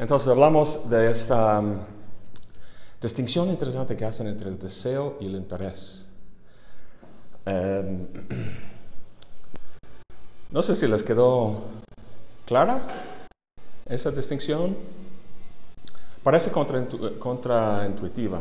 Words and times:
Entonces 0.00 0.28
hablamos 0.28 0.88
de 0.88 1.10
esta 1.10 1.60
um, 1.60 1.76
distinción 3.02 3.50
interesante 3.50 3.98
que 3.98 4.06
hacen 4.06 4.28
entre 4.28 4.48
el 4.48 4.58
deseo 4.58 5.18
y 5.20 5.26
el 5.26 5.36
interés. 5.36 6.06
Em, 7.44 8.06
no 10.52 10.62
sé 10.62 10.74
si 10.74 10.86
les 10.86 11.02
quedó 11.02 11.64
clara 12.46 12.80
esa 13.84 14.10
distinción. 14.10 14.74
Parece 16.22 16.50
contraintuitiva. 16.50 18.40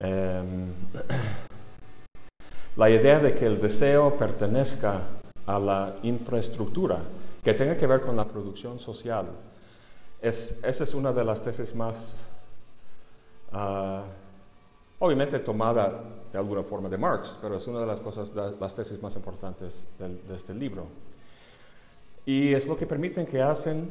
Em, 0.00 0.72
la 2.76 2.88
idea 2.88 3.18
de 3.18 3.34
que 3.34 3.46
el 3.46 3.58
deseo 3.58 4.16
pertenezca 4.16 5.00
a 5.44 5.58
la 5.58 5.96
infraestructura, 6.04 7.00
que 7.42 7.54
tenga 7.54 7.76
que 7.76 7.88
ver 7.88 8.02
con 8.02 8.14
la 8.14 8.28
producción 8.28 8.78
social, 8.78 9.26
es, 10.22 10.58
esa 10.62 10.84
es 10.84 10.94
una 10.94 11.12
de 11.12 11.24
las 11.24 11.42
tesis 11.42 11.74
más, 11.74 12.24
ah, 13.50 14.04
obviamente 15.00 15.40
tomada 15.40 16.00
de 16.32 16.38
alguna 16.38 16.62
forma 16.62 16.88
de 16.88 16.96
Marx, 16.96 17.36
pero 17.42 17.56
es 17.56 17.66
una 17.66 17.80
de 17.80 17.86
las 17.86 18.00
cosas, 18.00 18.32
las 18.34 18.74
tesis 18.74 19.02
más 19.02 19.16
importantes 19.16 19.86
de, 19.98 20.34
este 20.34 20.54
libro. 20.54 20.86
Y 22.24 22.54
es 22.54 22.68
lo 22.68 22.76
que 22.76 22.86
permiten 22.86 23.26
que 23.26 23.42
hacen 23.42 23.90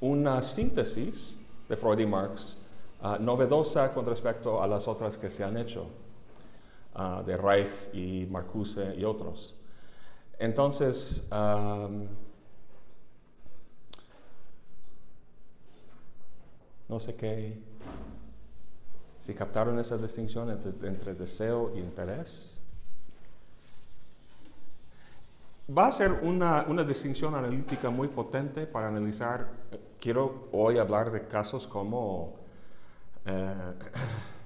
una 0.00 0.40
síntesis 0.42 1.36
de 1.68 1.76
Freud 1.76 1.98
y 1.98 2.06
Marx 2.06 2.56
ah, 3.02 3.18
novedosa 3.20 3.92
con 3.92 4.04
respecto 4.04 4.62
a 4.62 4.68
las 4.68 4.86
otras 4.86 5.18
que 5.18 5.28
se 5.28 5.42
han 5.42 5.56
hecho, 5.56 5.86
ah, 6.94 7.24
de 7.26 7.36
Reich 7.36 7.92
y 7.92 8.28
Marcuse 8.30 8.94
y 8.96 9.02
otros. 9.02 9.56
Entonces, 10.38 11.24
no 16.88 17.00
sé 17.00 17.14
qué, 17.14 17.58
si 19.18 19.34
captaron 19.34 19.78
esa 19.78 19.98
distinción 19.98 20.50
entre, 20.50 21.14
deseo 21.14 21.72
y 21.74 21.80
interés. 21.80 22.60
Va 25.76 25.88
a 25.88 25.92
ser 25.92 26.12
una, 26.12 26.64
una, 26.68 26.84
distinción 26.84 27.34
analítica 27.34 27.90
muy 27.90 28.06
potente 28.06 28.68
para 28.68 28.86
analizar, 28.86 29.50
quiero 30.00 30.48
hoy 30.52 30.78
hablar 30.78 31.10
de 31.10 31.26
casos 31.26 31.66
como 31.66 32.36
eh, 33.24 33.72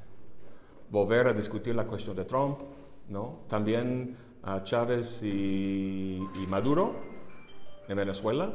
volver 0.90 1.26
a 1.26 1.34
discutir 1.34 1.74
la 1.74 1.86
cuestión 1.86 2.16
de 2.16 2.24
Trump, 2.24 2.60
¿no? 3.08 3.40
también 3.48 4.16
a 4.42 4.64
Chávez 4.64 5.22
y, 5.22 6.20
Maduro 6.48 6.94
en 7.88 7.96
Venezuela, 7.96 8.52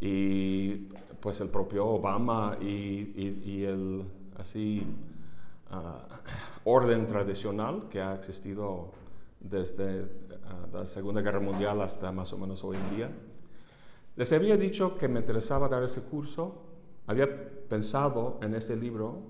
y 0.00 0.88
pues 1.20 1.40
el 1.40 1.48
propio 1.48 1.86
Obama 1.86 2.56
y 2.60 3.64
el 3.64 4.04
así 4.38 4.86
ah, 5.70 6.06
orden 6.64 7.06
tradicional 7.06 7.88
que 7.90 8.00
ha 8.00 8.14
existido 8.14 8.92
desde 9.40 10.06
ah, 10.46 10.66
la 10.72 10.86
Segunda 10.86 11.20
Guerra 11.20 11.40
Mundial 11.40 11.80
hasta 11.82 12.10
más 12.12 12.32
o 12.32 12.38
menos 12.38 12.64
hoy 12.64 12.76
en 12.76 12.96
día. 12.96 13.10
Les 14.16 14.32
había 14.32 14.56
dicho 14.56 14.96
que 14.96 15.08
me 15.08 15.20
interesaba 15.20 15.68
dar 15.68 15.82
ese 15.82 16.02
curso, 16.02 16.62
había 17.06 17.28
pensado 17.68 18.38
en 18.42 18.54
ese 18.54 18.76
libro 18.76 19.22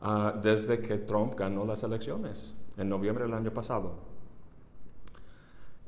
ah, 0.00 0.38
desde 0.40 0.80
que 0.80 0.98
Trump 0.98 1.34
ganó 1.36 1.64
las 1.64 1.82
elecciones 1.82 2.56
en 2.76 2.88
noviembre 2.88 3.24
del 3.24 3.34
año 3.34 3.52
pasado. 3.52 4.12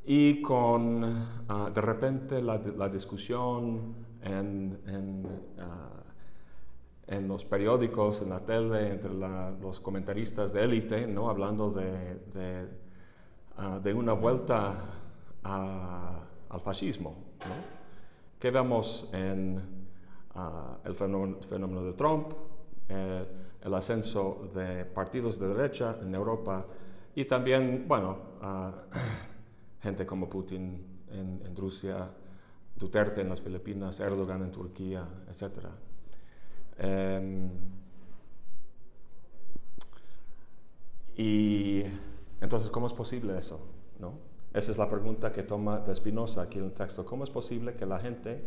Y 0.07 0.43
con 0.43 1.01
de 1.01 1.81
repente 1.81 2.43
la, 2.43 2.59
discusión 2.91 3.95
en, 4.25 4.81
en 4.87 5.27
en 7.07 7.29
los 7.29 7.45
periódicos, 7.45 8.23
en 8.23 8.31
la 8.31 8.41
tele, 8.41 8.91
entre 8.91 9.13
los 9.13 9.81
comentaristas 9.81 10.53
de 10.53 10.65
élite, 10.65 11.07
¿no? 11.07 11.29
hablando 11.29 11.71
de, 11.71 12.15
de, 12.33 12.69
ah, 13.59 13.81
una 13.95 14.15
vuelta 14.15 14.75
al 15.43 16.61
fascismo. 16.61 17.15
¿no? 17.41 17.55
¿Qué 18.39 18.51
vemos 18.51 19.09
en 19.13 19.61
ah, 20.35 20.79
el 20.85 20.95
fenómeno, 20.95 21.85
de 21.85 21.93
Trump, 21.93 22.33
eh, 22.89 23.27
el 23.63 23.75
ascenso 23.75 24.51
de 24.55 24.85
partidos 24.85 25.39
de 25.39 25.49
derecha 25.49 25.99
en 26.01 26.15
Europa 26.15 26.67
y 27.15 27.25
también, 27.27 27.85
bueno, 27.87 28.19
gente 29.81 30.07
como 30.07 30.29
Putin 30.29 31.03
en, 31.11 31.43
en 31.45 31.57
Rusia, 31.57 32.11
Duterte 32.77 33.21
en 33.21 33.29
las 33.29 33.41
Filipinas, 33.41 34.01
Erdogan 34.01 34.43
en 34.43 34.51
Turquía, 34.51 35.07
etcétera? 35.29 35.71
Em, 36.79 37.51
y 41.17 41.85
entonces, 42.41 42.71
¿cómo 42.71 42.87
es 42.87 42.93
posible 42.93 43.39
eso? 43.39 43.61
¿No? 43.99 44.19
Esa 44.53 44.71
es 44.71 44.79
la 44.79 44.89
pregunta 44.89 45.33
que 45.33 45.43
toma 45.43 45.79
de 45.79 45.95
Spinoza 45.95 46.43
aquí 46.43 46.59
en 46.59 46.67
el 46.67 46.73
texto. 46.73 47.05
¿Cómo 47.05 47.25
es 47.25 47.31
posible 47.31 47.75
que 47.75 47.87
la 47.87 47.99
gente 47.99 48.47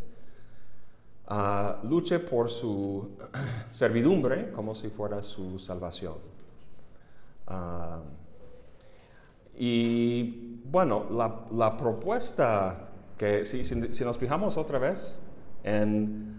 ah, 1.28 1.82
luche 1.84 2.20
por 2.20 2.50
su 2.50 3.18
servidumbre 3.72 4.52
como 4.52 4.76
si 4.76 4.90
fuera 4.90 5.22
su 5.22 5.60
salvación? 5.60 6.16
Ah, 7.48 8.02
y 9.58 10.62
bueno, 10.66 11.08
la, 11.10 11.76
propuesta 11.76 12.87
que 13.18 13.46
si, 13.46 13.64
si, 13.64 14.04
nos 14.04 14.18
fijamos 14.18 14.58
otra 14.58 14.80
vez 14.80 15.20
en 15.64 16.38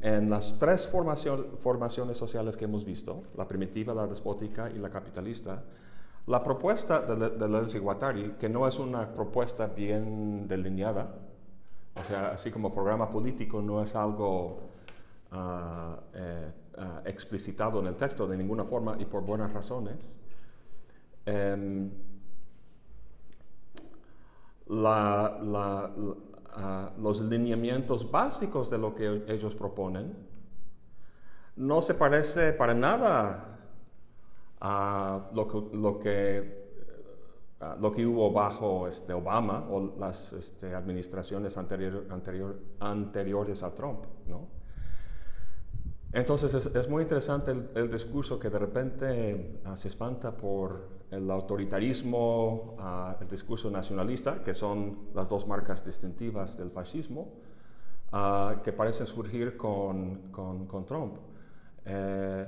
en 0.00 0.30
las 0.30 0.58
tres 0.58 0.88
formaciones 0.88 2.16
sociales 2.16 2.56
que 2.56 2.64
hemos 2.64 2.84
visto, 2.84 3.24
la 3.36 3.46
primitiva, 3.46 3.92
la 3.92 4.06
despótica 4.06 4.70
y 4.70 4.78
la 4.78 4.88
capitalista, 4.88 5.62
la 6.26 6.42
propuesta 6.42 7.02
de, 7.02 7.48
la 7.48 7.60
desigualdad, 7.60 8.14
que 8.38 8.48
no 8.48 8.66
es 8.66 8.78
una 8.78 9.12
propuesta 9.12 9.66
bien 9.66 10.48
delineada, 10.48 11.14
o 11.94 12.04
sea, 12.04 12.30
así 12.30 12.50
como 12.50 12.72
programa 12.72 13.10
político 13.10 13.60
no 13.60 13.82
es 13.82 13.94
algo 13.94 14.60
ah, 15.32 15.98
eh, 16.14 16.50
ah, 16.78 17.02
explicitado 17.04 17.80
en 17.80 17.88
el 17.88 17.96
texto 17.96 18.26
de 18.26 18.38
ninguna 18.38 18.64
forma 18.64 18.96
y 18.98 19.04
por 19.04 19.22
buenas 19.22 19.52
razones, 19.52 20.18
em, 21.26 21.90
la, 24.70 25.90
los 26.98 27.20
lineamientos 27.20 28.10
básicos 28.10 28.70
de 28.70 28.78
lo 28.78 28.94
que 28.94 29.24
ellos 29.28 29.54
proponen, 29.54 30.16
no 31.56 31.82
se 31.82 31.94
parece 31.94 32.52
para 32.52 32.74
nada 32.74 33.58
a 34.60 35.30
lo 35.34 35.48
que, 35.48 35.76
lo 35.76 35.98
que, 35.98 36.70
lo 37.80 37.92
que 37.92 38.06
hubo 38.06 38.32
bajo 38.32 38.86
este, 38.86 39.12
Obama 39.12 39.66
o 39.70 39.96
las 39.98 40.32
este, 40.32 40.74
administraciones 40.74 41.58
anterior, 41.58 42.06
anteriores 42.78 43.62
a 43.62 43.74
Trump. 43.74 44.04
¿no? 44.26 44.48
Entonces 46.12 46.54
es, 46.66 46.88
muy 46.88 47.02
interesante 47.02 47.52
el, 47.74 47.88
discurso 47.90 48.38
que 48.38 48.50
de 48.50 48.58
repente 48.58 49.60
ah, 49.64 49.76
se 49.76 49.88
espanta 49.88 50.36
por 50.36 50.99
el 51.10 51.30
autoritarismo, 51.30 52.76
ah, 52.78 53.16
el 53.20 53.28
discurso 53.28 53.70
nacionalista, 53.70 54.42
que 54.42 54.54
son 54.54 55.10
las 55.14 55.28
dos 55.28 55.46
marcas 55.46 55.84
distintivas 55.84 56.56
del 56.56 56.70
fascismo, 56.70 57.32
ah, 58.12 58.60
que 58.62 58.72
parecen 58.72 59.06
surgir 59.06 59.56
con, 59.56 60.30
con, 60.30 60.86
Trump. 60.86 61.16
Eh, 61.84 62.46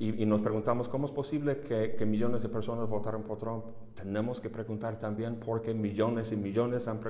y, 0.00 0.26
nos 0.26 0.40
preguntamos 0.40 0.88
cómo 0.88 1.06
es 1.06 1.12
posible 1.12 1.58
que, 1.60 1.96
que, 1.96 2.06
millones 2.06 2.42
de 2.42 2.48
personas 2.48 2.88
votaron 2.88 3.24
por 3.24 3.38
Trump. 3.38 3.64
Tenemos 3.94 4.40
que 4.40 4.48
preguntar 4.48 4.96
también 4.96 5.36
por 5.40 5.60
qué 5.60 5.74
millones 5.74 6.30
y 6.30 6.36
millones 6.36 6.86
han, 6.86 7.00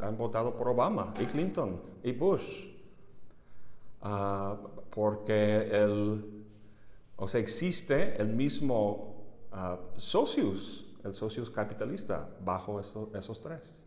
han 0.00 0.16
votado 0.16 0.56
por 0.56 0.68
Obama 0.68 1.12
y 1.20 1.26
Clinton 1.26 1.82
y 2.02 2.12
Bush 2.12 2.78
porque 4.90 5.68
el, 5.70 6.44
o 7.16 7.28
sea, 7.28 7.40
existe 7.40 8.20
el 8.20 8.28
mismo 8.28 9.07
uh, 9.52 9.98
socius, 9.98 10.86
el 11.04 11.14
socius 11.14 11.50
capitalista, 11.50 12.28
bajo 12.44 12.80
esos 12.80 13.40
tres. 13.40 13.84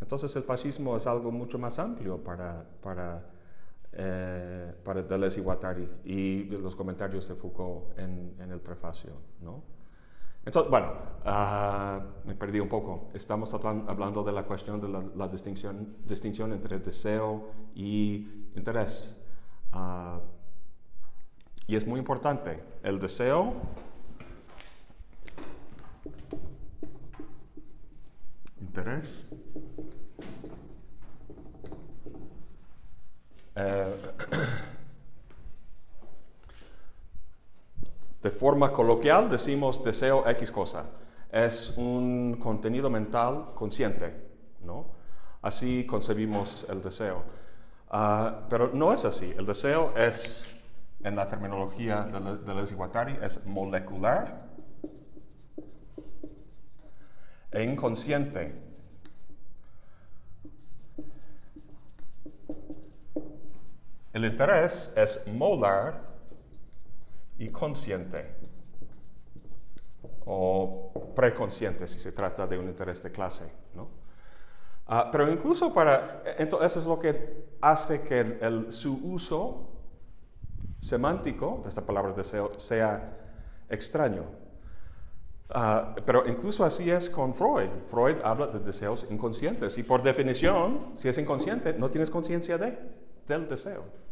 Entonces 0.00 0.34
el 0.36 0.42
fascismo 0.42 0.96
es 0.96 1.06
algo 1.06 1.32
mucho 1.32 1.58
más 1.58 1.78
amplio 1.78 2.22
para, 2.22 2.64
para, 2.82 3.24
eh, 3.92 4.74
para 4.84 5.02
Deleuze 5.02 5.40
y 5.40 5.42
Guattari 5.42 5.88
y 6.04 6.44
los 6.44 6.76
comentarios 6.76 7.26
de 7.28 7.34
Foucault 7.34 7.98
en, 7.98 8.34
el 8.38 8.60
prefacio. 8.60 9.12
¿no? 9.40 9.62
Entonces, 10.44 10.70
bueno, 10.70 10.92
uh, 11.24 12.28
me 12.28 12.34
perdí 12.34 12.60
un 12.60 12.68
poco. 12.68 13.08
Estamos 13.14 13.52
hablando 13.54 14.22
de 14.22 14.32
la 14.32 14.44
cuestión 14.44 14.80
de 14.80 14.88
la, 14.88 15.02
la 15.16 15.28
distinción, 15.28 15.96
distinción 16.06 16.52
entre 16.52 16.78
deseo 16.78 17.48
y 17.74 18.48
interés. 18.54 19.16
Ah, 19.72 20.20
y 21.66 21.74
es 21.74 21.86
muy 21.86 21.98
importante, 21.98 22.62
el 22.84 23.00
deseo 23.00 23.54
eh, 33.56 33.56
de 38.22 38.30
forma 38.30 38.72
coloquial 38.72 39.30
decimos 39.30 39.82
deseo 39.82 40.28
X 40.28 40.50
cosa. 40.50 40.84
Es 41.32 41.74
un 41.76 42.36
contenido 42.38 42.90
mental 42.90 43.52
consciente, 43.54 44.14
¿no? 44.62 44.86
Así 45.42 45.86
concebimos 45.86 46.66
el 46.68 46.82
deseo. 46.82 47.22
Ah, 47.90 48.46
pero 48.48 48.70
no 48.74 48.92
es 48.92 49.04
así. 49.04 49.32
El 49.36 49.46
deseo 49.46 49.96
es, 49.96 50.48
en 51.02 51.16
la 51.16 51.28
terminología 51.28 52.02
de, 52.02 52.38
de 52.38 52.54
Les 52.54 52.72
Iguatari, 52.72 53.18
es 53.22 53.44
molecular 53.46 54.46
e 57.52 57.64
inconsciente. 57.64 58.65
El 64.16 64.24
interés 64.24 64.90
es 64.96 65.26
molar 65.26 66.00
y 67.36 67.50
consciente 67.50 68.34
o 70.24 71.12
preconsciente 71.14 71.86
si 71.86 72.00
se 72.00 72.12
trata 72.12 72.46
de 72.46 72.58
un 72.58 72.66
interés 72.66 73.02
de 73.02 73.12
clase. 73.12 73.44
¿no? 73.74 73.90
Ah, 74.86 75.10
pero 75.12 75.30
incluso 75.30 75.70
para, 75.74 76.22
entonces 76.38 76.68
eso 76.68 76.80
es 76.80 76.86
lo 76.86 76.98
que 76.98 77.58
hace 77.60 78.04
que 78.04 78.38
el, 78.40 78.72
su 78.72 78.98
uso 79.04 79.68
semántico 80.80 81.60
de 81.62 81.68
esta 81.68 81.84
palabra 81.84 82.12
deseo 82.12 82.58
sea 82.58 83.18
extraño. 83.68 84.24
Ah, 85.50 85.94
pero 86.06 86.26
incluso 86.26 86.64
así 86.64 86.90
es 86.90 87.10
con 87.10 87.34
Freud. 87.34 87.68
Freud 87.88 88.16
habla 88.24 88.46
de 88.46 88.60
deseos 88.60 89.06
inconscientes 89.10 89.76
y 89.76 89.82
por 89.82 90.02
definición, 90.02 90.92
si 90.94 91.06
es 91.06 91.18
inconsciente, 91.18 91.74
no 91.74 91.90
tienes 91.90 92.10
conciencia 92.10 92.56
de, 92.56 92.78
del 93.26 93.46
deseo. 93.46 94.05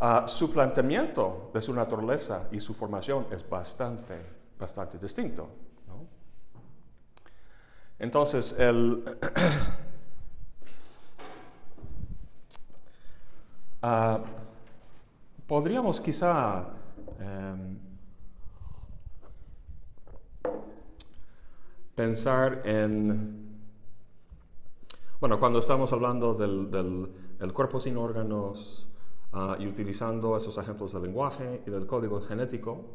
Uh, 0.00 0.28
su 0.28 0.48
planteamiento 0.52 1.50
de 1.52 1.60
su 1.60 1.74
naturaleza 1.74 2.46
y 2.52 2.60
su 2.60 2.72
formación 2.72 3.26
es 3.32 3.48
bastante, 3.48 4.14
bastante 4.56 4.96
distinto. 4.96 5.48
Entonces, 7.98 8.54
el, 8.56 9.02
uh, 13.82 14.18
podríamos 15.48 16.00
quizá 16.00 16.68
um, 17.18 17.76
pensar 21.96 22.62
en, 22.64 23.58
bueno, 25.18 25.40
cuando 25.40 25.58
estamos 25.58 25.92
hablando 25.92 26.34
del 26.34 27.52
cuerpo 27.52 27.80
sin 27.80 27.96
órganos, 27.96 28.87
Ah, 29.30 29.56
y 29.58 29.66
utilizando 29.66 30.36
esos 30.38 30.56
ejemplos 30.56 30.92
del 30.94 31.02
lenguaje 31.02 31.62
y 31.66 31.70
del 31.70 31.86
código 31.86 32.18
genético, 32.22 32.86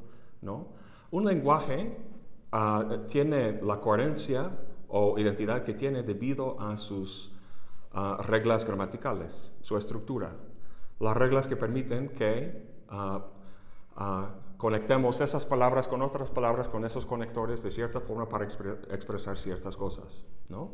¿no? 0.41 0.65
Un 1.11 1.25
lenguaje 1.25 1.95
ah, 2.51 3.03
tiene 3.07 3.61
la 3.61 3.79
coherencia 3.79 4.49
o 4.87 5.19
identidad 5.19 5.63
que 5.63 5.75
tiene 5.75 6.01
debido 6.01 6.59
a 6.59 6.75
sus 6.77 7.31
ah, 7.91 8.17
reglas 8.25 8.65
gramaticales, 8.65 9.51
su 9.61 9.77
estructura. 9.77 10.35
Las 10.99 11.15
reglas 11.15 11.45
que 11.45 11.55
permiten 11.55 12.09
que 12.09 12.73
conectemos 14.57 15.21
esas 15.21 15.45
palabras 15.45 15.87
con 15.87 16.01
otras 16.01 16.31
palabras, 16.31 16.67
con 16.67 16.83
esos 16.83 17.05
conectores 17.05 17.61
de 17.61 17.69
cierta 17.69 17.99
forma 17.99 18.27
para 18.27 18.45
expresar 18.45 19.37
ciertas 19.37 19.75
cosas, 19.75 20.25
¿no? 20.49 20.71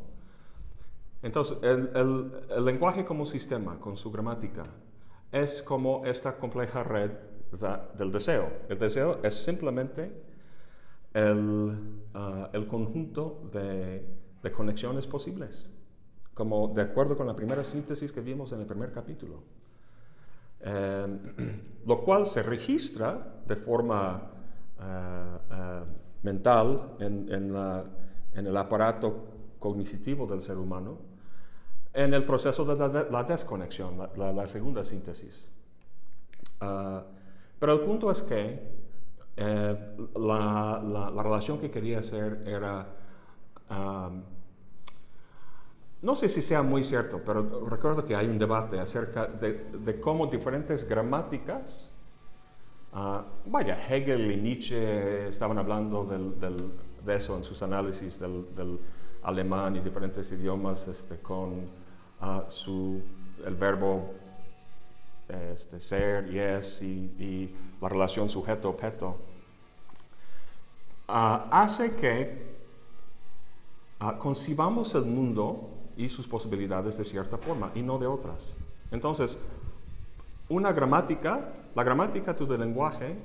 Entonces, 1.22 1.58
el, 1.62 1.90
el 2.48 2.64
lenguaje 2.64 3.04
como 3.04 3.26
sistema, 3.26 3.78
con 3.78 3.96
su 3.96 4.10
gramática, 4.10 4.64
es 5.32 5.62
como 5.62 6.04
esta 6.04 6.36
compleja 6.36 6.82
red 6.82 7.10
del 7.96 8.12
deseo. 8.12 8.50
El 8.68 8.78
deseo 8.78 9.20
es 9.22 9.34
simplemente 9.34 10.12
el, 11.12 12.02
ah, 12.14 12.50
conjunto 12.68 13.48
de, 13.52 14.50
conexiones 14.52 15.06
posibles, 15.06 15.70
como 16.34 16.68
de 16.68 16.82
acuerdo 16.82 17.16
con 17.16 17.26
la 17.26 17.36
primera 17.36 17.64
síntesis 17.64 18.12
que 18.12 18.20
vimos 18.20 18.52
en 18.52 18.60
el 18.60 18.66
primer 18.66 18.92
capítulo. 18.92 19.42
Em, 20.60 21.20
lo 21.86 22.04
cual 22.04 22.26
se 22.26 22.42
registra 22.42 23.42
de 23.46 23.56
forma 23.56 24.30
ah, 24.78 25.40
ah, 25.50 25.86
mental 26.22 26.96
en, 27.00 27.28
en 27.32 28.46
el 28.46 28.56
aparato 28.56 29.24
cognitivo 29.58 30.26
del 30.26 30.40
ser 30.40 30.56
humano 30.56 31.09
en 31.92 32.14
el 32.14 32.24
proceso 32.24 32.64
de 32.64 32.76
la, 33.10 33.24
desconexión, 33.24 33.98
la, 34.16 34.46
segunda 34.46 34.84
síntesis. 34.84 35.48
Ah, 36.60 37.02
pero 37.58 37.74
el 37.74 37.80
punto 37.80 38.10
es 38.10 38.22
que 38.22 38.62
eh, 39.36 39.96
la, 40.16 41.22
relación 41.22 41.58
que 41.58 41.70
quería 41.70 41.98
hacer 42.00 42.42
era, 42.46 42.86
no 46.02 46.16
sé 46.16 46.28
si 46.28 46.42
sea 46.42 46.62
muy 46.62 46.84
cierto, 46.84 47.20
pero 47.24 47.68
recuerdo 47.68 48.04
que 48.04 48.14
hay 48.14 48.26
un 48.28 48.38
debate 48.38 48.78
acerca 48.78 49.26
de, 49.26 50.00
cómo 50.00 50.26
diferentes 50.26 50.88
gramáticas, 50.88 51.92
ah, 52.92 53.24
vaya, 53.46 53.78
Hegel 53.88 54.30
y 54.30 54.36
Nietzsche 54.36 55.28
estaban 55.28 55.58
hablando 55.58 56.04
de 56.04 57.16
eso 57.16 57.36
en 57.36 57.44
sus 57.44 57.62
análisis 57.62 58.18
del, 58.18 58.78
alemán 59.22 59.76
y 59.76 59.80
diferentes 59.80 60.32
idiomas 60.32 60.88
este, 60.88 61.18
con 61.18 61.79
su, 62.48 63.02
el 63.46 63.54
verbo 63.54 64.14
este, 65.52 65.78
ser, 65.78 66.28
y, 66.32 66.84
y, 67.22 67.54
la 67.80 67.88
relación 67.88 68.28
sujeto-objeto, 68.28 69.16
ah, 71.08 71.48
hace 71.50 71.94
que 71.94 72.56
uh, 74.02 74.18
concibamos 74.18 74.94
el 74.94 75.04
mundo 75.04 75.70
y 75.96 76.08
sus 76.08 76.26
posibilidades 76.26 76.98
de 76.98 77.04
cierta 77.04 77.38
forma 77.38 77.70
y 77.74 77.82
no 77.82 77.98
de 77.98 78.06
otras. 78.06 78.56
Entonces, 78.90 79.38
una 80.48 80.72
gramática, 80.72 81.52
la 81.74 81.84
gramática 81.84 82.34
del 82.34 82.60
lenguaje, 82.60 83.16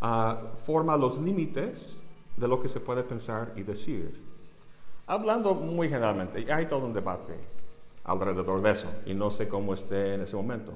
ah, 0.00 0.40
forma 0.64 0.96
los 0.96 1.20
límites 1.20 2.02
de 2.36 2.48
lo 2.48 2.60
que 2.60 2.68
se 2.68 2.80
puede 2.80 3.02
pensar 3.02 3.52
y 3.56 3.62
decir. 3.62 4.20
Hablando 5.06 5.54
muy 5.54 5.88
generalmente, 5.88 6.50
hay 6.50 6.66
todo 6.66 6.86
un 6.86 6.92
debate 6.92 7.51
alrededor 8.04 8.62
de 8.62 8.72
eso 8.72 8.88
y 9.06 9.14
no 9.14 9.30
sé 9.30 9.48
cómo 9.48 9.74
esté 9.74 10.14
en 10.14 10.22
ese 10.22 10.36
momento. 10.36 10.74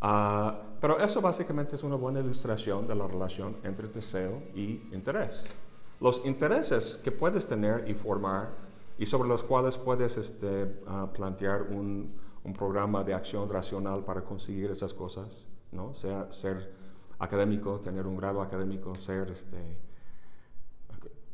Ah, 0.00 0.62
pero 0.80 0.98
eso 1.00 1.20
básicamente 1.20 1.76
es 1.76 1.82
una 1.82 1.96
buena 1.96 2.20
ilustración 2.20 2.86
de 2.86 2.94
la 2.94 3.06
relación 3.08 3.56
entre 3.64 3.88
deseo 3.88 4.42
y 4.54 4.80
interés. 4.92 5.52
Los 6.00 6.24
intereses 6.24 7.00
que 7.02 7.10
puedes 7.10 7.46
tener 7.46 7.88
y 7.88 7.94
formar 7.94 8.50
y 8.96 9.06
sobre 9.06 9.28
los 9.28 9.42
cuales 9.42 9.76
puedes 9.76 10.16
este, 10.16 10.80
ah, 10.86 11.10
plantear 11.12 11.62
un, 11.62 12.14
un, 12.44 12.52
programa 12.52 13.02
de 13.02 13.14
acción 13.14 13.48
racional 13.48 14.04
para 14.04 14.22
conseguir 14.22 14.70
esas 14.70 14.94
cosas, 14.94 15.48
¿no? 15.72 15.94
sea 15.94 16.30
ser 16.30 16.72
académico, 17.18 17.80
tener 17.80 18.06
un 18.06 18.16
grado 18.16 18.40
académico, 18.40 18.94
ser, 18.96 19.30
este, 19.30 19.76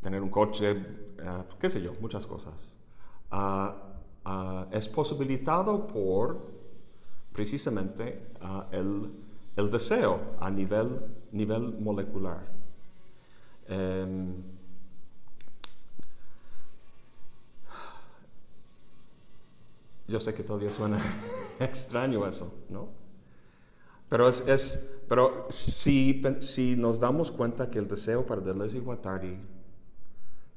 tener 0.00 0.22
un 0.22 0.30
coche, 0.30 0.84
ah, 1.24 1.44
qué 1.58 1.68
sé 1.68 1.82
yo, 1.82 1.92
muchas 2.00 2.26
cosas. 2.26 2.78
Ah, 4.24 4.66
es 4.72 4.88
posibilitado 4.88 5.86
por 5.86 6.38
precisamente 7.32 8.22
ah, 8.40 8.66
el, 8.72 9.10
el, 9.56 9.70
deseo 9.70 10.18
a 10.40 10.50
nivel, 10.50 10.98
nivel 11.32 11.78
molecular. 11.78 12.40
Em, 13.68 14.34
yo 20.08 20.20
sé 20.20 20.32
que 20.32 20.42
todavía 20.42 20.70
suena 20.70 21.02
extraño 21.60 22.26
eso, 22.26 22.52
¿no? 22.70 22.88
Pero, 24.08 24.28
es, 24.28 24.40
es 24.46 24.88
pero 25.08 25.46
si, 25.50 26.22
si, 26.40 26.76
nos 26.76 26.98
damos 26.98 27.30
cuenta 27.30 27.70
que 27.70 27.78
el 27.78 27.88
deseo 27.88 28.24
para 28.24 28.40
Deleuze 28.40 28.78
y 28.78 28.80
Guattari 28.80 29.38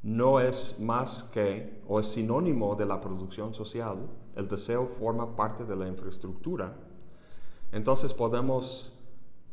no 0.04 0.40
es 0.40 0.80
más 0.80 1.24
que 1.24 1.82
o 1.88 2.00
es 2.00 2.08
sinónimo 2.08 2.76
de 2.76 2.86
la 2.86 3.02
producción 3.02 3.54
social, 3.54 3.98
el 4.36 4.48
deseo 4.48 4.88
forma 5.00 5.36
parte 5.36 5.66
de 5.66 5.76
la 5.76 5.88
infraestructura, 5.88 6.74
entonces 7.72 8.14
podemos, 8.14 8.94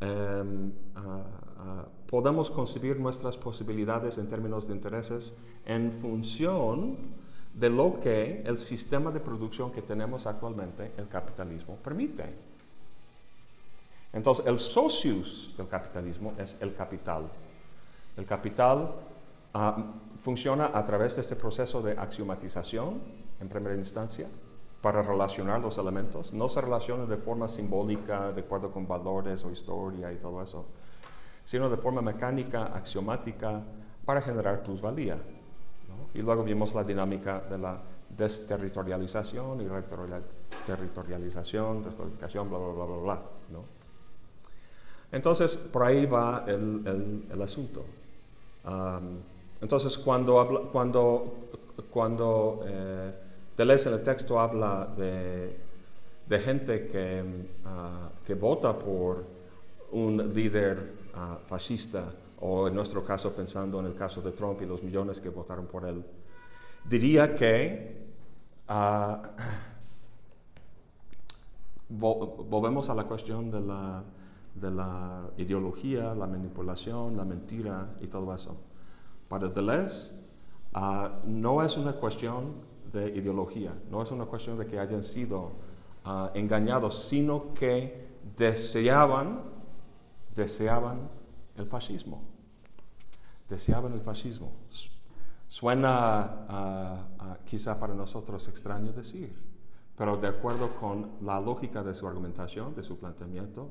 em, 0.01 0.73
ah, 0.95 1.25
ah, 1.59 1.89
podemos 2.07 2.51
concebir 2.51 3.01
nuestras 3.01 3.37
posibilidades 3.37 4.19
en 4.19 4.29
términos 4.29 4.69
de 4.69 4.75
intereses 4.75 5.35
en 5.67 5.91
función 5.93 6.97
de 7.55 7.71
lo 7.71 8.01
que 8.01 8.43
el 8.45 8.59
sistema 8.59 9.11
de 9.11 9.21
producción 9.21 9.71
que 9.73 9.83
tenemos 9.83 10.27
actualmente, 10.27 10.93
el 10.97 11.09
capitalismo, 11.09 11.77
permite. 11.77 12.35
Entonces, 14.13 14.47
el 14.47 14.59
socius 14.59 15.55
del 15.57 15.69
capitalismo 15.69 16.35
es 16.39 16.57
el 16.61 16.75
capital. 16.75 17.29
El 18.17 18.27
capital 18.27 18.95
funciona 20.25 20.71
a 20.73 20.85
través 20.87 21.17
de 21.17 21.23
este 21.23 21.37
proceso 21.37 21.83
de 21.83 21.93
axiomatización 21.93 23.03
en 23.41 23.49
primera 23.49 23.77
instancia, 23.77 24.27
para 24.81 25.03
relacionar 25.03 25.61
los 25.61 25.77
elementos. 25.77 26.33
No 26.33 26.49
se 26.49 26.63
relacionan 26.63 27.07
de 27.07 27.19
forma 27.19 27.47
simbólica, 27.47 28.33
de 28.33 28.41
acuerdo 28.41 28.71
con 28.71 28.89
valores 28.89 29.45
o 29.45 29.51
historia 29.51 30.11
y 30.13 30.17
todo 30.17 30.43
eso, 30.43 30.65
sino 31.45 31.69
de 31.69 31.77
forma 31.77 32.01
mecánica, 32.01 32.75
axiomática, 32.75 33.63
para 34.07 34.23
generar 34.23 34.63
plusvalía. 34.63 35.19
Y 36.15 36.23
luego 36.23 36.43
vimos 36.43 36.75
la 36.75 36.85
dinámica 36.85 37.41
de 37.41 37.59
la 37.59 37.83
desterritorialización 38.09 39.61
y 39.61 39.69
reterritorialización, 39.69 41.83
descodificación, 41.83 42.49
bla, 42.49 42.59
bla, 42.59 42.73
bla, 42.73 42.85
bla, 42.85 42.97
bla. 42.97 43.21
Entonces, 45.13 45.59
por 45.59 45.83
ahí 45.83 46.07
va 46.07 46.45
el, 46.47 47.27
el, 47.31 47.43
asunto. 47.43 47.85
Entonces, 49.65 49.97
cuando, 49.97 50.69
cuando, 50.71 51.49
cuando 51.89 52.67
eh, 52.67 53.15
Deleuze 53.57 53.89
en 53.89 53.95
el 53.95 54.03
texto 54.03 54.39
habla 54.39 54.87
de, 54.95 56.39
gente 56.39 56.87
que, 56.87 57.25
ah, 57.65 58.11
que, 58.23 58.35
vota 58.35 58.79
por 58.79 59.25
un 59.93 60.35
líder 60.35 60.93
ah, 61.15 61.39
fascista, 61.47 62.13
o 62.41 62.69
en 62.69 62.75
nuestro 62.75 63.03
caso 63.03 63.33
pensando 63.33 63.81
en 63.81 63.87
el 63.87 63.95
caso 63.95 64.21
de 64.21 64.33
Trump 64.33 64.61
y 64.61 64.67
los 64.67 64.83
millones 64.83 65.19
que 65.19 65.31
votaron 65.31 65.65
por 65.65 65.87
él, 65.87 66.05
diría 66.85 67.35
que 67.35 68.05
uh, 68.69 69.17
volvemos 71.89 72.91
a 72.91 72.95
la 72.95 73.05
cuestión 73.05 73.51
de 73.51 73.63
la, 73.63 74.05
de 74.55 74.71
la, 74.71 75.31
ideología, 75.39 76.15
la 76.15 76.27
manipulación, 76.27 77.17
la 77.17 77.25
mentira 77.25 77.95
y 78.03 78.09
todo 78.09 78.35
eso. 78.35 78.74
Para 79.29 79.49
Deleuze 79.49 80.13
uh, 80.75 81.27
no 81.27 81.63
es 81.63 81.77
una 81.77 81.95
cuestión 81.95 82.55
de 82.93 83.09
ideología, 83.09 83.75
no 83.91 84.03
es 84.03 84.11
una 84.11 84.27
cuestión 84.27 84.59
de 84.59 84.67
que 84.67 84.79
hayan 84.79 85.03
sido 85.03 85.53
uh, 86.05 86.29
engañados, 86.35 87.05
sino 87.09 87.55
que 87.55 88.07
deseaban, 88.37 89.43
deseaban 90.35 91.09
el 91.57 91.67
fascismo. 91.67 92.23
Deseaban 93.49 93.93
el 93.93 94.01
fascismo. 94.01 94.53
Suena 95.47 97.07
quizá 97.45 97.79
para 97.79 97.95
nosotros 97.95 98.49
extraño 98.49 98.93
decir, 98.93 99.37
pero 99.97 100.17
de 100.17 100.27
acuerdo 100.27 100.75
con 100.77 101.13
la 101.21 101.41
lógica 101.41 101.85
de 101.85 101.95
su 101.95 102.09
argumentación, 102.09 102.75
de 102.75 102.83
su 102.83 102.99
planteamiento, 102.99 103.69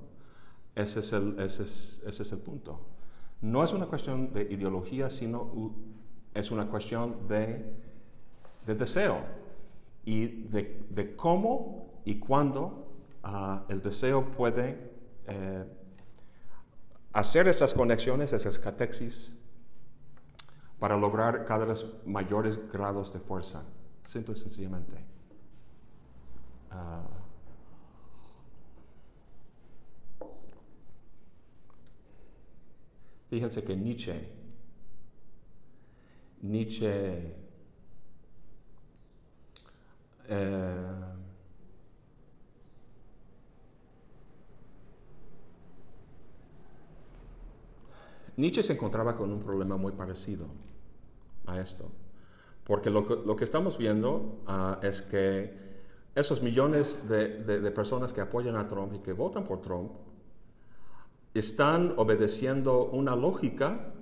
ese 0.75 1.01
es 1.01 1.13
el, 1.13 1.39
ese 1.39 1.63
es, 1.63 2.31
el 2.31 2.39
punto. 2.39 2.79
No 3.43 3.61
es 3.61 3.73
una 3.73 3.87
cuestión 3.87 4.31
de 4.31 4.43
ideología, 4.43 5.09
sino 5.09 5.73
es 6.33 6.49
una 6.49 6.67
cuestión 6.67 7.27
de, 7.27 7.75
de 8.65 8.75
deseo 8.75 9.17
y 10.05 10.27
de, 10.27 10.81
de, 10.89 11.13
cómo 11.17 12.01
y 12.05 12.19
cuándo 12.19 12.87
ah, 13.21 13.65
el 13.67 13.81
deseo 13.81 14.31
puede 14.31 14.91
eh, 15.27 15.65
hacer 17.11 17.49
esas 17.49 17.73
conexiones, 17.73 18.31
esas 18.31 18.57
catexis 18.57 19.35
para 20.79 20.95
lograr 20.95 21.43
cada 21.43 21.65
vez 21.65 21.85
mayores 22.05 22.57
grados 22.71 23.11
de 23.11 23.19
fuerza, 23.19 23.65
simple 24.05 24.35
y 24.35 24.37
sencillamente. 24.37 24.95
Ah, 26.71 27.03
fíjense 33.33 33.63
que 33.63 33.75
Nietzsche, 33.75 34.29
Nietzsche 36.43 37.33
eh, 40.29 41.03
Nietzsche 48.37 48.61
se 48.61 48.73
encontraba 48.73 49.17
con 49.17 49.31
un 49.31 49.41
problema 49.41 49.77
muy 49.77 49.93
parecido 49.93 50.45
a 51.47 51.59
esto. 51.59 51.89
Porque 52.65 52.91
lo 52.91 53.35
que, 53.35 53.43
estamos 53.43 53.79
viendo 53.79 54.43
ah, 54.45 54.79
es 54.83 55.01
que 55.01 55.57
esos 56.13 56.43
millones 56.43 57.09
de, 57.09 57.71
personas 57.71 58.13
que 58.13 58.21
apoyan 58.21 58.57
a 58.57 58.67
Trump 58.67 58.93
y 58.93 58.99
que 58.99 59.13
votan 59.13 59.43
por 59.43 59.63
Trump 59.63 59.91
están 61.33 61.93
obedeciendo 61.97 62.85
una 62.85 63.15
lógica 63.15 63.93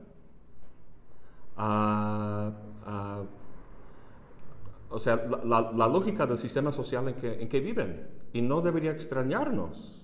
o 4.89 4.99
sea, 4.99 5.15
la, 5.45 5.87
lógica 5.87 6.25
del 6.27 6.37
sistema 6.37 6.71
social 6.71 7.07
en 7.07 7.15
que, 7.15 7.41
en 7.41 7.47
que 7.47 7.59
viven. 7.59 8.07
Y 8.33 8.41
no 8.41 8.61
debería 8.61 8.91
extrañarnos, 8.91 10.01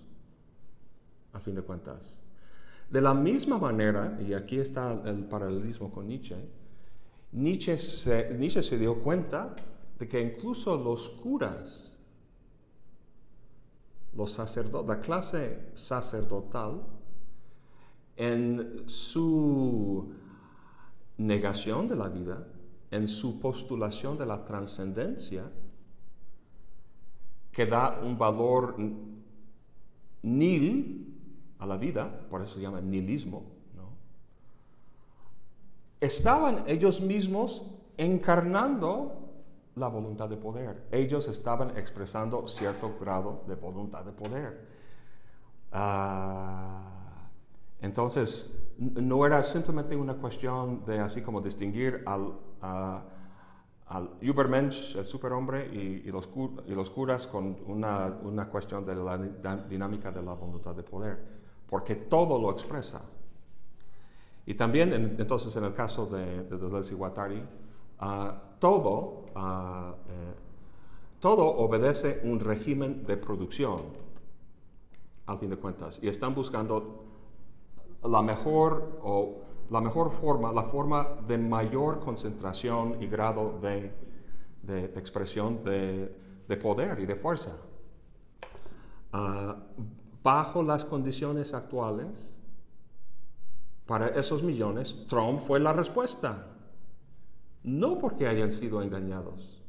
a 1.33 1.39
fin 1.39 1.55
de 1.55 1.61
cuentas. 1.61 2.21
De 2.89 3.01
la 3.01 3.13
misma 3.13 3.57
manera, 3.57 4.17
y 4.25 4.33
aquí 4.33 4.59
está 4.59 5.01
el 5.05 5.25
paralelismo 5.25 5.91
con 5.91 6.07
Nietzsche, 6.07 6.37
Nietzsche 7.33 7.77
se, 7.77 8.77
dio 8.77 8.99
cuenta 9.01 9.55
de 9.99 10.07
que 10.07 10.21
incluso 10.21 10.77
los 10.77 11.09
curas, 11.09 11.93
los 14.15 14.31
sacerdotes, 14.31 14.87
la 14.87 15.01
clase 15.01 15.69
sacerdotal, 15.73 16.81
en 18.17 18.83
su 18.87 20.11
negación 21.17 21.87
de 21.87 21.95
la 21.95 22.09
vida, 22.09 22.47
en 22.91 23.07
su 23.07 23.39
postulación 23.39 24.17
de 24.17 24.25
la 24.25 24.43
trascendencia, 24.43 25.49
que 27.51 27.65
da 27.65 27.99
un 28.03 28.17
valor 28.17 28.75
nil 30.23 31.07
a 31.59 31.65
la 31.65 31.77
vida, 31.77 32.27
por 32.29 32.41
eso 32.41 32.55
se 32.55 32.61
llama 32.61 32.81
nihilismo, 32.81 33.57
estaban 35.99 36.63
ellos 36.67 37.01
mismos 37.01 37.65
encarnando 37.97 39.27
la 39.75 39.87
voluntad 39.87 40.29
de 40.29 40.37
poder. 40.37 40.87
Ellos 40.91 41.27
estaban 41.27 41.77
expresando 41.77 42.47
cierto 42.47 42.95
grado 42.99 43.43
de 43.47 43.55
voluntad 43.55 44.03
de 44.03 44.11
poder. 44.11 44.67
Ah, 45.71 46.96
entonces, 47.79 48.59
no 48.77 49.25
era 49.25 49.43
simplemente 49.43 49.95
una 49.95 50.15
cuestión 50.15 50.83
de 50.85 50.99
así 50.99 51.21
como 51.21 51.41
distinguir 51.41 52.03
al, 52.05 52.33
al 52.61 54.09
Übermensch, 54.21 54.95
el 54.95 55.05
superhombre, 55.05 55.67
y, 55.67 56.11
los, 56.11 56.29
y 56.65 56.89
curas 56.91 57.27
con 57.27 57.57
una, 57.67 58.17
una 58.23 58.49
cuestión 58.49 58.85
de 58.85 58.95
la 58.95 59.17
dinámica 59.69 60.11
de 60.11 60.21
la 60.23 60.33
voluntad 60.33 60.75
de 60.75 60.83
poder, 60.83 61.19
porque 61.69 61.95
todo 61.95 62.39
lo 62.41 62.51
expresa. 62.51 63.01
Y 64.45 64.53
también, 64.55 64.93
entonces, 64.93 65.55
en 65.55 65.65
el 65.65 65.73
caso 65.73 66.05
de, 66.05 66.43
de 66.43 66.57
Deleuze 66.57 66.93
y 66.93 66.97
Guattari, 66.97 67.43
ah, 67.99 68.41
todo, 68.59 69.25
uh, 69.35 69.93
todo 71.19 71.45
obedece 71.45 72.21
un 72.23 72.39
régimen 72.39 73.05
de 73.05 73.17
producción, 73.17 73.81
al 75.25 75.37
fin 75.37 75.49
de 75.49 75.57
cuentas, 75.57 75.99
y 76.01 76.07
están 76.07 76.33
buscando 76.33 77.06
la 78.07 78.21
mejor, 78.21 78.99
o 79.03 79.41
la 79.69 79.81
mejor 79.81 80.11
forma, 80.11 80.51
la 80.51 80.63
forma 80.63 81.07
de 81.27 81.37
mayor 81.37 81.99
concentración 81.99 83.01
y 83.01 83.07
grado 83.07 83.59
de, 83.61 83.93
de, 84.63 84.85
expresión 84.85 85.63
de, 85.63 86.15
de, 86.47 86.57
poder 86.57 86.99
y 86.99 87.05
de 87.05 87.15
fuerza. 87.15 87.53
Ah, 89.13 89.55
bajo 90.23 90.63
las 90.63 90.85
condiciones 90.85 91.53
actuales, 91.53 92.37
para 93.85 94.09
esos 94.09 94.43
millones, 94.43 95.05
Trump 95.07 95.39
fue 95.39 95.59
la 95.59 95.71
respuesta. 95.73 96.47
No 97.63 97.97
porque 97.97 98.27
hayan 98.27 98.51
sido 98.51 98.81
engañados, 98.81 99.63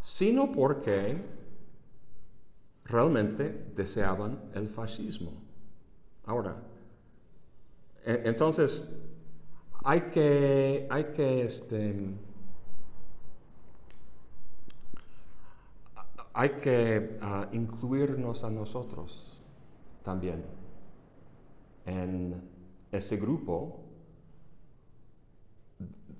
sino 0.00 0.50
porque 0.50 1.22
realmente 2.84 3.72
deseaban 3.74 4.50
el 4.54 4.68
fascismo. 4.68 5.41
Ahora, 6.24 6.56
e, 8.04 8.22
entonces, 8.24 8.90
hay 9.84 10.02
que, 10.02 10.86
hay 10.90 11.04
que, 11.04 11.42
este, 11.42 12.14
hay 16.32 16.50
que 16.60 17.18
ah, 17.20 17.48
incluirnos 17.52 18.44
a 18.44 18.50
nosotros 18.50 19.40
también 20.04 20.44
en 21.84 22.40
ese 22.90 23.16
grupo 23.16 23.80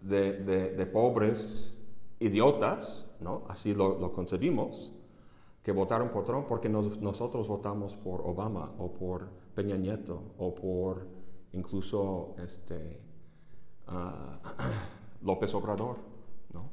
de, 0.01 0.89
pobres 0.93 1.79
idiotas, 2.19 3.11
¿no? 3.21 3.43
así 3.49 3.75
lo, 3.75 4.13
concebimos, 4.13 4.93
que 5.63 5.71
votaron 5.71 6.11
por 6.11 6.25
Trump 6.25 6.47
porque 6.49 6.69
nosotros 6.69 7.47
votamos 7.47 7.97
por 7.97 8.21
Obama 8.23 8.73
o 8.79 8.93
por 8.93 9.29
Peña 9.55 9.77
Nieto 9.77 10.35
o 10.39 10.55
por 10.55 11.07
incluso 11.53 12.35
este, 12.39 13.01
ah, 13.87 14.41
López 15.23 15.55
Obrador. 15.55 15.97
¿no? 16.53 16.71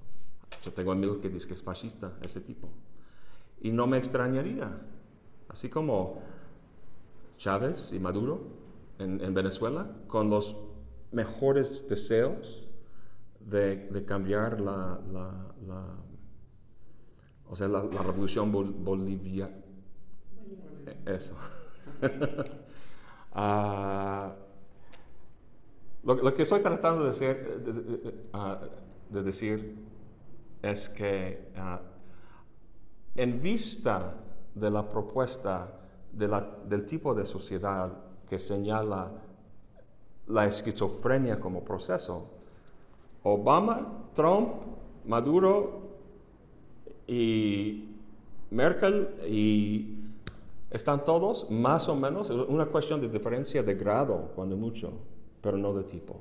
yo 0.64 0.74
tengo 0.74 0.92
amigos 0.92 1.18
que 1.22 1.30
dicen 1.30 1.48
que 1.48 1.54
es 1.54 1.64
fascista, 1.64 2.18
ese 2.22 2.42
tipo. 2.42 2.70
Y 3.62 3.72
no 3.72 3.88
me 3.88 3.98
extrañaría, 3.98 4.82
así 5.50 5.70
como 5.70 6.22
Chávez 7.38 7.92
y 7.94 8.00
Maduro 8.00 8.42
en, 9.00 9.34
Venezuela, 9.34 9.90
con 10.08 10.30
los 10.30 10.58
mejores 11.12 11.88
deseos 11.88 12.70
de, 13.40 14.04
cambiar 14.06 14.60
la, 14.60 15.00
o 17.48 17.56
sea, 17.56 17.68
la, 17.68 17.82
revolución 17.84 18.52
boliviana. 18.52 19.56
Eso. 21.06 21.36
Ah, 23.32 24.36
lo, 26.04 26.34
que 26.34 26.44
estoy 26.44 26.62
tratando 26.62 27.12
de, 27.12 27.34
de, 27.34 28.16
ah, 28.34 28.60
decir 29.10 29.76
es 30.62 30.90
que 30.90 31.52
ah, 31.56 31.82
en 33.16 33.42
vista 33.42 34.16
de 34.56 34.72
la 34.72 34.90
propuesta 34.90 35.74
del 36.12 36.86
tipo 36.86 37.14
de 37.14 37.26
sociedad 37.26 37.92
que 38.28 38.40
señala 38.40 39.12
la 40.28 40.46
esquizofrenia 40.46 41.40
como 41.40 41.64
proceso, 41.64 42.30
Obama, 43.24 44.10
Trump, 44.14 44.54
Maduro 45.06 45.90
y 47.08 47.96
Merkel 48.52 49.10
y 49.28 49.99
están 50.70 51.04
todos 51.04 51.50
más 51.50 51.90
o 51.90 51.96
menos, 51.96 52.30
una 52.30 52.68
cuestión 52.68 53.02
de 53.02 53.10
diferencia 53.10 53.64
de 53.64 53.76
grado, 53.76 54.32
cuando 54.36 54.56
mucho, 54.56 54.94
pero 55.42 55.58
no 55.58 55.74
de 55.74 55.84
tipo. 55.84 56.20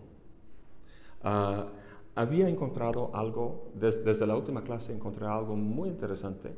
Ah, 1.22 1.66
había 2.14 2.48
encontrado 2.48 3.10
algo, 3.14 3.70
desde 3.74 4.26
la 4.26 4.34
última 4.34 4.62
clase 4.62 4.92
encontré 4.92 5.26
algo 5.26 5.54
muy 5.54 5.88
interesante. 5.88 6.52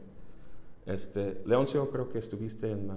Este, 0.87 1.43
Leoncio, 1.45 1.91
creo 1.91 2.09
que 2.09 2.19
estuviste 2.19 2.73
en, 2.73 2.91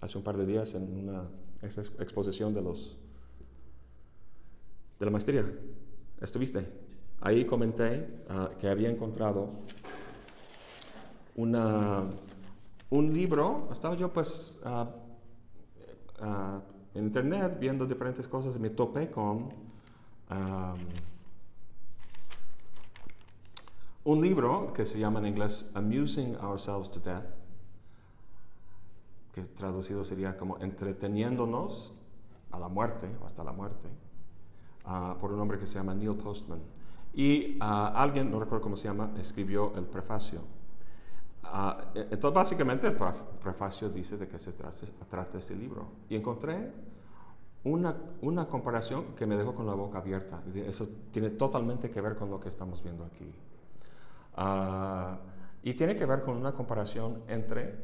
hace 0.00 0.18
un 0.18 0.24
par 0.24 0.36
de 0.36 0.44
días 0.44 0.74
en 0.74 1.08
una 1.08 1.28
exposición 1.62 2.52
de 2.52 2.60
los 2.60 2.98
de 4.98 5.04
la 5.04 5.10
maestría. 5.10 5.50
¿Estuviste? 6.20 6.66
Ahí 7.20 7.44
comenté 7.44 8.06
ah, 8.28 8.50
que 8.58 8.68
había 8.68 8.90
encontrado 8.90 9.48
una 11.36 12.04
un 12.94 13.12
libro, 13.12 13.68
estaba 13.72 13.96
yo 13.96 14.12
pues 14.12 14.60
ah, 14.64 14.88
ah, 16.20 16.60
en 16.94 17.04
internet 17.04 17.58
viendo 17.58 17.86
diferentes 17.86 18.28
cosas 18.28 18.54
y 18.54 18.60
me 18.60 18.70
topé 18.70 19.10
con 19.10 19.48
un 24.04 24.20
libro 24.20 24.72
que 24.72 24.86
se 24.86 24.98
llama 24.98 25.18
en 25.18 25.26
inglés 25.26 25.70
Amusing 25.74 26.36
Ourselves 26.36 26.90
to 26.90 27.00
Death, 27.00 27.24
que 29.32 29.42
traducido 29.42 30.04
sería 30.04 30.36
como 30.36 30.58
entreteniéndonos 30.58 31.92
a 32.52 32.60
la 32.60 32.68
muerte 32.68 33.08
o 33.20 33.26
hasta 33.26 33.42
la 33.42 33.52
muerte, 33.52 33.88
ah, 34.84 35.16
por 35.20 35.32
un 35.32 35.40
hombre 35.40 35.58
que 35.58 35.66
se 35.66 35.74
llama 35.74 35.94
Neil 35.94 36.14
Postman. 36.14 36.60
Y 37.12 37.56
alguien, 37.60 38.30
no 38.30 38.38
recuerdo 38.38 38.62
cómo 38.62 38.76
se 38.76 38.84
llama, 38.84 39.10
escribió 39.18 39.72
el 39.74 39.84
prefacio. 39.84 40.40
E, 41.94 42.00
entonces, 42.10 42.34
básicamente, 42.34 42.86
el 42.86 42.96
prefacio 43.40 43.88
dice 43.88 44.16
de 44.16 44.28
qué 44.28 44.38
se 44.38 44.52
trata, 44.52 45.38
este 45.38 45.54
libro. 45.54 45.86
Y 46.08 46.16
encontré 46.16 46.72
una, 47.64 47.96
una, 48.22 48.46
comparación 48.46 49.14
que 49.14 49.26
me 49.26 49.36
dejó 49.36 49.54
con 49.54 49.66
la 49.66 49.74
boca 49.74 49.98
abierta. 49.98 50.42
Eso 50.54 50.88
tiene 51.10 51.30
totalmente 51.30 51.90
que 51.90 52.00
ver 52.00 52.16
con 52.16 52.30
lo 52.30 52.40
que 52.40 52.48
estamos 52.48 52.82
viendo 52.82 53.04
aquí. 53.04 53.32
Ah, 54.36 55.18
y 55.62 55.74
tiene 55.74 55.96
que 55.96 56.04
ver 56.04 56.22
con 56.22 56.36
una 56.36 56.52
comparación 56.52 57.22
entre 57.28 57.78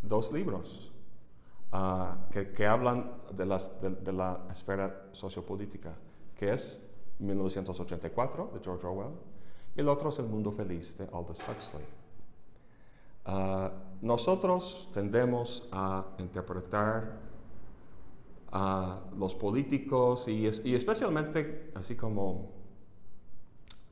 dos 0.00 0.32
libros 0.32 0.92
ah, 1.72 2.16
que, 2.30 2.66
hablan 2.66 3.12
de, 3.32 4.12
la 4.12 4.46
esfera 4.50 5.08
sociopolítica, 5.12 5.94
que 6.34 6.52
es 6.52 6.84
1984 7.18 8.52
de 8.54 8.60
George 8.60 8.86
Orwell 8.86 9.12
y 9.76 9.80
el 9.80 9.88
otro 9.88 10.08
es 10.08 10.18
El 10.18 10.26
Mundo 10.26 10.52
Feliz 10.52 10.96
de 10.96 11.04
Aldous 11.12 11.42
Huxley. 11.48 11.97
Ah, 13.30 13.70
nosotros 14.00 14.88
tendemos 14.90 15.68
a 15.70 16.14
interpretar 16.16 17.20
a 18.50 19.00
los 19.18 19.34
políticos 19.34 20.28
y, 20.28 20.46
especialmente 20.46 21.70
así 21.74 21.94
como 21.94 22.52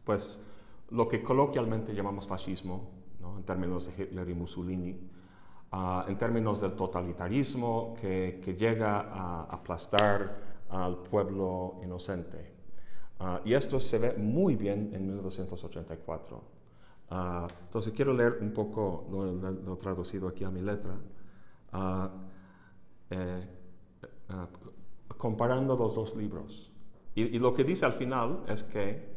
pues 0.05 0.41
lo 0.89 1.07
que 1.07 1.23
coloquialmente 1.23 1.95
llamamos 1.95 2.27
fascismo, 2.27 2.89
en 3.37 3.43
términos 3.43 3.87
de 3.87 4.05
Hitler 4.05 4.27
y 4.31 4.35
Mussolini, 4.35 4.99
ah, 5.71 6.07
en 6.09 6.17
términos 6.17 6.63
del 6.63 6.73
totalitarismo 6.73 7.95
que, 8.01 8.57
llega 8.59 9.01
a 9.01 9.43
aplastar 9.51 10.41
al 10.71 10.97
pueblo 11.03 11.79
inocente. 11.85 12.55
Ah, 13.19 13.43
y 13.45 13.53
esto 13.53 13.81
se 13.81 13.99
ve 13.99 14.15
muy 14.15 14.57
bien 14.57 14.93
en 14.95 15.07
1984. 15.07 16.56
Ah, 17.09 17.47
entonces 17.65 17.93
quiero 17.95 18.13
leer 18.13 18.39
un 18.41 18.53
poco 18.53 19.07
lo, 19.11 19.77
traducido 19.77 20.27
aquí 20.27 20.43
a 20.45 20.51
mi 20.51 20.61
letra, 20.61 20.99
ah, 21.73 22.11
eh, 23.11 23.49
ah, 24.29 24.49
comparando 25.17 25.77
los 25.77 25.95
dos 25.95 26.17
libros. 26.17 26.73
Y, 27.15 27.39
lo 27.39 27.55
que 27.55 27.65
dice 27.65 27.87
al 27.87 27.95
final 27.95 28.45
es 28.49 28.63
que 28.63 29.17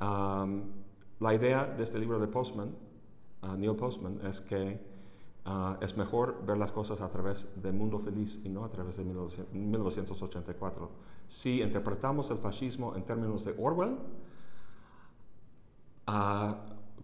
la 0.00 1.34
idea 1.34 1.66
de 1.66 1.84
este 1.84 1.98
libro 1.98 2.18
de 2.18 2.26
Postman, 2.26 2.74
Neil 3.56 3.76
Postman, 3.76 4.20
es 4.26 4.40
que 4.40 4.80
es 5.80 5.96
mejor 5.96 6.44
ver 6.44 6.58
las 6.58 6.72
cosas 6.72 7.00
a 7.00 7.08
través 7.08 7.46
del 7.62 7.74
mundo 7.74 8.00
feliz 8.00 8.40
y 8.42 8.48
no 8.48 8.64
a 8.64 8.70
través 8.70 8.96
de 8.96 9.04
1984. 9.04 10.90
Si 11.28 11.62
interpretamos 11.62 12.28
el 12.32 12.38
fascismo 12.38 12.96
en 12.96 13.04
términos 13.04 13.44
de 13.44 13.54
Orwell, 13.56 13.98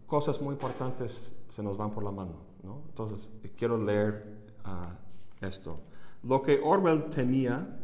cosas 0.07 0.40
muy 0.40 0.53
importantes 0.53 1.35
se 1.49 1.62
nos 1.62 1.77
van 1.77 1.90
por 1.90 2.05
la 2.05 2.11
mano. 2.11 2.37
¿no? 2.62 2.83
Entonces, 2.88 3.33
quiero 3.57 3.83
leer 3.83 4.38
ah, 4.64 4.97
esto. 5.40 5.81
Lo 6.23 6.43
que 6.43 6.61
Orwell 6.62 7.05
temía 7.11 7.79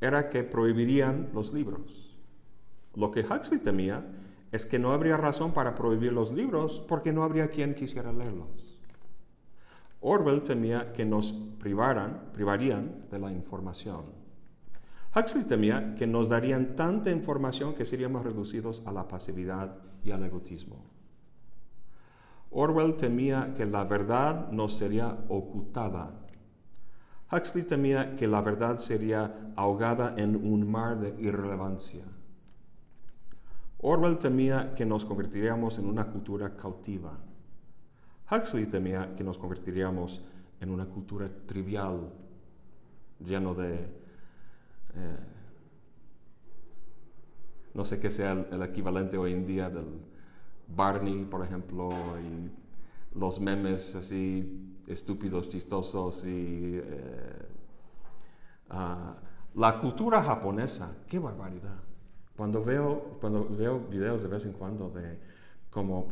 era 0.00 0.28
que 0.28 0.44
prohibirían 0.44 1.30
los 1.32 1.52
libros. 1.52 2.16
Lo 2.94 3.10
que 3.10 3.20
Huxley 3.20 3.60
temía 3.60 4.04
es 4.52 4.66
que 4.66 4.78
no 4.78 4.92
habría 4.92 5.16
razón 5.16 5.52
para 5.52 5.74
prohibir 5.74 6.12
los 6.12 6.32
libros 6.32 6.84
porque 6.86 7.12
no 7.12 7.22
habría 7.24 7.48
quien 7.48 7.74
quisiera 7.74 8.12
leerlos. 8.12 8.78
Orwell 10.00 10.42
temía 10.42 10.92
que 10.92 11.04
nos 11.04 11.32
privaran, 11.32 12.30
privarían 12.32 13.06
de 13.10 13.18
la 13.18 13.32
información. 13.32 14.02
Huxley 15.16 15.44
temía 15.44 15.94
que 15.94 16.06
nos 16.06 16.28
darían 16.28 16.76
tanta 16.76 17.10
información 17.10 17.74
que 17.74 17.86
seríamos 17.86 18.24
reducidos 18.24 18.82
a 18.84 18.92
la 18.92 19.08
pasividad 19.08 19.78
y 20.04 20.10
al 20.10 20.24
egotismo. 20.24 20.93
Orwell 22.56 22.96
temía 22.96 23.52
que 23.52 23.66
la 23.66 23.84
verdad 23.84 24.48
no 24.52 24.68
sería 24.68 25.18
ocultada. 25.28 26.14
Huxley 27.32 27.64
temía 27.64 28.14
que 28.14 28.28
la 28.28 28.40
verdad 28.42 28.78
sería 28.78 29.52
ahogada 29.56 30.14
en 30.16 30.36
un 30.36 30.70
mar 30.70 31.00
de 31.00 31.20
irrelevancia. 31.20 32.04
Orwell 33.78 34.18
temía 34.18 34.72
que 34.76 34.86
nos 34.86 35.04
convertiríamos 35.04 35.78
en 35.78 35.86
una 35.86 36.06
cultura 36.06 36.56
cautiva. 36.56 37.18
Huxley 38.30 38.66
temía 38.66 39.16
que 39.16 39.24
nos 39.24 39.36
convertiríamos 39.36 40.22
en 40.60 40.70
una 40.70 40.86
cultura 40.86 41.28
trivial, 41.46 42.12
lleno 43.18 43.54
de... 43.54 43.74
Eh, 44.94 45.18
no 47.74 47.84
sé 47.84 47.98
qué 47.98 48.12
sea 48.12 48.46
el 48.48 48.62
equivalente 48.62 49.18
hoy 49.18 49.32
en 49.32 49.44
día 49.44 49.68
del 49.68 50.13
Barney, 50.68 51.24
por 51.24 51.44
ejemplo, 51.44 51.90
y 52.20 53.18
los 53.18 53.40
memes 53.40 53.94
así 53.94 54.74
estúpidos, 54.86 55.48
chistosos 55.48 56.24
y 56.26 56.80
eh, 56.82 57.46
ah, 58.70 59.16
la 59.54 59.80
cultura 59.80 60.22
japonesa, 60.22 60.96
qué 61.08 61.18
barbaridad. 61.18 61.80
Cuando 62.36 62.64
veo, 62.64 63.18
cuando 63.20 63.48
veo 63.48 63.78
videos 63.88 64.22
de 64.22 64.28
vez 64.28 64.44
en 64.44 64.52
cuando 64.52 64.90
de 64.90 65.18
como 65.70 66.08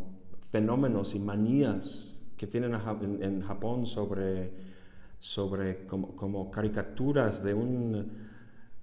fenómenos 0.51 1.15
y 1.15 1.19
manías 1.19 2.21
que 2.37 2.47
tienen 2.47 2.75
en, 2.75 3.43
Japón 3.43 3.87
sobre, 3.87 4.53
sobre 5.19 5.87
como, 5.87 6.51
caricaturas 6.51 7.43
de, 7.43 7.55
un, 7.55 8.11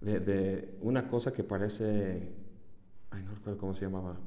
de, 0.01 0.19
de, 0.19 0.77
una 0.81 1.07
cosa 1.07 1.31
que 1.31 1.43
parece, 1.43 2.33
ay, 3.11 3.23
no 3.23 3.35
recuerdo 3.35 3.59
cómo 3.59 3.73
se 3.73 3.85
llamaba, 3.85 4.17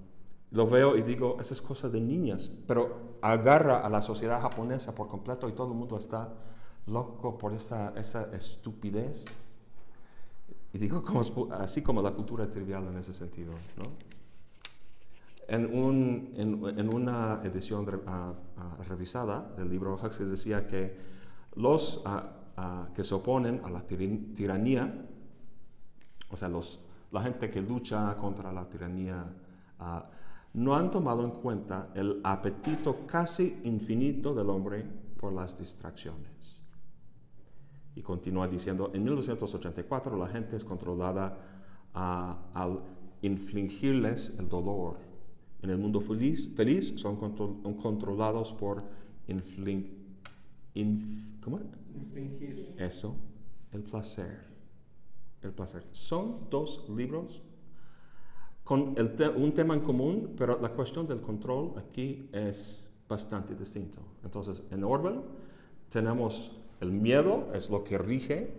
lo 0.53 0.67
veo 0.67 0.97
y 0.97 1.03
digo, 1.03 1.39
esa 1.41 1.55
es 1.55 1.63
cosa 1.63 1.89
de 1.89 2.01
niñas, 2.01 2.53
pero 2.67 3.17
agarra 3.23 3.81
a 3.81 3.89
la 3.89 4.03
sociedad 4.03 4.41
japonesa 4.41 4.95
por 4.95 5.09
completo 5.09 5.49
y 5.49 5.53
todo 5.53 5.73
el 5.73 5.79
mundo 5.79 5.97
está 5.97 6.35
loco 6.87 7.39
por 7.39 7.55
esa, 7.55 7.95
esa 7.97 8.35
estupidez. 8.35 9.25
Y 10.75 10.79
digo, 10.79 11.03
como, 11.03 11.23
así 11.53 11.83
como 11.83 12.03
la 12.03 12.13
cultura 12.13 12.51
trivial 12.51 12.87
en 12.89 12.99
ese 12.99 13.15
sentido. 13.15 13.53
¿no? 13.77 13.85
En, 15.49 15.67
un, 15.75 16.33
en, 16.37 16.79
en 16.79 16.95
una 16.95 17.41
edición 17.45 17.87
revisada 18.87 19.53
del 19.57 19.71
libro, 19.71 19.99
Huxley 20.03 20.29
decía 20.29 20.67
que 20.67 20.97
los 21.55 22.03
que 22.95 23.05
se 23.05 23.15
oponen 23.15 23.63
a 23.65 23.71
la 23.71 23.81
tiranía, 23.81 25.07
o 26.31 26.37
sea, 26.37 26.49
los, 26.49 26.81
la 27.11 27.23
gente 27.23 27.51
que 27.51 27.61
lucha 27.61 28.15
contra 28.17 28.53
la 28.53 28.69
tiranía, 28.69 29.25
no 30.55 30.75
han 30.75 30.91
tomado 30.91 31.25
en 31.25 31.31
cuenta 31.31 31.91
el 31.95 32.21
apetito 32.25 33.07
casi 33.07 33.61
infinito 33.65 34.35
del 34.35 34.51
hombre 34.51 34.85
por 35.19 35.33
las 35.33 35.57
distracciones. 35.57 36.63
Y 37.95 38.03
continúa 38.03 38.49
diciendo, 38.49 38.91
en 38.95 39.05
1984 39.05 40.17
la 40.17 40.29
gente 40.29 40.57
es 40.57 40.65
controlada 40.65 41.39
al 41.95 42.81
infligirles 43.23 44.35
el 44.39 44.49
dolor. 44.49 44.99
En 45.63 45.71
el 45.71 45.79
mundo 45.79 46.01
feliz, 46.01 46.51
feliz 46.55 46.95
son 46.97 47.17
controlados 47.17 48.53
por 48.53 48.83
infligir. 49.29 50.03
¿Cómo? 51.43 51.61
Infligir. 51.95 52.75
Eso, 52.79 53.15
el 53.71 53.83
placer. 53.83 54.53
El 55.41 55.53
placer. 55.53 55.85
Son 55.93 56.49
dos 56.51 56.89
libros 56.89 57.43
con 58.65 58.95
un 59.37 59.53
tema 59.55 59.75
en 59.75 59.81
común, 59.81 60.35
pero 60.37 60.59
la 60.61 60.71
cuestión 60.71 61.07
del 61.07 61.21
control 61.21 61.75
aquí 61.77 62.29
es 62.33 62.91
bastante 63.09 63.55
distinto. 63.55 64.01
Entonces, 64.25 64.63
en 64.71 64.85
Orwell 64.85 65.21
tenemos 65.89 66.53
el 66.81 66.93
miedo, 66.93 67.49
es 67.55 67.71
lo 67.71 67.85
que 67.85 67.99
rige, 67.99 68.55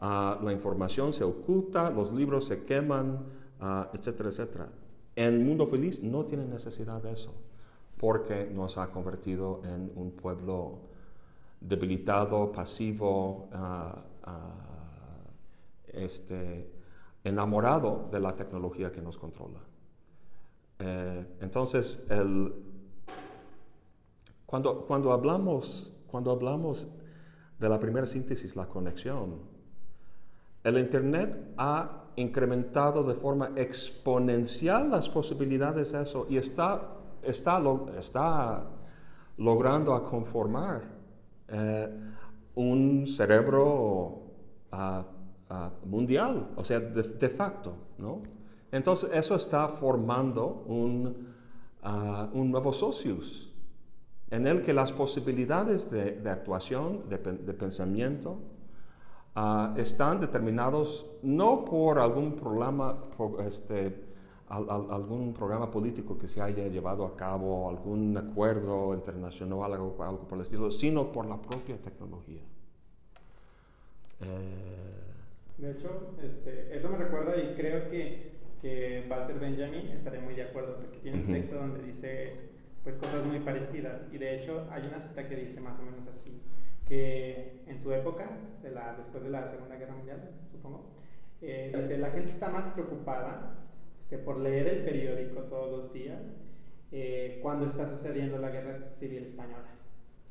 uh, 0.00 0.42
la 0.44 0.52
información 0.52 1.12
se 1.12 1.24
oculta, 1.24 1.90
los 1.90 2.12
libros 2.12 2.46
se 2.46 2.64
queman, 2.64 3.24
uh, 3.60 3.86
etcétera, 3.92 4.28
etcétera. 4.28 4.68
En 5.16 5.46
Mundo 5.46 5.66
Feliz 5.66 6.02
no 6.02 6.24
tiene 6.24 6.44
necesidad 6.44 7.02
de 7.02 7.12
eso, 7.12 7.32
porque 7.96 8.50
nos 8.54 8.78
ha 8.78 8.90
convertido 8.90 9.62
en 9.64 9.90
un 9.96 10.12
pueblo 10.12 10.78
debilitado, 11.60 12.52
pasivo, 12.52 13.48
uh, 13.52 13.98
este, 15.88 16.75
enamorado 17.26 18.08
de 18.12 18.20
la 18.20 18.36
tecnología 18.36 18.92
que 18.92 19.02
nos 19.02 19.18
controla. 19.18 19.58
Eh, 20.78 21.26
entonces, 21.40 22.06
el, 22.08 22.54
cuando, 24.46 24.86
cuando, 24.86 25.12
hablamos, 25.12 25.92
cuando 26.06 26.30
hablamos 26.30 26.86
de 27.58 27.68
la 27.68 27.80
primera 27.80 28.06
síntesis, 28.06 28.54
la 28.54 28.66
conexión, 28.66 29.40
el 30.62 30.78
Internet 30.78 31.52
ha 31.56 32.04
incrementado 32.14 33.02
de 33.02 33.14
forma 33.14 33.50
exponencial 33.56 34.90
las 34.90 35.08
posibilidades 35.08 35.92
de 35.92 36.02
eso 36.02 36.26
y 36.30 36.36
está, 36.36 36.92
está, 37.22 37.60
está 37.98 38.66
logrando 39.36 39.94
a 39.94 40.02
conformar 40.02 40.82
eh, 41.48 41.88
un 42.54 43.06
cerebro 43.06 44.22
uh, 44.72 45.15
mundial, 45.84 46.50
o 46.56 46.64
sea, 46.64 46.80
de, 46.80 47.28
facto, 47.28 47.74
¿no? 47.98 48.22
Entonces, 48.72 49.10
eso 49.12 49.36
está 49.36 49.68
formando 49.68 50.64
un, 50.66 51.28
un 52.32 52.50
nuevo 52.50 52.72
socius, 52.72 53.52
en 54.30 54.46
el 54.46 54.62
que 54.62 54.72
las 54.72 54.92
posibilidades 54.92 55.88
de, 55.90 56.28
actuación, 56.28 57.08
de, 57.08 57.18
pensamiento, 57.18 58.38
están 59.76 60.20
determinados 60.20 61.06
no 61.22 61.64
por 61.64 61.98
algún 61.98 62.34
programa, 62.34 63.04
este, 63.46 64.04
algún 64.48 65.32
programa 65.32 65.70
político 65.70 66.18
que 66.18 66.26
se 66.26 66.42
haya 66.42 66.66
llevado 66.68 67.04
a 67.06 67.16
cabo, 67.16 67.68
algún 67.68 68.16
acuerdo 68.16 68.94
internacional, 68.94 69.72
algo, 69.72 69.96
algo 70.02 70.26
por 70.26 70.38
el 70.38 70.42
estilo, 70.42 70.70
sino 70.70 71.12
por 71.12 71.26
la 71.26 71.40
propia 71.40 71.80
tecnología. 71.80 72.42
Eh, 74.20 75.06
de 75.58 75.70
hecho, 75.70 76.14
este, 76.22 76.76
eso 76.76 76.88
me 76.90 76.98
recuerda 76.98 77.36
y 77.36 77.54
creo 77.54 77.88
que, 77.90 78.32
que 78.60 79.06
Walter 79.08 79.38
Benjamin 79.38 79.88
estaría 79.88 80.20
muy 80.20 80.34
de 80.34 80.42
acuerdo, 80.42 80.76
porque 80.76 80.98
tiene 80.98 81.18
un 81.18 81.32
texto 81.32 81.56
donde 81.56 81.82
dice 81.82 82.56
pues 82.82 82.96
cosas 82.96 83.24
muy 83.24 83.40
parecidas. 83.40 84.12
Y 84.12 84.18
de 84.18 84.36
hecho 84.36 84.68
hay 84.70 84.86
una 84.86 85.00
cita 85.00 85.28
que 85.28 85.34
dice 85.34 85.60
más 85.60 85.78
o 85.80 85.82
menos 85.82 86.06
así, 86.06 86.40
que 86.86 87.64
en 87.66 87.80
su 87.80 87.92
época, 87.92 88.30
de 88.62 88.70
la, 88.70 88.94
después 88.94 89.24
de 89.24 89.30
la 89.30 89.50
Segunda 89.50 89.76
Guerra 89.76 89.94
Mundial, 89.94 90.30
supongo, 90.50 90.92
eh, 91.42 91.72
dice, 91.74 91.98
la 91.98 92.10
gente 92.10 92.30
está 92.30 92.48
más 92.48 92.68
preocupada 92.68 93.58
este, 93.98 94.18
por 94.18 94.38
leer 94.38 94.68
el 94.68 94.84
periódico 94.84 95.42
todos 95.42 95.70
los 95.70 95.92
días 95.92 96.36
eh, 96.92 97.40
cuando 97.42 97.66
está 97.66 97.86
sucediendo 97.86 98.38
la 98.38 98.50
Guerra 98.50 98.92
Civil 98.92 99.24
Española. 99.24 99.75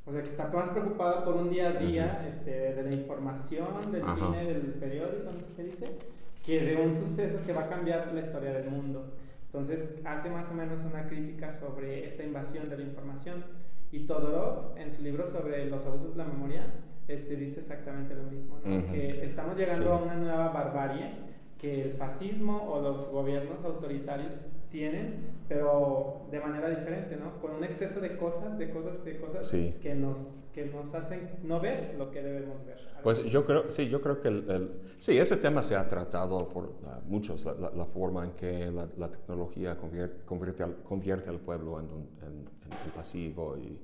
O 0.06 0.12
sea, 0.12 0.22
que 0.22 0.28
está 0.28 0.46
más 0.48 0.70
preocupada 0.70 1.24
por 1.24 1.34
un 1.34 1.50
día 1.50 1.70
a 1.70 1.72
día 1.72 2.26
este, 2.30 2.74
de 2.74 2.82
la 2.82 2.92
información, 2.92 3.90
del 3.90 4.04
cine, 4.04 4.44
del 4.44 4.74
periódico, 4.74 5.32
no 5.32 5.40
sé 5.40 5.48
qué 5.56 5.64
dice, 5.64 5.98
que 6.44 6.60
de 6.60 6.76
un 6.76 6.94
suceso 6.94 7.40
que 7.44 7.52
va 7.52 7.62
a 7.62 7.68
cambiar 7.68 8.12
la 8.14 8.20
historia 8.20 8.52
del 8.52 8.70
mundo. 8.70 9.14
Entonces, 9.46 9.96
hace 10.04 10.30
más 10.30 10.48
o 10.50 10.54
menos 10.54 10.84
una 10.84 11.08
crítica 11.08 11.50
sobre 11.50 12.06
esta 12.06 12.22
invasión 12.22 12.68
de 12.68 12.76
la 12.76 12.82
información. 12.84 13.44
Y 13.90 14.06
Todorov, 14.06 14.76
en 14.78 14.92
su 14.92 15.02
libro 15.02 15.26
sobre 15.26 15.68
los 15.68 15.84
abusos 15.86 16.12
de 16.12 16.18
la 16.18 16.24
memoria, 16.24 16.66
este, 17.08 17.34
dice 17.34 17.60
exactamente 17.60 18.14
lo 18.14 18.24
mismo, 18.24 18.60
que 18.62 19.24
estamos 19.24 19.56
llegando 19.56 19.92
a 19.92 20.02
una 20.02 20.14
nueva 20.16 20.48
barbarie 20.48 21.10
que 21.58 21.82
el 21.82 21.92
fascismo 21.94 22.70
o 22.70 22.80
los 22.80 23.08
gobiernos 23.08 23.64
autoritarios 23.64 24.46
tienen, 24.70 25.36
pero 25.48 26.26
de 26.30 26.40
manera 26.40 26.68
diferente, 26.68 27.16
¿no? 27.16 27.40
Con 27.40 27.52
un 27.52 27.64
exceso 27.64 28.00
de 28.00 28.16
cosas, 28.16 28.58
de 28.58 28.70
cosas, 28.70 29.04
de 29.04 29.18
cosas 29.18 29.50
que, 29.50 29.94
nos, 29.94 30.44
que 30.52 30.66
nos 30.66 30.92
hacen 30.94 31.30
no 31.42 31.60
ver 31.60 31.94
lo 31.96 32.10
que 32.10 32.22
debemos 32.22 32.64
ver. 32.66 32.78
Pues 33.02 33.24
yo 33.24 33.44
creo, 33.44 33.70
sí, 33.70 33.88
yo 33.88 34.00
creo 34.00 34.20
que 34.20 34.28
el, 34.28 34.70
sí, 34.98 35.16
ese 35.18 35.36
tema 35.36 35.62
se 35.62 35.76
ha 35.76 35.86
tratado 35.86 36.48
por 36.48 36.74
muchos, 37.06 37.44
la, 37.44 37.84
forma 37.86 38.24
en 38.24 38.32
que 38.32 38.72
la, 38.72 39.10
tecnología 39.10 39.76
convierte, 39.76 40.24
convierte, 40.24 40.62
al, 40.62 40.76
convierte, 40.82 41.30
al, 41.30 41.38
pueblo 41.38 41.78
en, 41.78 41.86
un, 41.86 42.08
en, 42.22 42.90
pasivo 42.94 43.56
y, 43.56 43.80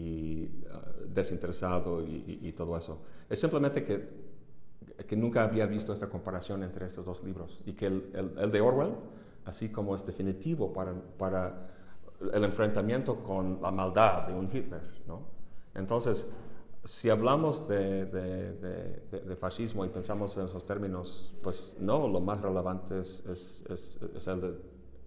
y 0.00 0.62
uh, 0.66 1.12
desinteresado 1.12 2.02
y, 2.02 2.38
y, 2.42 2.52
todo 2.52 2.76
eso. 2.76 3.02
Es 3.28 3.40
simplemente 3.40 3.82
que, 3.82 4.08
que 5.06 5.16
nunca 5.16 5.42
había 5.42 5.66
visto 5.66 5.92
esta 5.92 6.08
comparación 6.08 6.62
entre 6.62 6.86
estos 6.86 7.04
dos 7.04 7.24
libros 7.24 7.60
y 7.66 7.72
que 7.72 7.86
el, 7.86 8.32
el 8.38 8.52
de 8.52 8.60
Orwell 8.60 8.92
así 9.44 9.68
como 9.70 9.94
es 9.94 10.04
definitivo 10.04 10.72
para, 10.72 10.94
para 11.18 11.70
el 12.32 12.44
enfrentamiento 12.44 13.22
con 13.22 13.60
la 13.60 13.70
maldad 13.70 14.26
de 14.26 14.34
un 14.34 14.48
Hitler. 14.52 14.82
¿no? 15.06 15.22
Entonces, 15.74 16.30
si 16.84 17.08
hablamos 17.08 17.66
de, 17.66 18.06
de, 18.06 18.52
de, 19.10 19.36
fascismo 19.36 19.84
y 19.86 19.88
pensamos 19.88 20.36
en 20.36 20.44
esos 20.44 20.64
términos, 20.66 21.34
pues 21.42 21.76
no, 21.80 22.06
lo 22.08 22.20
más 22.20 22.40
relevante 22.42 23.00
es, 23.00 23.24
es, 23.26 23.64
es, 23.70 24.26
el 24.26 24.58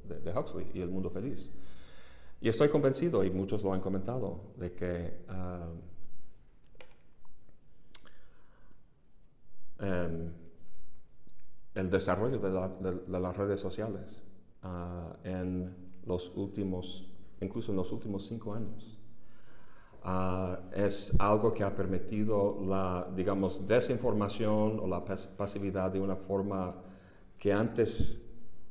de, 0.03 0.33
Huxley 0.35 0.71
y 0.73 0.81
el 0.81 0.89
mundo 0.89 1.09
feliz. 1.11 1.51
Y 2.41 2.49
estoy 2.49 2.69
convencido, 2.69 3.23
y 3.23 3.29
muchos 3.29 3.63
lo 3.63 3.73
han 3.73 3.81
comentado, 3.81 4.41
de 4.57 4.73
que 4.73 5.19
uh, 5.29 5.97
el 11.75 11.89
desarrollo 11.91 12.39
de, 12.39 13.19
las 13.19 13.37
redes 13.37 13.59
sociales 13.59 14.23
ah, 14.67 15.15
en 15.23 15.75
los 16.05 16.31
últimos, 16.35 17.09
incluso 17.41 17.71
en 17.71 17.77
los 17.77 17.91
últimos 17.91 18.27
cinco 18.27 18.53
años. 18.53 18.97
Ah, 20.03 20.59
es 20.73 21.13
algo 21.19 21.53
que 21.53 21.63
ha 21.63 21.75
permitido 21.75 22.59
la, 22.65 23.07
digamos, 23.15 23.65
desinformación 23.67 24.79
o 24.79 24.87
la 24.87 25.03
pasividad 25.03 25.91
de 25.91 25.99
una 25.99 26.15
forma 26.15 26.75
que 27.37 27.51
antes, 27.51 28.21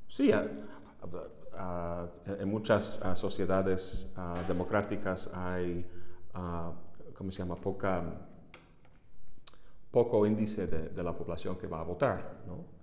sí, 0.08 0.30
ah, 0.32 2.06
en 2.26 2.48
muchas 2.48 3.00
sociedades 3.14 4.12
democráticas 4.46 5.30
hay, 5.32 5.86
¿cómo 7.16 7.30
se 7.30 7.38
llama?, 7.38 7.56
poca, 7.56 8.02
poco 9.90 10.26
índice 10.26 10.66
de, 10.66 10.90
de, 10.90 11.02
la 11.02 11.12
población 11.12 11.56
que 11.56 11.66
va 11.66 11.80
a 11.80 11.84
votar, 11.84 12.42
¿no? 12.46 12.76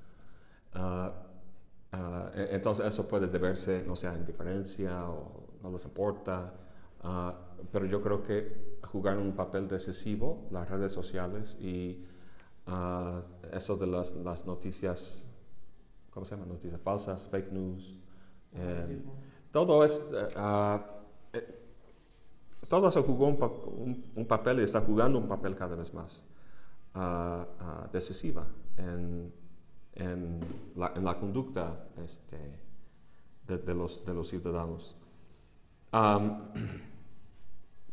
E-, 2.36 2.56
entonces 2.56 2.86
eso 2.86 3.08
puede 3.08 3.28
deberse, 3.28 3.84
no 3.86 3.96
sé, 3.96 4.08
a 4.08 4.16
indiferencia 4.16 5.10
o 5.10 5.44
no 5.62 5.72
les 5.72 5.86
importa, 5.86 6.54
ah, 7.02 7.34
pero 7.72 7.86
yo 7.86 8.02
creo 8.02 8.24
que 8.24 8.80
jugar 8.92 9.18
un 9.18 9.34
papel 9.34 9.68
decisivo 9.68 10.48
las 10.52 10.70
redes 10.70 10.92
sociales 10.92 11.58
y 11.60 12.06
eso 13.52 13.76
de 13.76 13.88
las, 13.88 14.14
las, 14.14 14.46
noticias, 14.46 15.28
¿cómo 16.12 16.26
se 16.26 16.36
llama? 16.36 16.46
Noticias 16.46 16.80
falsas, 16.80 17.28
fake 17.28 17.52
news, 17.52 17.98
eh, 18.54 19.02
todo 19.52 19.84
es... 19.84 20.02
Eh, 20.14 20.28
eh, 21.34 21.60
todo 22.70 22.88
eso 22.88 23.04
jugó 23.04 23.28
un, 23.28 24.12
un, 24.16 24.26
papel 24.26 24.60
y 24.60 24.64
está 24.64 24.82
jugando 24.82 25.20
un 25.20 25.28
papel 25.28 25.56
cada 25.56 25.76
vez 25.76 25.94
más 25.94 26.26
decisiva 27.92 28.48
en, 28.78 29.32
en 29.96 30.40
la, 30.76 30.94
en 30.96 31.06
conducta 31.20 31.88
este, 32.04 32.38
de, 33.48 33.76
los, 33.76 34.06
de 34.06 34.14
los, 34.14 34.28
ciudadanos. 34.28 34.96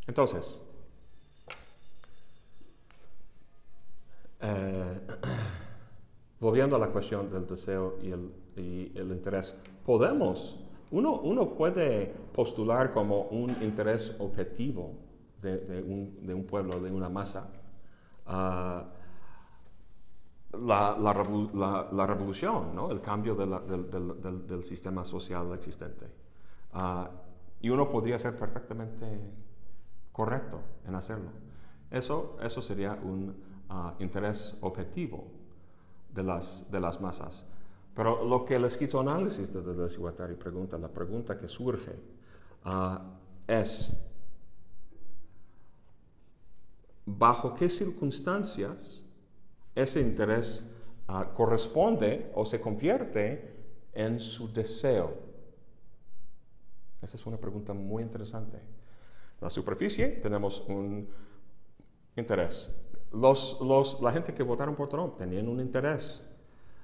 entonces, 0.07 0.63
eh, 4.41 5.01
volviendo 6.41 6.77
a 6.77 6.79
la 6.79 6.89
cuestión 6.89 7.31
del 7.31 7.47
deseo 7.47 7.99
y 8.03 8.11
el, 8.13 9.11
interés, 9.11 9.55
podemos, 9.85 10.59
uno, 10.91 11.21
uno, 11.21 11.55
puede 11.55 12.07
postular 12.33 12.93
como 12.93 13.25
un 13.25 13.51
interés 13.63 14.17
objetivo 14.19 14.95
de, 15.41 15.59
de, 15.59 16.35
un, 16.35 16.45
pueblo, 16.45 16.81
de 16.81 16.91
una 16.91 17.09
masa, 17.09 17.49
uh, 18.27 19.00
la, 20.53 22.07
revolución, 22.07 22.75
¿no? 22.75 22.91
el 22.91 23.01
cambio 23.01 23.35
de 23.35 23.47
del, 24.47 24.65
sistema 24.65 25.05
social 25.05 25.53
existente. 25.55 26.07
Uh, 26.75 27.07
y 27.61 27.71
uno 27.71 27.89
podría 27.91 28.19
ser 28.19 28.37
perfectamente 28.37 29.07
correcto 30.13 30.61
en 30.87 30.95
hacerlo. 30.95 31.31
Eso, 31.91 32.37
eso 32.43 32.63
sería 32.63 32.95
un 32.95 33.35
uh, 33.71 34.03
interés 34.03 34.57
objetivo 34.61 35.25
de 36.13 36.23
las, 36.23 36.71
de 36.71 36.81
las 36.81 37.01
masas. 37.01 37.47
Pero 37.95 38.25
lo 38.25 38.45
que 38.45 38.57
el 38.57 38.65
esquizoanálisis 38.65 39.53
de 39.53 39.63
Deleuze 39.63 40.01
pregunta, 40.37 40.79
la 40.79 40.89
pregunta 40.89 41.37
que 41.37 41.49
surge 41.49 41.93
uh, 42.65 42.99
es, 43.47 43.97
¿bajo 47.05 47.55
qué 47.55 47.69
circunstancias 47.69 49.05
ese 49.81 50.01
interés 50.01 50.67
uh, 51.09 51.33
corresponde 51.35 52.31
o 52.35 52.45
se 52.45 52.61
convierte 52.61 53.55
en 53.93 54.21
su 54.21 54.53
deseo? 54.53 55.31
Esa 57.03 57.17
es 57.17 57.27
una 57.27 57.39
pregunta 57.39 57.73
muy 57.73 58.03
interesante. 58.03 58.59
La 59.41 59.49
superficie 59.49 60.09
tenemos 60.09 60.63
un 60.69 61.09
interés. 62.17 62.71
Los, 63.13 63.59
los, 63.61 64.01
la 64.01 64.13
gente 64.13 64.35
que 64.35 64.43
votaron 64.43 64.77
por 64.77 64.89
Trump 64.89 65.17
tenían 65.17 65.49
un 65.49 65.61
interés 65.61 66.23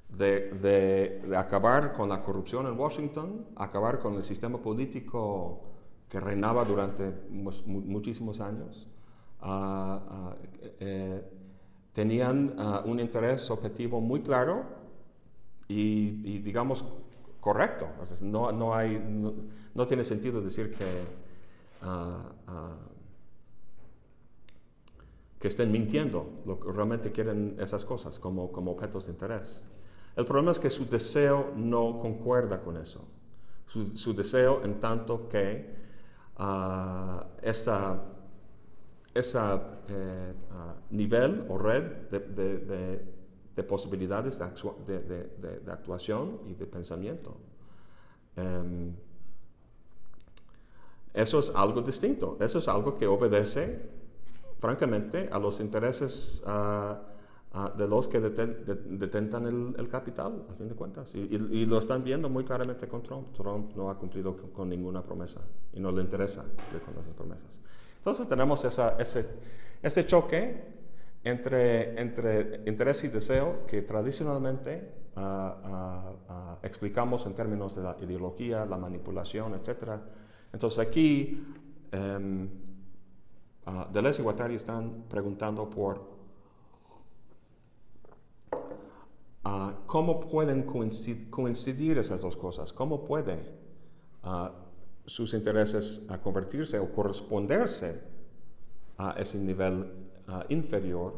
de, 0.09 0.51
de, 0.51 1.37
acabar 1.37 1.93
con 1.93 2.09
la 2.09 2.23
corrupción 2.23 2.67
en 2.67 2.79
Washington, 2.79 3.47
acabar 3.57 3.99
con 3.99 4.15
el 4.15 4.23
sistema 4.23 4.59
político 4.59 5.63
que 6.09 6.21
reinaba 6.21 6.65
durante 6.65 7.13
muchísimos 7.31 8.41
años. 8.41 8.89
Uh, 9.43 9.47
uh, 9.47 10.35
eh, 10.81 11.23
tenían 11.97 12.55
uh, 12.59 12.87
un 12.87 13.01
interés 13.01 13.51
objetivo 13.51 14.03
muy 14.03 14.21
claro 14.21 14.67
y, 15.67 16.41
digamos, 16.41 16.85
correcto. 17.41 17.89
no, 18.21 18.53
no, 18.53 19.87
tiene 19.87 20.05
sentido 20.05 20.43
decir 20.43 20.75
que, 20.75 21.07
que 25.41 25.49
estén 25.49 25.73
mintiendo, 25.73 26.29
lo 26.45 26.61
que 26.61 26.71
realmente 26.71 27.11
quieren 27.13 27.57
esas 27.59 27.87
cosas 27.87 28.19
como, 28.19 28.53
como 28.53 28.73
objetos 28.73 29.07
de 29.07 29.13
interés. 29.13 29.65
El 30.17 30.27
problema 30.27 30.53
es 30.53 30.59
que 30.59 30.69
su 30.69 30.85
deseo 30.85 31.55
no 31.57 31.99
concuerda 31.99 32.61
con 32.61 32.77
eso. 32.77 33.09
Su, 33.69 34.13
deseo 34.13 34.63
en 34.65 34.81
tanto 34.81 35.31
que 35.31 35.75
esa, 37.41 38.03
esa 39.19 39.81
eh, 39.89 40.33
ah, 40.53 40.75
nivel 40.91 41.47
o 41.49 41.59
red 41.59 41.83
de, 42.11 42.21
de, 43.55 43.63
posibilidades 43.65 44.39
de, 44.39 45.73
actuación 45.73 46.41
y 46.47 46.55
de 46.55 46.67
pensamiento. 46.67 47.37
Em, 48.37 48.95
eso 51.15 51.39
es 51.39 51.51
algo 51.55 51.81
distinto, 51.81 52.37
eso 52.41 52.59
es 52.59 52.69
algo 52.69 52.99
que 52.99 53.07
obedece, 53.07 53.89
francamente, 54.59 55.29
a 55.33 55.39
los 55.39 55.61
intereses 55.61 56.43
uh, 56.47 56.97
Ah, 57.59 57.73
de 57.75 57.89
los 57.89 58.07
que 58.07 58.21
detentan 58.21 59.47
el, 59.79 59.89
capital, 59.89 60.45
a 60.51 60.53
fin 60.53 60.69
de 60.69 60.75
cuentas. 60.75 61.15
Y, 61.15 61.65
lo 61.65 61.79
están 61.79 62.05
viendo 62.05 62.29
muy 62.29 62.45
claramente 62.45 62.87
con 62.87 63.03
Trump. 63.03 63.33
Trump 63.33 63.75
no 63.75 63.89
ha 63.89 63.97
cumplido 63.97 64.37
con, 64.53 64.69
ninguna 64.69 65.03
promesa 65.03 65.41
y 65.73 65.81
no 65.81 65.91
le 65.91 66.03
interesa 66.03 66.45
con 66.85 67.03
esas 67.03 67.15
promesas. 67.15 67.63
Entonces 68.07 68.29
tenemos 68.29 68.64
esa, 68.64 68.95
ese, 69.01 69.29
ese 69.83 70.07
choque 70.07 70.62
entre, 71.25 72.01
entre 72.01 72.62
interés 72.64 73.03
y 73.03 73.09
deseo 73.09 73.66
que 73.66 73.83
tradicionalmente 73.83 74.92
ah, 75.16 76.12
ah, 76.29 76.59
explicamos 76.62 77.27
en 77.27 77.35
términos 77.35 77.75
de 77.75 77.83
la 77.83 77.97
ideología, 78.01 78.64
la 78.64 78.79
manipulación, 78.79 79.55
etc. 79.55 79.95
Entonces 80.53 80.79
aquí 80.79 81.45
um, 81.92 82.49
Deleuze 83.92 84.21
y 84.21 84.23
Guattari 84.23 84.55
están 84.55 85.07
preguntando 85.09 85.69
por 85.69 86.14
¿Cómo 89.87 90.21
pueden 90.21 90.62
coincidir, 90.62 91.99
esas 91.99 92.21
dos 92.21 92.37
cosas? 92.37 92.73
¿Cómo 92.73 93.05
pueden 93.05 93.49
ah, 94.23 94.53
sus 95.07 95.33
intereses 95.35 96.03
ah, 96.09 96.19
convertirse 96.19 96.79
o 96.79 96.92
corresponderse 96.92 98.01
a 98.99 99.14
ese 99.19 99.38
nivel 99.38 99.92
inferior 100.49 101.14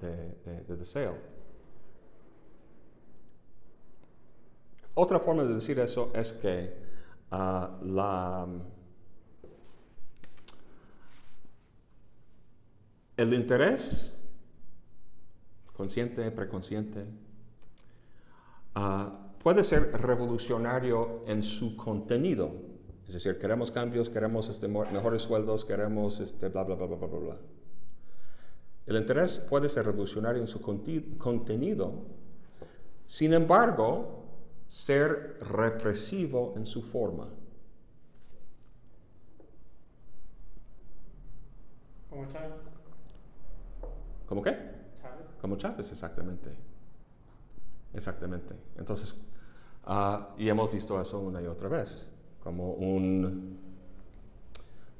de, 0.00 0.76
deseo? 0.76 1.16
Otra 4.94 5.18
forma 5.18 5.44
de 5.44 5.54
decir 5.54 5.78
eso 5.80 6.12
es 6.14 6.32
que 6.32 6.72
la, 7.30 8.46
el 13.16 13.34
interés 13.34 14.16
consciente, 15.72 16.30
preconsciente, 16.30 17.06
Ah, 18.74 19.12
puede 19.42 19.64
ser 19.64 19.92
revolucionario 19.92 21.24
en 21.26 21.42
su 21.42 21.76
contenido. 21.76 22.71
Es 23.06 23.14
decir, 23.14 23.38
queremos 23.38 23.70
cambios, 23.70 24.08
queremos 24.08 24.48
este, 24.48 24.68
mejores 24.68 25.22
sueldos, 25.22 25.64
queremos 25.64 26.20
este, 26.20 26.48
bla, 26.48 26.64
bla, 26.64 26.76
bla, 26.76 26.86
bla, 26.86 26.96
bla, 26.96 27.18
bla. 27.18 27.38
El 28.86 28.96
interés 28.96 29.38
puede 29.38 29.68
ser 29.68 29.86
revolucionario 29.86 30.40
en 30.40 30.48
su 30.48 30.60
contenido, 30.60 31.92
sin 33.06 33.32
embargo, 33.32 34.24
ser 34.68 35.38
represivo 35.40 36.54
en 36.56 36.66
su 36.66 36.82
forma. 36.82 37.28
Como 42.08 42.26
Chávez. 42.26 42.52
¿Cómo 44.26 44.42
qué? 44.42 44.50
Chávez. 44.50 45.26
Como 45.40 45.56
Chávez, 45.56 45.90
exactamente. 45.90 46.50
Exactamente. 47.94 48.54
Entonces, 48.76 49.14
uh, 49.86 50.38
y 50.38 50.48
hemos 50.48 50.72
visto 50.72 51.00
eso 51.00 51.20
una 51.20 51.40
y 51.40 51.46
otra 51.46 51.68
vez, 51.68 52.11
como 52.42 52.72
un, 52.72 53.58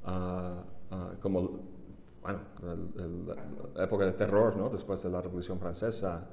uh, 0.05 1.21
como, 1.21 1.61
bueno, 2.23 2.41
la 3.75 3.85
época 3.85 4.05
de 4.07 4.13
terror, 4.13 4.57
¿no? 4.57 4.69
Después 4.69 5.03
de 5.03 5.11
la 5.11 5.21
Revolución 5.21 5.59
Francesa, 5.59 6.29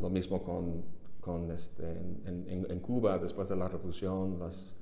lo 0.00 0.10
mismo 0.10 0.42
con, 0.42 0.82
con 1.20 1.50
este, 1.50 1.90
en, 2.26 2.80
Cuba, 2.80 3.18
después 3.18 3.48
de 3.48 3.56
la 3.56 3.68
Revolución, 3.68 4.38
las 4.38 4.76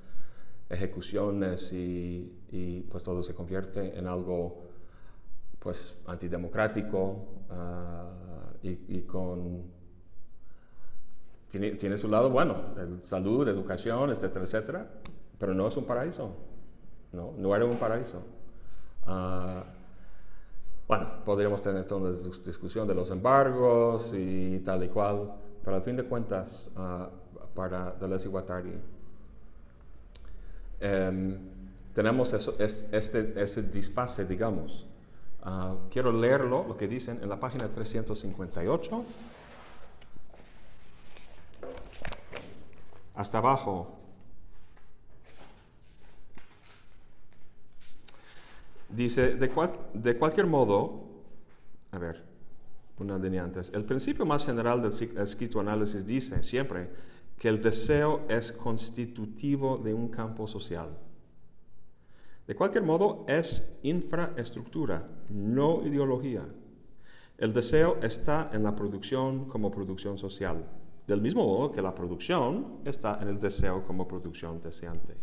ejecuciones 0.69 1.71
y, 1.73 2.85
pues 2.89 3.03
todo 3.03 3.23
se 3.23 3.33
convierte 3.33 3.97
en 3.97 4.07
algo 4.07 4.67
pues 5.59 6.01
antidemocrático 6.07 7.25
y, 8.61 9.01
con 9.01 9.63
tiene, 11.49 11.97
su 11.97 12.07
lado 12.07 12.29
bueno, 12.29 12.75
salud, 13.01 13.47
educación, 13.47 14.11
etcétera, 14.11 14.45
etcétera, 14.45 14.91
pero 15.39 15.53
no 15.53 15.67
es 15.67 15.77
un 15.77 15.85
paraíso. 15.85 16.31
No, 17.11 17.33
no 17.37 17.55
era 17.55 17.65
un 17.65 17.77
paraíso. 17.77 18.21
Ah, 19.05 19.63
bueno, 20.87 21.07
podríamos 21.25 21.61
tener 21.61 21.85
toda 21.85 22.11
la 22.11 22.17
discusión 22.17 22.87
de 22.87 22.93
los 22.93 23.09
embargos 23.11 24.13
y 24.15 24.59
tal 24.59 24.83
y 24.83 24.89
cual, 24.89 25.33
pero 25.63 25.77
al 25.77 25.83
fin 25.83 25.95
de 25.95 26.03
cuentas, 26.03 26.71
uh, 26.75 27.07
para 27.55 27.91
Deleuze 27.93 28.27
y 28.27 28.31
Guattari, 28.31 28.73
em, 30.79 31.37
tenemos 31.93 32.33
eso, 32.33 32.55
este, 32.59 33.33
ese 33.41 33.63
disfase, 33.63 34.25
digamos. 34.25 34.87
Ah, 35.43 35.75
quiero 35.89 36.11
leerlo, 36.11 36.65
lo 36.67 36.75
que 36.77 36.87
dicen 36.87 37.19
en 37.21 37.29
la 37.29 37.39
página 37.39 37.67
358. 37.67 39.03
hasta 43.19 43.39
abajo. 43.39 43.98
Dice, 48.89 49.35
de, 49.35 49.51
de 49.93 50.17
cualquier 50.17 50.47
modo, 50.47 51.03
a 51.91 51.99
ver, 51.99 52.23
una 52.97 53.17
línea 53.17 53.43
antes, 53.43 53.71
el 53.73 53.85
principio 53.85 54.25
más 54.25 54.45
general 54.45 54.81
del 54.81 54.93
esquizoanálisis 55.17 56.05
dice 56.05 56.43
siempre 56.43 56.89
que 57.37 57.47
el 57.47 57.61
deseo 57.61 58.25
es 58.27 58.51
constitutivo 58.51 59.77
de 59.77 59.93
un 59.93 60.09
campo 60.09 60.47
social. 60.47 60.89
De 62.45 62.55
cualquier 62.55 62.83
modo, 62.83 63.25
es 63.27 63.77
infraestructura, 63.83 65.05
no 65.29 65.81
ideología. 65.85 66.45
El 67.37 67.53
deseo 67.53 67.99
está 68.01 68.49
en 68.51 68.63
la 68.63 68.75
producción 68.75 69.45
como 69.45 69.71
producción 69.71 70.17
social, 70.17 70.65
del 71.07 71.21
mismo 71.21 71.45
modo 71.45 71.71
que 71.71 71.81
la 71.81 71.95
producción 71.95 72.79
está 72.83 73.19
en 73.21 73.29
el 73.29 73.39
deseo 73.39 73.85
como 73.85 74.07
producción 74.07 74.59
deseante. 74.59 75.15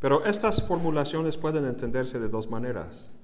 Pero 0.00 0.24
estas 0.24 0.62
formulaciones 0.62 1.36
pueden 1.36 1.64
entenderse 1.66 2.18
de 2.18 2.28
dos 2.28 2.50
maneras. 2.50 3.14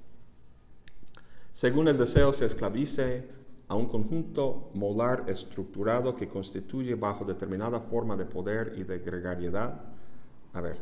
Según 1.52 1.88
el 1.88 1.98
deseo 1.98 2.32
se 2.32 2.46
esclavice 2.46 3.28
a 3.68 3.74
un 3.74 3.86
conjunto 3.86 4.70
molar 4.74 5.24
estructurado 5.28 6.16
que 6.16 6.28
constituye 6.28 6.94
bajo 6.94 7.24
determinada 7.24 7.80
forma 7.80 8.16
de 8.16 8.24
poder 8.24 8.74
y 8.76 8.82
de 8.82 8.98
gregariedad. 8.98 9.80
A 10.52 10.60
ver, 10.60 10.78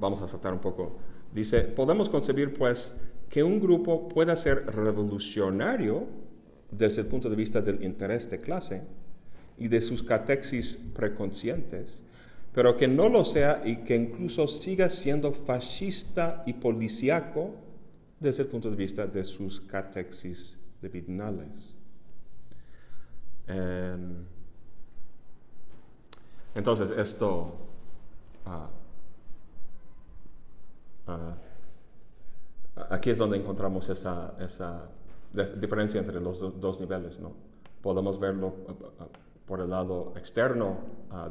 vamos 0.00 0.22
a 0.22 0.28
saltar 0.28 0.52
un 0.52 0.60
poco. 0.60 0.96
Dice, 1.32 1.60
podemos 1.60 2.08
concebir 2.08 2.54
pues 2.54 2.94
que 3.28 3.42
un 3.42 3.60
grupo 3.60 4.08
pueda 4.08 4.34
ser 4.36 4.64
revolucionario 4.66 6.06
desde 6.70 7.02
el 7.02 7.06
punto 7.06 7.28
de 7.28 7.36
vista 7.36 7.60
del 7.60 7.82
interés 7.82 8.30
de 8.30 8.38
clase 8.38 8.82
y 9.58 9.68
de 9.68 9.80
sus 9.80 10.02
catexis 10.02 10.78
preconscientes, 10.94 12.04
pero 12.58 12.76
que 12.76 12.88
no 12.88 13.08
lo 13.08 13.24
sea 13.24 13.62
y 13.64 13.84
que 13.84 13.94
incluso 13.94 14.48
siga 14.48 14.90
siendo 14.90 15.32
fascista 15.32 16.42
y 16.44 16.54
policíaco 16.54 17.54
desde 18.18 18.42
el 18.42 18.48
punto 18.48 18.68
de 18.68 18.74
vista 18.74 19.06
de 19.06 19.22
sus 19.22 19.60
catexis 19.60 20.58
libidinales. 20.82 21.76
Em, 23.46 24.24
entonces, 26.52 26.90
esto 26.98 27.58
ah, 28.44 28.70
ah, 31.06 31.36
aquí 32.90 33.10
es 33.10 33.18
donde 33.18 33.36
encontramos 33.36 33.88
esa, 33.88 34.34
esa 34.40 34.90
diferencia 35.60 36.00
entre 36.00 36.20
los 36.20 36.40
dos 36.60 36.80
niveles. 36.80 37.20
¿no? 37.20 37.34
Podemos 37.80 38.18
verlo 38.18 38.52
ah, 38.98 39.06
por 39.48 39.60
el 39.60 39.70
lado 39.70 40.12
externo 40.14 40.76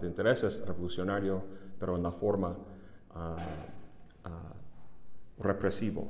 de 0.01 0.07
intereses 0.07 0.65
revolucionario, 0.65 1.43
pero 1.79 1.95
en 1.95 2.03
la 2.03 2.11
forma 2.11 2.57
represivo. 5.39 6.07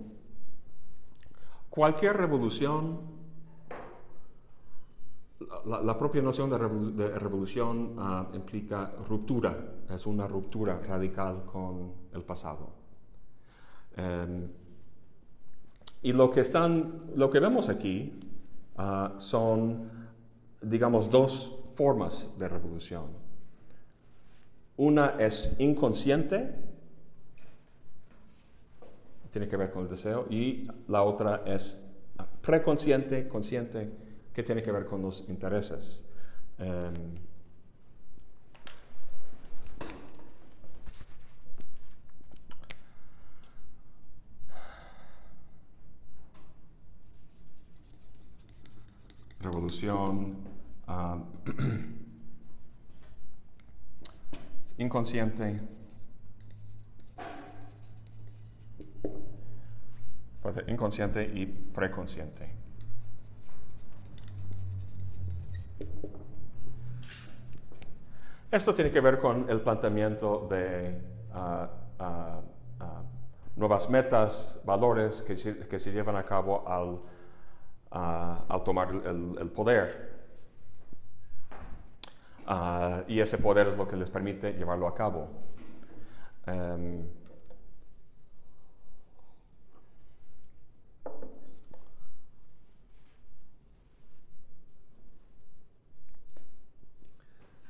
Cualquier 1.69 2.17
revolución, 2.17 3.01
la, 5.65 5.97
propia 5.97 6.21
noción 6.21 6.49
de, 6.49 6.57
revolución 7.19 7.95
ah, 7.99 8.27
implica 8.33 8.93
ruptura, 9.07 9.55
es 9.89 10.07
una 10.07 10.27
ruptura 10.27 10.79
radical 10.79 11.43
con 11.45 11.93
el 12.13 12.23
pasado. 12.23 12.69
Em, 13.95 14.47
y 16.01 16.13
lo 16.13 16.31
que, 16.31 16.39
están, 16.39 17.11
lo 17.15 17.29
que 17.29 17.39
vemos 17.39 17.69
aquí 17.69 18.19
ah, 18.77 19.13
son, 19.17 19.89
digamos, 20.61 21.11
dos 21.11 21.55
formas 21.77 22.27
de 22.39 22.49
revolución. 22.49 23.05
Una 24.77 25.15
es 25.19 25.55
inconsciente, 25.59 26.55
tiene 29.29 29.47
que 29.47 29.57
ver 29.57 29.71
con 29.71 29.83
el 29.83 29.89
deseo, 29.89 30.25
y 30.29 30.67
la 30.87 31.03
otra 31.03 31.43
es 31.45 31.79
preconsciente, 32.41 33.27
consciente, 33.27 33.91
que 34.33 34.41
tiene 34.41 34.63
que 34.63 34.71
ver 34.71 34.85
con 34.85 35.03
los 35.03 35.23
intereses. 35.29 36.03
Em, 36.57 36.93
revolución 49.39 50.46
inconsciente 54.77 55.61
inconsciente 60.67 61.23
y 61.23 61.45
preconsciente. 61.45 62.57
Esto 68.49 68.73
tiene 68.73 68.91
que 68.91 69.01
ver 69.01 69.19
con 69.19 69.49
el 69.49 69.59
planteamiento 69.61 70.47
de 70.49 71.01
ah, 71.33 71.69
ah, 71.99 72.41
ah, 72.79 73.03
nuevas 73.57 73.89
metas, 73.89 74.61
valores 74.63 75.21
que 75.21 75.35
se, 75.35 75.91
llevan 75.91 76.15
a 76.15 76.23
cabo 76.23 76.63
al, 76.65 77.01
tomar 78.63 78.89
el, 79.05 79.51
poder. 79.51 80.16
Y 83.07 83.19
ese 83.19 83.37
poder 83.37 83.67
es 83.67 83.77
lo 83.77 83.87
que 83.87 83.97
les 83.97 84.09
permite 84.09 84.53
llevarlo 84.53 84.87
a 84.87 84.95
cabo. 84.95 85.29
Em, 86.45 87.05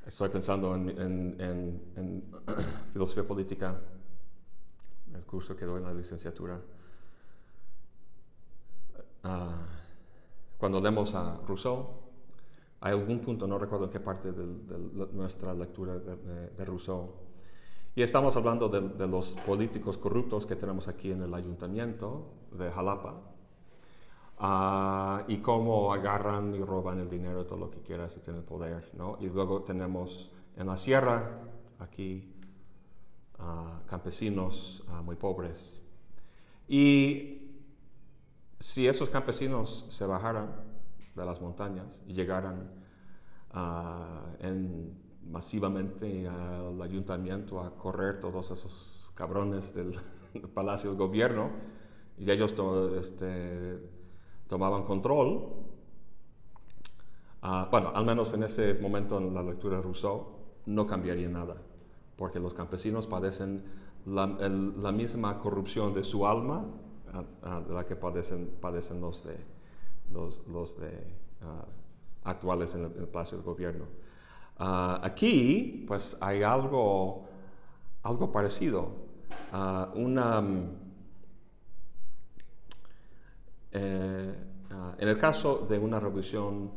Estoy 0.08 0.30
pensando 0.30 0.74
en, 0.74 1.82
filosofía 2.92 3.26
política, 3.26 3.78
el 5.14 5.22
curso 5.24 5.54
que 5.54 5.66
doy 5.66 5.80
en 5.80 5.84
la 5.84 5.92
licenciatura. 5.92 6.58
Ah, 9.22 9.66
cuando 10.56 10.80
leemos 10.80 11.14
a 11.14 11.36
Rousseau, 11.46 12.07
hay 12.80 12.92
algún 12.92 13.20
punto, 13.20 13.46
no 13.46 13.58
recuerdo 13.58 13.86
en 13.86 13.90
qué 13.90 14.00
parte 14.00 14.32
de, 14.32 14.46
nuestra 15.12 15.54
lectura 15.54 15.98
de, 15.98 16.64
Rousseau, 16.64 17.12
y 17.94 18.02
estamos 18.02 18.36
hablando 18.36 18.68
de, 18.68 19.08
los 19.08 19.30
políticos 19.46 19.98
corruptos 19.98 20.46
que 20.46 20.56
tenemos 20.56 20.88
aquí 20.88 21.10
en 21.10 21.22
el 21.22 21.34
ayuntamiento 21.34 22.32
de 22.52 22.70
Jalapa, 22.70 23.20
Ah, 24.40 25.24
y 25.26 25.38
cómo 25.38 25.92
agarran 25.92 26.54
y 26.54 26.60
roban 26.60 27.00
el 27.00 27.10
dinero, 27.10 27.44
todo 27.44 27.58
lo 27.58 27.70
que 27.70 27.80
quieras 27.80 28.16
y 28.16 28.20
tienen 28.20 28.44
poder, 28.44 28.88
¿no? 28.94 29.18
Y 29.20 29.26
luego 29.28 29.62
tenemos 29.62 30.30
en 30.56 30.68
la 30.68 30.76
sierra, 30.76 31.40
aquí, 31.80 32.32
ah, 33.40 33.80
campesinos 33.88 34.84
ah, 34.88 35.02
muy 35.02 35.16
pobres. 35.16 35.74
Y 36.68 37.48
si 38.60 38.86
esos 38.86 39.08
campesinos 39.08 39.86
se 39.88 40.06
bajaran 40.06 40.54
de 41.18 41.26
las 41.26 41.40
montañas 41.40 42.02
y 42.06 42.14
llegaran 42.14 42.70
en, 44.40 44.96
masivamente 45.30 46.26
al 46.26 46.80
ayuntamiento 46.80 47.60
a 47.60 47.74
correr 47.76 48.20
todos 48.20 48.50
esos 48.50 49.12
cabrones 49.14 49.74
del, 49.74 49.94
Palacio 50.54 50.90
del 50.90 50.98
Gobierno, 50.98 51.50
y 52.18 52.30
ellos 52.30 52.54
este, 53.00 53.78
tomaban 54.46 54.84
control, 54.84 55.48
ah, 57.42 57.68
bueno, 57.70 57.92
al 57.94 58.04
menos 58.04 58.32
en 58.32 58.42
ese 58.42 58.74
momento 58.74 59.18
en 59.18 59.32
la 59.34 59.42
lectura 59.42 59.76
de 59.76 59.82
Rousseau, 59.82 60.26
no 60.66 60.86
cambiaría 60.86 61.28
nada, 61.28 61.56
porque 62.16 62.40
los 62.40 62.54
campesinos 62.54 63.06
padecen 63.06 63.64
la, 64.04 64.92
misma 64.92 65.38
corrupción 65.38 65.94
de 65.94 66.04
su 66.04 66.26
alma 66.26 66.66
ah, 67.12 67.24
ah, 67.42 67.60
de 67.66 67.74
la 67.74 67.86
que 67.86 67.96
padecen, 67.96 68.50
padecen 68.60 69.00
los, 69.00 69.24
de, 69.24 69.36
los, 70.12 70.78
de, 70.78 71.14
actuales 72.24 72.74
en 72.74 72.84
el, 72.84 72.96
en 72.96 73.06
Palacio 73.06 73.38
del 73.38 73.44
Gobierno. 73.46 73.86
aquí, 74.56 75.84
pues 75.86 76.16
hay 76.20 76.42
algo, 76.42 77.26
algo 78.02 78.32
parecido. 78.32 78.90
una 79.94 80.42
eh, 83.72 84.34
ah, 84.70 84.94
en 84.98 85.08
el 85.08 85.18
caso 85.18 85.66
de 85.68 85.78
una 85.78 86.00
revolución 86.00 86.70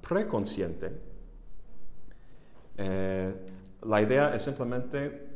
preconsciente, 0.00 1.00
eh, 2.76 3.46
la 3.82 4.02
idea 4.02 4.34
es 4.34 4.42
simplemente 4.42 5.26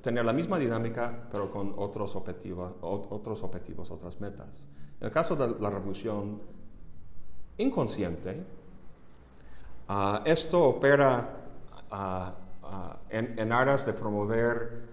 tener 0.00 0.24
la 0.24 0.32
misma 0.32 0.58
dinámica, 0.58 1.28
pero 1.30 1.50
con 1.50 1.74
otros 1.76 2.14
objetivos, 2.16 2.74
otros 2.80 3.42
objetivos, 3.42 3.90
otras 3.90 4.20
metas. 4.20 4.68
En 5.00 5.06
el 5.06 5.12
caso 5.12 5.36
de 5.36 5.60
la 5.60 5.70
revolución 5.70 6.40
inconsciente, 7.58 8.44
esto 10.24 10.64
opera 10.64 11.36
en, 13.10 13.38
en, 13.38 13.52
aras 13.52 13.86
de 13.86 13.92
promover 13.92 14.86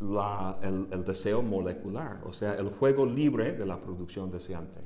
el, 0.00 1.04
deseo 1.04 1.42
molecular, 1.42 2.20
o 2.24 2.32
sea, 2.32 2.54
el 2.54 2.70
juego 2.70 3.06
libre 3.06 3.52
de 3.52 3.66
la 3.66 3.80
producción 3.80 4.30
deseante. 4.30 4.80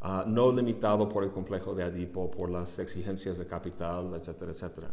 ah, 0.00 0.24
no 0.26 0.52
limitado 0.52 1.08
por 1.08 1.24
el 1.24 1.30
complejo 1.30 1.74
de 1.74 1.82
Adipo, 1.82 2.30
por 2.30 2.50
las 2.50 2.78
exigencias 2.78 3.38
de 3.38 3.46
capital, 3.46 4.14
etcétera, 4.14 4.52
etcétera. 4.52 4.90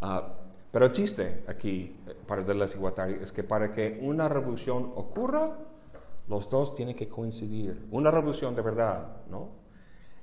Ah, 0.00 0.34
pero 0.70 0.86
el 0.86 0.92
chiste 0.92 1.44
aquí 1.46 1.96
eh, 2.06 2.14
para 2.26 2.42
y 2.42 2.78
Guattari 2.78 3.14
es 3.14 3.32
que 3.32 3.42
para 3.42 3.72
que 3.72 3.98
una 4.02 4.28
revolución 4.28 4.92
ocurra, 4.94 5.56
los 6.28 6.48
dos 6.48 6.74
tienen 6.74 6.94
que 6.94 7.08
coincidir. 7.08 7.86
Una 7.90 8.10
revolución 8.10 8.54
de 8.54 8.62
verdad, 8.62 9.22
¿no? 9.30 9.58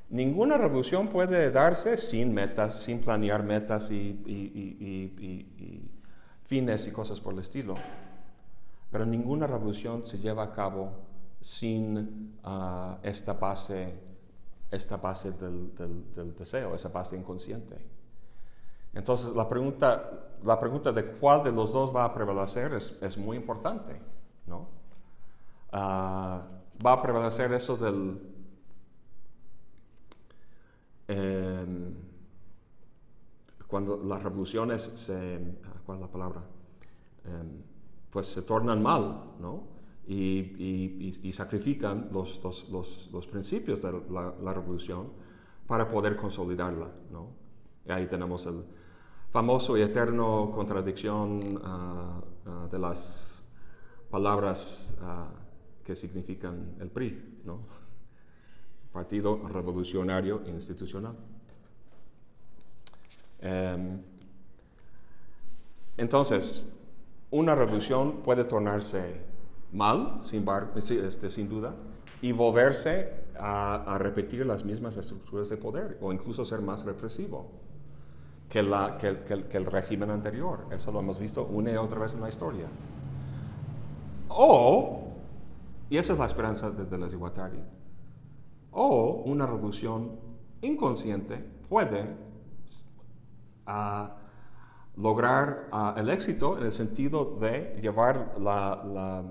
Ninguna 0.10 0.58
revolución 0.58 1.08
puede 1.08 1.50
darse 1.52 1.98
sin 1.98 2.34
metas, 2.34 2.76
sin 2.76 3.02
planear 3.02 3.42
metas 3.44 3.90
y, 3.90 4.22
fines 6.44 6.88
y 6.88 6.92
cosas 6.92 7.20
por 7.20 7.34
el 7.34 7.40
estilo. 7.40 7.74
Pero 8.92 9.06
ninguna 9.06 9.48
revolución 9.48 10.06
se 10.06 10.20
lleva 10.20 10.44
a 10.44 10.52
cabo 10.54 10.92
sin 11.42 12.38
ah, 12.44 13.00
esta 13.02 13.34
base, 13.34 13.94
esta 14.70 14.98
base 14.98 15.32
del, 15.32 16.36
deseo, 16.38 16.76
esa 16.76 16.90
base 16.90 17.18
inconsciente. 17.18 17.76
Entonces 18.94 19.36
la 19.36 19.50
pregunta, 19.50 20.10
la 20.44 20.60
pregunta 20.60 20.92
de 20.92 21.04
cuál 21.04 21.44
de 21.44 21.52
los 21.52 21.74
dos 21.74 21.94
va 21.94 22.06
a 22.06 22.14
prevalecer 22.14 22.74
es, 22.74 23.18
muy 23.18 23.38
importante. 23.38 24.00
¿no? 24.46 24.68
Ah, 25.78 26.48
va 26.86 26.94
a 26.94 27.02
prevalecer 27.02 27.52
eso 27.52 27.76
del, 27.76 28.18
Em, 31.08 31.94
cuando 33.68 33.98
las 33.98 34.24
revoluciones 34.24 34.92
se, 34.96 35.56
ah, 35.66 35.82
¿cuál 35.86 35.98
es 35.98 36.02
la 36.02 36.12
palabra? 36.12 36.44
Em, 37.26 37.62
pues 38.10 38.28
se 38.28 38.42
tornan 38.42 38.82
mal, 38.82 39.36
¿no? 39.40 39.76
Y, 40.08 41.32
sacrifican 41.34 42.10
los, 42.12 42.42
los, 42.70 43.10
los, 43.12 43.28
principios 43.28 43.82
de 43.82 43.92
la, 44.10 44.54
revolución 44.54 45.12
para 45.68 45.90
poder 45.90 46.16
consolidarla, 46.16 46.92
¿no? 47.12 47.30
Y 47.86 47.92
ahí 47.92 48.08
tenemos 48.08 48.46
el 48.46 48.64
famoso 49.32 49.78
y 49.78 49.82
eterno 49.82 50.52
contradicción 50.54 51.60
ah, 51.64 52.22
ah, 52.46 52.68
de 52.72 52.80
las 52.80 53.44
palabras 54.10 54.96
que 55.86 55.96
significan 55.96 56.76
el 56.80 56.90
PRI, 56.90 57.42
¿no? 57.46 57.60
Partido 58.92 59.48
Revolucionario 59.48 60.42
Institucional. 60.48 61.16
Em, 63.40 64.02
entonces, 65.98 66.74
una 67.30 67.56
revolución 67.56 68.24
puede 68.24 68.46
tornarse 68.46 69.22
mal, 69.72 70.20
sin, 70.24 70.46
este, 71.04 71.44
duda, 71.44 71.76
y 72.22 72.32
volverse 72.32 73.26
a, 73.38 73.98
repetir 74.00 74.46
las 74.46 74.66
mismas 74.66 74.98
estructuras 74.98 75.50
de 75.50 75.58
poder, 75.58 75.98
o 76.02 76.12
incluso 76.12 76.46
ser 76.46 76.62
más 76.62 76.84
represivo 76.86 77.52
que, 78.50 78.62
que, 79.50 79.58
el 79.58 79.66
régimen 79.66 80.10
anterior. 80.10 80.66
Eso 80.72 80.92
lo 80.92 81.00
hemos 81.00 81.20
visto 81.20 81.46
una 81.46 81.72
y 81.72 81.76
otra 81.76 82.00
vez 82.00 82.14
en 82.16 82.22
la 82.22 82.30
historia. 82.30 82.68
O, 84.30 85.05
y 85.90 85.98
esa 85.98 86.14
es 86.14 86.20
la 86.20 86.26
esperanza 86.26 86.70
de, 86.72 86.86
de 86.86 86.98
o 88.72 89.24
una 89.26 89.46
revolución 89.46 90.20
inconsciente 90.62 91.38
puede 91.70 92.16
ah, 93.66 94.18
lograr 94.98 95.70
ah, 95.72 95.96
el 95.98 96.10
éxito 96.10 96.58
en 96.58 96.66
el 96.66 96.72
sentido 96.72 97.38
de 97.40 97.80
llevar 97.82 98.36
la, 98.40 99.24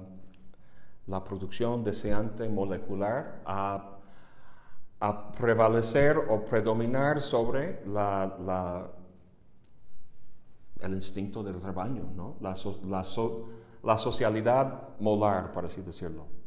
la, 1.07 1.25
producción 1.25 1.85
deseante 1.85 2.49
molecular 2.49 3.43
a, 3.45 3.91
prevalecer 5.39 6.17
o 6.17 6.43
predominar 6.47 7.21
sobre 7.21 7.85
la, 7.87 8.91
el 10.81 10.95
instinto 10.95 11.43
del 11.43 11.61
rebaño, 11.61 12.11
¿no? 12.17 12.37
la, 12.41 12.55
la 13.83 13.99
socialidad 13.99 14.99
molar, 15.01 15.53
por 15.53 15.67
así 15.67 15.83
decirlo. 15.83 16.44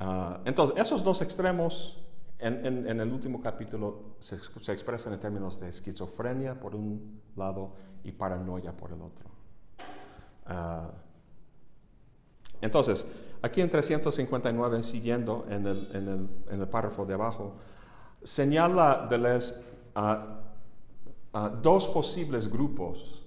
Ah, 0.00 0.40
entonces, 0.46 0.76
esos 0.78 1.04
dos 1.04 1.20
extremos 1.20 2.02
en, 2.38 2.88
el 2.88 3.12
último 3.12 3.42
capítulo 3.42 4.16
se, 4.18 4.34
expresan 4.72 5.12
en 5.12 5.20
términos 5.20 5.60
de 5.60 5.68
esquizofrenia 5.68 6.58
por 6.58 6.74
un 6.74 7.20
lado 7.36 7.74
y 8.02 8.10
paranoia 8.12 8.74
por 8.74 8.92
el 8.92 9.02
otro. 9.02 9.28
Ah, 10.46 10.90
entonces, 12.62 13.04
aquí 13.42 13.60
en 13.60 13.68
359, 13.68 14.82
siguiendo 14.82 15.46
en 15.50 15.66
el, 15.66 16.68
párrafo 16.68 17.04
de 17.04 17.12
abajo, 17.12 17.56
señala 18.22 19.06
Deleuze 19.08 19.54
dos 21.62 21.88
posibles 21.88 22.50
grupos 22.50 23.26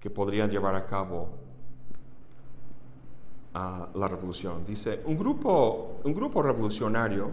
que 0.00 0.10
podrían 0.10 0.50
llevar 0.50 0.74
a 0.74 0.86
cabo 0.86 1.41
a 3.54 3.88
la 3.94 4.08
revolución. 4.08 4.64
Dice, 4.64 5.02
un 5.06 5.16
grupo, 5.16 6.00
un 6.04 6.14
grupo 6.14 6.42
revolucionario, 6.42 7.30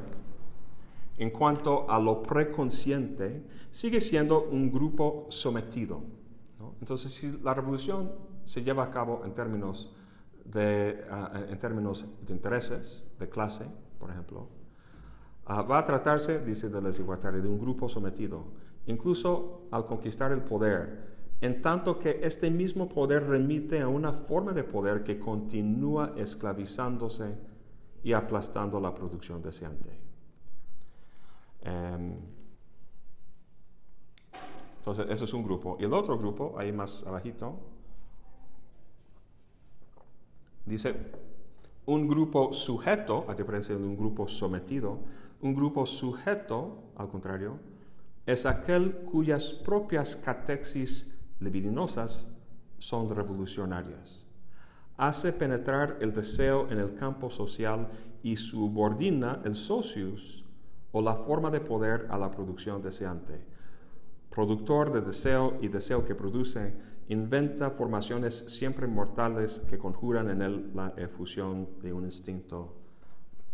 en 1.18 1.32
cuanto 1.32 1.90
a 1.90 2.00
lo 2.00 2.24
preconsciente, 2.24 3.44
sigue 3.70 4.00
siendo 4.00 4.44
un 4.44 4.72
grupo 4.72 5.28
sometido. 5.30 6.02
Entonces, 6.80 7.14
si 7.14 7.40
la 7.44 7.54
revolución 7.54 8.12
se 8.46 8.64
lleva 8.64 8.84
a 8.84 8.90
cabo 8.90 9.24
en 9.26 9.34
términos 9.34 9.94
de, 10.46 11.06
ah, 11.12 11.44
en 11.50 11.60
términos 11.60 12.06
de 12.26 12.34
intereses, 12.34 13.06
de 13.20 13.30
clase, 13.30 13.66
por 14.00 14.10
ejemplo, 14.10 14.48
ah, 15.46 15.62
va 15.62 15.80
a 15.80 15.86
tratarse, 15.86 16.40
dice 16.40 16.70
de 16.70 16.82
desigualdad, 16.82 17.34
de 17.34 17.48
un 17.48 17.60
grupo 17.60 17.90
sometido. 17.90 18.46
Incluso 18.88 19.68
al 19.72 19.86
conquistar 19.86 20.32
el 20.32 20.42
poder, 20.42 21.19
en 21.42 21.62
tanto 21.62 21.98
que 21.98 22.20
este 22.22 22.50
mismo 22.50 22.90
poder 22.90 23.28
remite 23.28 23.82
a 23.82 23.88
una 23.88 24.12
forma 24.12 24.52
de 24.52 24.64
poder 24.64 25.04
que 25.04 25.20
continúa 25.20 26.14
esclavizándose 26.18 27.38
y 28.04 28.14
aplastando 28.14 28.80
la 28.80 28.94
producción 28.94 29.42
deseante. 29.42 29.90
Em, 31.62 32.18
entonces, 34.78 35.08
eso 35.10 35.26
es 35.26 35.34
un 35.34 35.44
grupo. 35.44 35.78
Y 35.80 35.86
el 35.86 35.94
otro 35.94 36.18
grupo, 36.18 36.56
ahí 36.58 36.72
más 36.72 37.06
abajito, 37.06 37.60
dice, 40.66 40.96
un 41.86 42.08
grupo 42.08 42.54
sujeto, 42.54 43.26
a 43.28 43.34
diferencia 43.34 43.76
de 43.76 43.84
un 43.84 43.98
grupo 43.98 44.28
sometido, 44.28 45.00
un 45.42 45.56
grupo 45.56 45.86
sujeto, 45.86 46.92
al 46.96 47.10
contrario, 47.10 47.60
es 48.26 48.46
aquel 48.46 48.94
cuyas 49.06 49.52
propias 49.52 50.16
catexis 50.16 51.14
libidinosas 51.40 52.28
son 52.78 53.10
revolucionarias. 53.10 54.26
Hace 54.98 55.32
penetrar 55.32 55.98
el 56.02 56.14
deseo 56.14 56.70
en 56.70 56.80
el 56.80 56.94
campo 56.96 57.30
social 57.30 57.88
y 58.22 58.36
subordina 58.36 59.42
el 59.46 59.56
socius 59.56 60.44
o 60.92 61.02
la 61.02 61.16
forma 61.16 61.50
de 61.50 61.62
poder 61.62 62.08
a 62.10 62.18
la 62.18 62.30
producción 62.30 62.82
deseante. 62.82 63.42
Productor 64.30 64.92
de 64.92 65.02
deseo 65.02 65.58
y 65.62 65.70
deseo 65.70 66.04
que 66.04 66.16
produce, 66.16 66.76
inventa 67.08 67.72
formaciones 67.72 68.46
siempre 68.48 68.88
mortales 68.88 69.62
que 69.70 69.78
conjuran 69.78 70.30
en 70.30 70.42
él 70.42 70.72
la 70.76 70.94
efusión 70.98 71.68
de 71.82 71.94
un 71.94 72.04
instinto 72.04 72.76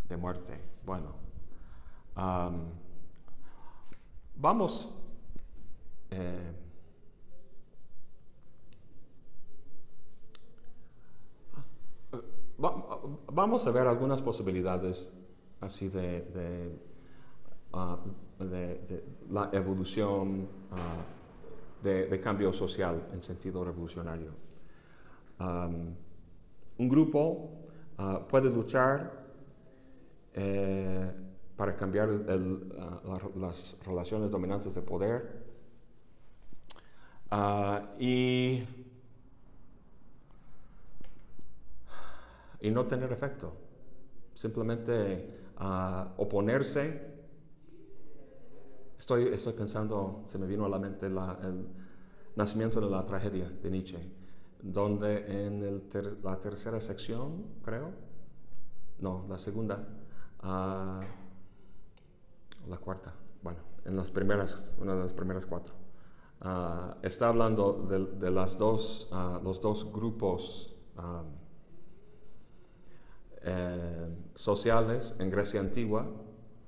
de 0.10 0.18
muerte. 0.18 0.60
Bueno, 0.86 1.16
vamos 4.36 4.90
eh, 6.10 6.65
vamos 12.58 13.68
a 13.68 13.72
ver 13.72 13.88
algunas 13.88 14.22
posibilidades 14.22 15.12
así 15.62 15.90
de, 15.90 16.80
ah, 17.74 17.98
la 19.30 19.50
evolución 19.54 20.48
ah, 20.72 21.04
de, 21.84 22.20
cambio 22.22 22.52
social 22.54 23.10
en 23.14 23.22
sentido 23.22 23.64
revolucionario. 23.64 24.32
un 25.40 26.90
grupo 26.90 27.52
ah, 27.98 28.26
puede 28.28 28.50
luchar 28.50 29.26
eh, 30.34 31.12
para 31.56 31.76
cambiar 31.76 32.10
las 33.36 33.78
relaciones 33.86 34.30
dominantes 34.30 34.76
de 34.76 34.82
poder 34.82 35.46
y 38.00 38.62
y 42.66 42.72
no 42.72 42.88
tener 42.88 43.12
efecto. 43.12 43.54
Simplemente 44.34 45.52
uh, 45.60 46.20
oponerse. 46.22 47.14
Estoy, 48.98 49.28
estoy 49.28 49.54
pensando, 49.54 50.24
se 50.26 50.40
me 50.40 50.48
vino 50.48 50.66
a 50.66 50.70
la 50.70 50.80
mente 50.80 51.06
el 51.06 51.16
nacimiento 52.36 52.82
de 52.82 52.90
la 52.90 53.06
tragedia 53.06 53.48
de 53.50 53.70
Nietzsche. 53.70 54.00
donde 54.66 55.46
en 55.46 55.84
la 56.24 56.40
tercera 56.40 56.82
sección, 56.82 57.46
creo, 57.64 57.92
no, 59.00 59.26
la 59.30 59.38
segunda, 59.38 59.88
uh, 60.42 61.00
la 62.68 62.78
cuarta, 62.80 63.14
bueno, 63.44 63.60
en 63.86 63.96
las 63.96 64.10
primeras, 64.10 64.76
una 64.80 64.96
de 64.96 65.02
las 65.04 65.14
primeras 65.14 65.46
cuatro, 65.46 65.74
uh, 66.42 66.96
está 67.04 67.28
hablando 67.28 67.86
de, 67.88 68.06
de 68.18 68.32
las 68.32 68.58
dos, 68.58 69.08
los 69.44 69.62
dos 69.62 69.92
grupos 69.92 70.76
eh, 73.46 74.16
sociales 74.34 75.16
en 75.20 75.30
Grecia 75.30 75.60
antigua, 75.60 76.08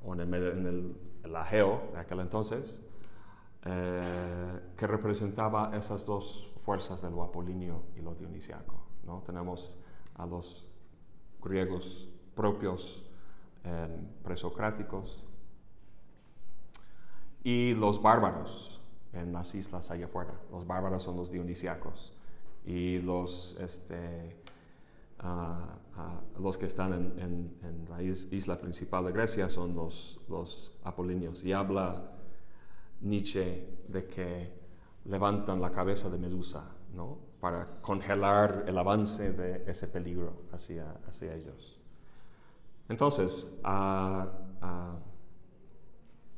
o 0.03 0.13
en 0.13 0.21
el, 0.21 0.33
en 0.33 0.65
el, 0.65 0.95
el 1.23 1.35
Ageo 1.35 1.89
de 1.93 1.99
aquel 1.99 2.19
entonces, 2.19 2.81
eh, 3.65 4.59
que 4.77 4.87
representaba 4.87 5.75
esas 5.75 6.05
dos 6.05 6.49
fuerzas 6.63 7.01
de 7.01 7.09
lo 7.09 7.23
apolíneo 7.23 7.83
y 7.95 8.01
lo 8.01 8.13
dionisiaco. 8.15 8.75
¿no? 9.03 9.23
Tenemos 9.25 9.79
a 10.15 10.25
los 10.25 10.65
griegos 11.41 12.07
propios 12.35 13.03
eh, 13.63 13.87
presocráticos 14.23 15.23
y 17.43 17.73
los 17.73 18.01
bárbaros 18.01 18.81
en 19.13 19.33
las 19.33 19.55
islas 19.55 19.91
allá 19.91 20.05
afuera. 20.05 20.39
Los 20.51 20.67
bárbaros 20.67 21.03
son 21.03 21.17
los 21.17 21.31
dionisiacos 21.31 22.13
y 22.65 22.99
los, 22.99 23.57
este, 23.59 24.36
uh, 25.23 25.27
uh, 25.27 26.41
los 26.41 26.57
que 26.57 26.65
están 26.65 26.93
en, 26.93 27.19
en, 27.19 27.57
en, 27.63 27.89
la 27.89 28.01
isla 28.01 28.59
principal 28.59 29.05
de 29.05 29.11
Grecia 29.11 29.49
son 29.49 29.75
los, 29.75 30.19
los 30.29 30.73
apolíneos. 30.83 31.43
Y 31.43 31.53
habla 31.53 32.11
Nietzsche 33.01 33.83
de 33.87 34.05
que 34.05 34.53
levantan 35.05 35.61
la 35.61 35.71
cabeza 35.71 36.09
de 36.09 36.17
Medusa, 36.17 36.63
¿no? 36.93 37.19
Para 37.39 37.67
congelar 37.81 38.65
el 38.67 38.77
avance 38.77 39.31
de 39.31 39.63
ese 39.69 39.87
peligro 39.87 40.43
hacia, 40.51 40.91
hacia 41.07 41.33
ellos. 41.35 41.79
Entonces, 42.89 43.53
uh, 43.63 44.65
uh, 44.65 44.99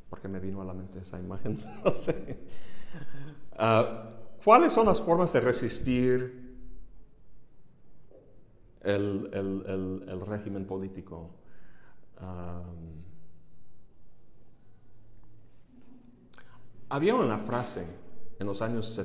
¿por 0.09 0.19
qué 0.19 0.27
me 0.27 0.39
vino 0.39 0.61
a 0.61 0.65
la 0.65 0.73
mente 0.73 0.99
esa 0.99 1.19
imagen? 1.19 1.57
no 1.86 1.91
sé. 1.91 2.39
Uh, 3.53 4.19
¿Cuáles 4.43 4.73
son 4.73 4.88
las 4.88 5.01
formas 5.01 5.32
de 5.34 5.41
resistir 5.41 6.49
el, 8.82 9.30
el, 9.34 10.05
el, 10.07 10.21
régimen 10.21 10.65
político? 10.65 11.32
Había 16.89 17.15
una 17.15 17.38
frase 17.38 17.86
en 18.39 18.47
los 18.47 18.61
años 18.61 18.99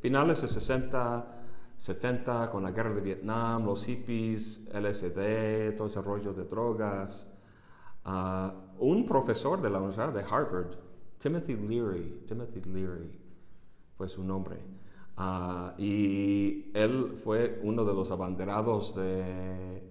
finales 0.00 0.42
de 0.42 0.48
60, 0.48 1.36
70, 1.76 2.50
con 2.50 2.62
la 2.62 2.72
guerra 2.72 2.94
de 2.94 3.00
Vietnam, 3.00 3.64
los 3.64 3.84
hippies, 3.84 4.62
LSD, 4.72 5.76
todo 5.76 5.86
ese 5.86 6.02
rollo 6.02 6.32
de 6.32 6.44
drogas. 6.44 7.28
Uh, 8.04 8.50
un 8.78 9.04
profesor 9.04 9.60
de 9.60 9.70
la 9.70 9.78
Universidad 9.78 10.12
de 10.12 10.22
Harvard, 10.22 10.76
Timothy 11.18 11.56
Leary, 11.56 12.24
Timothy 12.26 12.60
Leary 12.62 13.18
fue 13.96 14.08
su 14.08 14.22
nombre, 14.22 14.58
uh, 15.18 15.80
y 15.80 16.70
él 16.74 17.20
fue 17.24 17.60
uno 17.62 17.84
de 17.84 17.94
los 17.94 18.10
abanderados 18.10 18.94
de, 18.94 19.82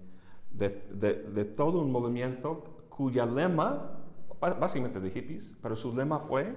de, 0.50 0.70
de, 0.90 1.44
todo 1.44 1.80
un 1.80 1.92
movimiento 1.92 2.86
cuya 2.88 3.26
lema, 3.26 3.92
básicamente 4.40 5.00
de 5.00 5.10
hippies, 5.10 5.52
pero 5.62 5.76
su 5.76 5.94
lema 5.94 6.20
fue 6.20 6.54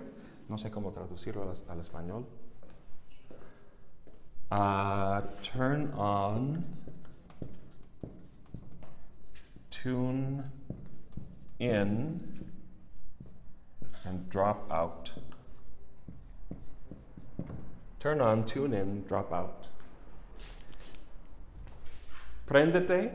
no 0.49 0.57
sé 0.57 0.71
cómo 0.71 0.91
traducirlo 0.91 1.43
al, 1.43 1.53
al 1.69 1.79
español. 1.79 2.25
Uh, 4.51 5.21
turn 5.43 5.93
on, 5.93 6.65
tune 9.69 10.43
in, 11.59 12.19
and 14.05 14.29
drop 14.29 14.67
out. 14.71 15.11
Turn 17.99 18.21
on, 18.21 18.45
tune 18.45 18.73
in, 18.73 19.05
drop 19.07 19.31
out. 19.31 19.67
Préndete. 22.45 23.11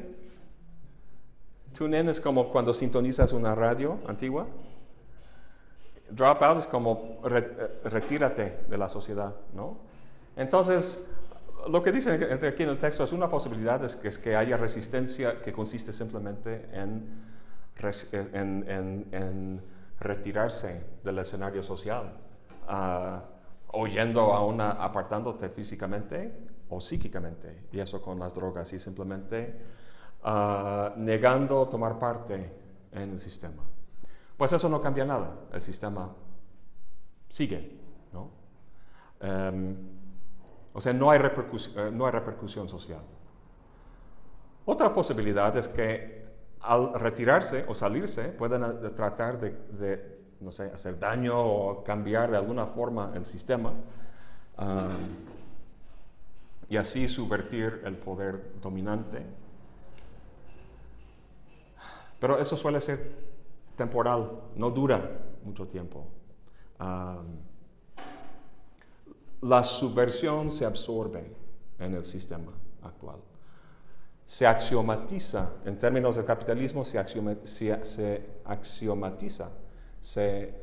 Tune 1.72 1.98
in 1.98 2.08
es 2.08 2.20
como 2.20 2.50
cuando 2.50 2.72
sintonizas 2.72 3.32
una 3.32 3.54
radio 3.54 3.98
antigua 4.06 4.46
dropout 6.10 6.58
es 6.58 6.66
como 6.66 7.20
retírate 7.84 8.64
de 8.68 8.78
la 8.78 8.88
sociedad, 8.88 9.34
¿no? 9.54 9.78
Entonces, 10.36 11.04
lo 11.68 11.82
que 11.82 11.92
dice 11.92 12.12
aquí 12.12 12.62
en 12.62 12.68
el 12.68 12.78
texto 12.78 13.04
es 13.04 13.12
una 13.12 13.28
posibilidad 13.28 13.82
es 13.84 14.18
que, 14.18 14.36
haya 14.36 14.56
resistencia 14.56 15.40
que 15.40 15.52
consiste 15.52 15.92
simplemente 15.92 16.68
en, 16.72 17.08
en, 18.12 18.68
en, 18.68 19.06
en 19.12 19.62
retirarse 20.00 20.84
del 21.02 21.18
escenario 21.18 21.62
social, 21.62 22.12
uh, 22.68 23.33
o 23.74 23.86
yendo 23.86 24.32
a 24.32 24.44
una, 24.44 24.70
apartándote 24.70 25.48
físicamente 25.48 26.32
o 26.68 26.80
psíquicamente, 26.80 27.66
y 27.72 27.80
eso 27.80 28.00
con 28.00 28.18
las 28.18 28.32
drogas, 28.32 28.72
y 28.72 28.78
simplemente 28.78 29.60
uh, 30.24 30.98
negando 30.98 31.68
tomar 31.68 31.98
parte 31.98 32.52
en 32.92 33.10
el 33.10 33.18
sistema. 33.18 33.62
Pues 34.36 34.52
eso 34.52 34.68
no 34.68 34.80
cambia 34.80 35.04
nada, 35.04 35.34
el 35.52 35.62
sistema 35.62 36.12
sigue, 37.28 37.80
¿no? 38.12 38.30
Um, 39.22 39.76
o 40.72 40.80
sea, 40.80 40.92
no 40.92 41.10
hay, 41.10 41.20
eh, 41.20 41.90
no 41.92 42.06
hay 42.06 42.12
repercusión 42.12 42.68
social. 42.68 43.02
Otra 44.64 44.92
posibilidad 44.92 45.56
es 45.56 45.68
que 45.68 46.24
al 46.60 46.94
retirarse 46.94 47.64
o 47.68 47.74
salirse 47.74 48.24
puedan 48.24 48.84
eh, 48.84 48.90
tratar 48.90 49.38
de, 49.38 49.50
de, 49.50 50.13
no 50.40 50.52
sé, 50.52 50.64
hacer 50.64 50.98
daño 50.98 51.38
o 51.38 51.84
cambiar 51.84 52.30
de 52.30 52.36
alguna 52.36 52.66
forma 52.66 53.12
el 53.14 53.24
sistema 53.24 53.72
um, 54.58 55.34
y 56.68 56.76
así 56.76 57.08
subvertir 57.08 57.82
el 57.84 57.96
poder 57.96 58.52
dominante. 58.60 59.22
Pero 62.20 62.38
eso 62.38 62.56
suele 62.56 62.80
ser 62.80 63.10
temporal, 63.76 64.30
no 64.56 64.70
dura 64.70 65.18
mucho 65.44 65.66
tiempo. 65.66 66.06
Um, 66.80 67.38
la 69.42 69.62
subversión 69.62 70.50
se 70.50 70.64
absorbe 70.64 71.32
en 71.78 71.94
el 71.94 72.04
sistema 72.04 72.52
actual. 72.82 73.18
Se 74.24 74.46
axiomatiza, 74.46 75.50
en 75.66 75.78
términos 75.78 76.16
del 76.16 76.24
capitalismo, 76.24 76.82
se 76.82 76.98
axiomatiza, 76.98 79.50
se, 80.04 80.54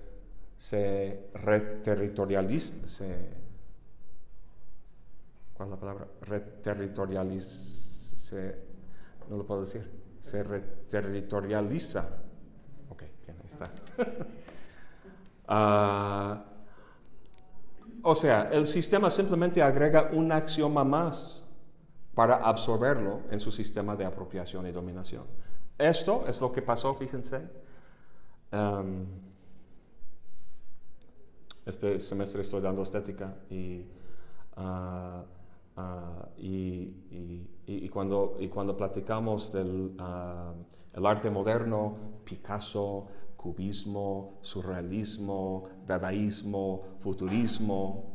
se 0.55 1.31
reterritorializa, 1.33 2.87
se, 2.87 3.29
¿cuál 5.55 5.67
es 5.67 5.71
la 5.71 5.79
palabra? 5.79 6.07
Reterritorializa, 6.21 8.35
no 9.27 9.37
lo 9.37 9.45
puedo 9.47 9.61
decir, 9.61 9.89
se 10.21 10.43
reterritorializa 10.43 12.07
está. 13.47 13.71
uh, 15.49 16.37
o 18.03 18.15
sea, 18.15 18.49
el 18.51 18.67
sistema 18.67 19.09
simplemente 19.09 19.63
agrega 19.63 20.11
un 20.13 20.31
axioma 20.31 20.83
más 20.83 21.47
para 22.13 22.35
absorberlo 22.35 23.21
en 23.31 23.39
su 23.39 23.51
sistema 23.51 23.95
de 23.95 24.05
apropiación 24.05 24.67
y 24.67 24.71
dominación. 24.71 25.25
Esto 25.77 26.25
es 26.27 26.39
lo 26.39 26.51
que 26.51 26.61
pasó, 26.61 26.93
fíjense. 26.93 27.49
Um, 28.51 29.30
este 31.65 31.99
semestre 31.99 32.41
estoy 32.41 32.61
dando 32.61 32.83
estética 32.83 33.35
y, 33.49 33.85
y, 36.37 37.47
y, 37.67 37.89
cuando, 37.89 38.37
platicamos 38.77 39.51
del 39.51 39.95
el 40.93 41.05
arte 41.05 41.29
moderno, 41.29 41.95
Picasso, 42.25 43.07
cubismo, 43.37 44.39
surrealismo, 44.41 45.69
dadaísmo, 45.85 46.83
futurismo. 46.99 48.11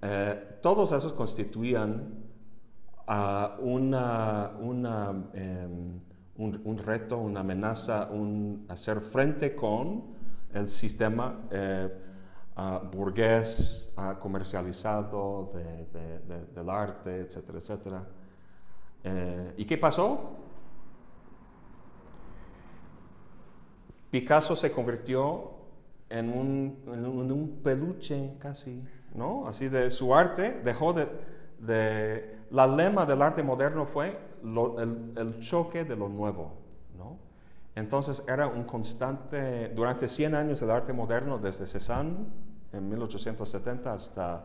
Eh, 0.00 0.58
todos 0.60 0.92
esos 0.92 1.12
constituían 1.14 2.24
um, 3.08 3.84
un, 6.36 6.78
reto, 6.78 7.18
una 7.18 7.40
amenaza, 7.40 8.10
hacer 8.68 9.00
frente 9.00 9.54
con 9.54 10.21
el 10.52 10.68
sistema 10.68 11.40
uh, 12.56 12.86
burgués 12.90 13.92
uh, 13.96 14.18
comercializado 14.18 15.50
de, 15.52 15.86
de, 15.86 16.18
de, 16.20 16.46
del 16.54 16.70
arte, 16.70 17.20
etcétera, 17.20 17.58
etcétera. 17.58 18.06
Eh, 19.04 19.54
¿Y 19.56 19.64
qué 19.64 19.78
pasó? 19.78 20.36
Picasso 24.10 24.54
se 24.54 24.70
convirtió 24.70 25.52
en 26.08 26.28
un, 26.28 27.60
peluche 27.64 28.34
casi, 28.38 28.84
¿no? 29.14 29.46
Así 29.46 29.68
de 29.68 29.90
su 29.90 30.14
arte 30.14 30.60
dejó 30.62 30.92
de, 30.92 32.38
la 32.50 32.66
lema 32.66 33.06
del 33.06 33.22
arte 33.22 33.42
moderno 33.42 33.86
fue 33.86 34.18
el, 34.42 35.40
choque 35.40 35.84
de 35.84 35.96
lo 35.96 36.08
nuevo. 36.08 36.61
Entonces 37.74 38.22
era 38.28 38.46
un 38.46 38.64
constante, 38.64 39.70
durante 39.70 40.08
100 40.08 40.34
años 40.34 40.60
del 40.60 40.70
arte 40.70 40.92
moderno, 40.92 41.38
desde 41.38 41.66
Cézanne 41.66 42.26
en 42.72 42.88
1870 42.88 43.92
hasta 43.92 44.44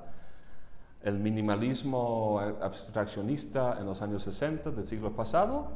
el 1.04 1.20
minimalismo 1.20 2.40
abstraccionista 2.40 3.78
en 3.80 3.86
los 3.86 4.02
años 4.02 4.24
60 4.24 4.72
del 4.72 4.88
siglo 4.88 5.12
pasado, 5.14 5.70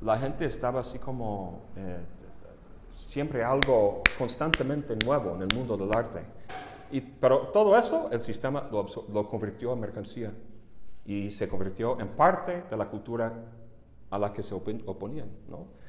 la 0.00 0.18
gente 0.18 0.46
estaba 0.46 0.80
así 0.80 0.98
como 0.98 1.62
eh, 1.76 2.00
siempre 2.94 3.44
algo 3.44 4.02
constantemente 4.18 4.96
nuevo 5.04 5.34
en 5.36 5.42
el 5.42 5.56
mundo 5.56 5.76
del 5.76 5.94
arte. 5.94 6.22
Y, 6.90 7.00
pero 7.00 7.48
todo 7.48 7.76
eso 7.76 8.08
el 8.10 8.20
sistema 8.20 8.68
lo, 8.70 8.86
lo, 9.12 9.28
convirtió 9.28 9.72
en 9.72 9.80
mercancía 9.80 10.32
y 11.04 11.30
se 11.30 11.48
convirtió 11.48 11.98
en 12.00 12.08
parte 12.08 12.64
de 12.70 12.76
la 12.76 12.88
cultura 12.88 13.32
a 14.10 14.18
la 14.18 14.32
que 14.32 14.42
se 14.42 14.54
oponían. 14.54 15.28
¿no? 15.48 15.81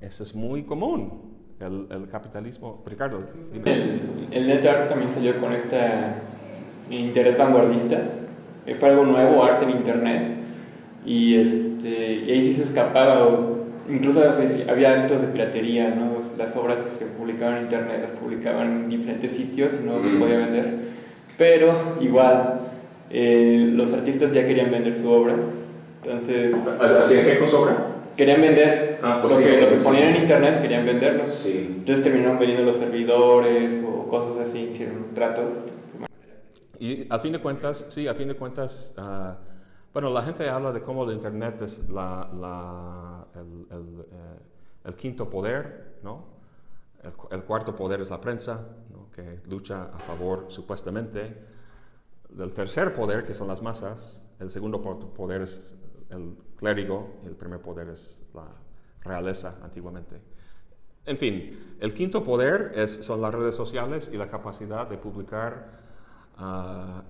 Eso 0.00 0.22
es 0.22 0.34
muy 0.34 0.64
común, 0.64 1.34
el, 1.60 1.86
el 1.90 2.08
capitalismo. 2.08 2.82
Ricardo, 2.86 3.22
dime. 3.52 3.72
El, 3.72 4.28
el 4.30 4.46
net 4.46 4.66
art 4.66 4.88
también 4.88 5.12
salió 5.12 5.40
con 5.40 5.52
este 5.52 5.78
interés 6.90 7.38
vanguardista. 7.38 8.00
Fue 8.78 8.88
algo 8.88 9.04
nuevo, 9.04 9.44
arte 9.44 9.64
en 9.64 9.70
internet. 9.70 10.34
Y, 11.04 11.36
este, 11.36 12.14
y 12.26 12.30
ahí 12.30 12.42
sí 12.42 12.54
se 12.54 12.64
escapaba, 12.64 13.28
incluso 13.88 14.22
había 14.68 15.02
actos 15.02 15.20
de 15.20 15.28
piratería, 15.28 15.90
¿no? 15.90 16.24
las 16.38 16.56
obras 16.56 16.80
que 16.80 16.90
se 16.90 17.06
publicaban 17.06 17.58
en 17.58 17.62
internet 17.64 18.00
las 18.02 18.10
publicaban 18.12 18.66
en 18.66 18.88
diferentes 18.88 19.32
sitios 19.32 19.72
y 19.80 19.86
no 19.86 20.00
se 20.00 20.08
podía 20.18 20.38
vender. 20.38 20.78
Pero 21.36 21.96
igual, 22.00 22.60
eh, 23.10 23.70
los 23.72 23.92
artistas 23.92 24.32
ya 24.32 24.46
querían 24.46 24.70
vender 24.70 24.96
su 24.96 25.10
obra. 25.10 25.36
Entonces. 26.02 26.54
¿Hacían 26.80 27.24
qué 27.24 27.38
con 27.38 27.48
su 27.48 27.56
obra? 27.56 27.86
Querían 28.16 28.40
vender 28.40 29.00
ah, 29.02 29.18
pues 29.20 29.34
lo, 29.34 29.40
que, 29.40 29.60
lo 29.60 29.70
que 29.70 29.76
ponían 29.76 30.14
en 30.14 30.22
internet, 30.22 30.62
querían 30.62 30.86
venderlo. 30.86 31.24
Sí. 31.24 31.74
Entonces 31.78 32.04
terminaron 32.04 32.38
vendiendo 32.38 32.64
los 32.64 32.76
servidores 32.76 33.82
o 33.84 34.08
cosas 34.08 34.48
así, 34.48 34.70
hicieron 34.72 35.14
tratos. 35.14 35.54
Y 36.78 37.06
a 37.10 37.18
fin 37.18 37.32
de 37.32 37.40
cuentas, 37.40 37.86
sí, 37.88 38.06
a 38.06 38.14
fin 38.14 38.28
de 38.28 38.34
cuentas, 38.34 38.94
uh, 38.98 39.34
bueno, 39.92 40.10
la 40.10 40.22
gente 40.22 40.48
habla 40.48 40.72
de 40.72 40.82
cómo 40.82 41.04
el 41.04 41.14
Internet 41.14 41.62
es 41.62 41.88
la, 41.88 42.28
la, 42.34 43.26
el, 43.34 43.66
el, 43.70 44.00
eh, 44.00 44.38
el, 44.84 44.94
quinto 44.94 45.30
poder, 45.30 45.98
¿no? 46.02 46.26
El, 47.30 47.42
cuarto 47.44 47.74
poder 47.76 48.00
es 48.00 48.10
la 48.10 48.20
prensa, 48.20 48.66
¿no? 48.90 49.10
que 49.10 49.40
lucha 49.48 49.90
a 49.92 49.98
favor 49.98 50.46
supuestamente 50.48 51.36
del 52.30 52.52
tercer 52.52 52.94
poder, 52.94 53.24
que 53.24 53.34
son 53.34 53.46
las 53.46 53.62
masas. 53.62 54.24
El 54.40 54.50
segundo 54.50 54.80
poder 54.80 55.42
es 55.42 55.76
el 56.10 56.34
clérigo 56.64 57.20
el 57.26 57.36
primer 57.36 57.60
poder 57.60 57.90
es 57.90 58.22
la 58.32 58.48
realeza 59.02 59.58
antiguamente. 59.62 60.18
En 61.04 61.18
fin, 61.18 61.76
el 61.78 61.92
quinto 61.92 62.24
poder 62.24 62.72
es, 62.74 63.04
son 63.04 63.20
las 63.20 63.34
redes 63.34 63.54
sociales 63.54 64.10
y 64.10 64.16
la 64.16 64.28
capacidad 64.28 64.88
de 64.88 64.96
publicar. 64.96 65.82
Uh, 66.38 67.02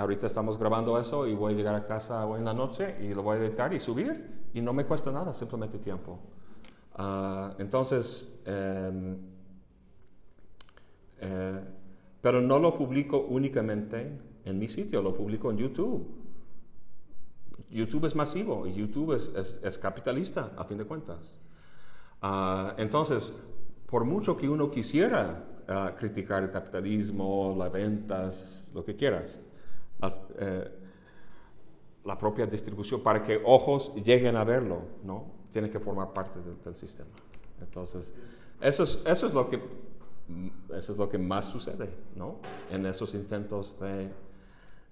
ahorita 0.00 0.26
estamos 0.26 0.58
grabando 0.58 0.98
eso 0.98 1.26
y 1.26 1.34
voy 1.34 1.52
a 1.52 1.56
llegar 1.56 1.74
a 1.74 1.84
casa 1.86 2.26
hoy 2.26 2.38
en 2.38 2.46
la 2.46 2.54
noche 2.54 2.96
y 3.02 3.12
lo 3.12 3.22
voy 3.22 3.36
a 3.36 3.40
editar 3.44 3.74
y 3.74 3.80
subir 3.80 4.48
y 4.54 4.62
no 4.62 4.72
me 4.72 4.86
cuesta 4.86 5.12
nada, 5.12 5.34
simplemente 5.34 5.78
tiempo. 5.78 6.18
Uh, 6.98 7.52
entonces, 7.58 8.40
um, 8.46 9.16
eh, 11.20 11.60
pero 12.22 12.40
no 12.40 12.58
lo 12.58 12.74
publico 12.74 13.26
únicamente 13.28 14.18
en 14.46 14.58
mi 14.58 14.68
sitio, 14.68 15.02
lo 15.02 15.12
publico 15.12 15.50
en 15.50 15.58
YouTube. 15.58 16.21
YouTube 17.72 18.06
es 18.06 18.14
masivo 18.14 18.66
y 18.66 18.74
YouTube 18.74 19.14
es, 19.14 19.78
capitalista, 19.78 20.52
a 20.56 20.64
fin 20.64 20.78
de 20.78 20.84
cuentas. 20.84 21.40
Uh, 22.22 22.72
entonces, 22.76 23.34
por 23.86 24.04
mucho 24.04 24.36
que 24.36 24.48
uno 24.48 24.70
quisiera 24.70 25.44
uh, 25.68 25.96
criticar 25.96 26.42
el 26.42 26.50
capitalismo, 26.50 27.54
las 27.58 27.72
ventas, 27.72 28.70
lo 28.74 28.84
que 28.84 28.94
quieras, 28.94 29.40
uh, 30.02 30.06
la 32.04 32.18
propia 32.18 32.46
distribución, 32.46 33.02
para 33.02 33.22
que 33.22 33.40
ojos 33.44 33.94
lleguen 34.04 34.36
a 34.36 34.44
verlo, 34.44 34.82
¿no? 35.02 35.32
Tiene 35.50 35.70
que 35.70 35.80
formar 35.80 36.12
parte 36.12 36.40
del 36.40 36.76
sistema. 36.76 37.10
Entonces, 37.60 38.14
eso 38.60 38.84
es, 38.84 39.00
eso 39.06 39.26
es 39.26 39.34
lo 39.34 39.48
que 39.48 39.60
eso 40.74 40.92
es 40.92 40.98
lo 40.98 41.08
que 41.08 41.18
más 41.18 41.46
sucede, 41.46 41.90
¿no? 42.16 42.36
En 42.70 42.86
esos 42.86 43.14
intentos 43.14 43.78
de, 43.78 44.08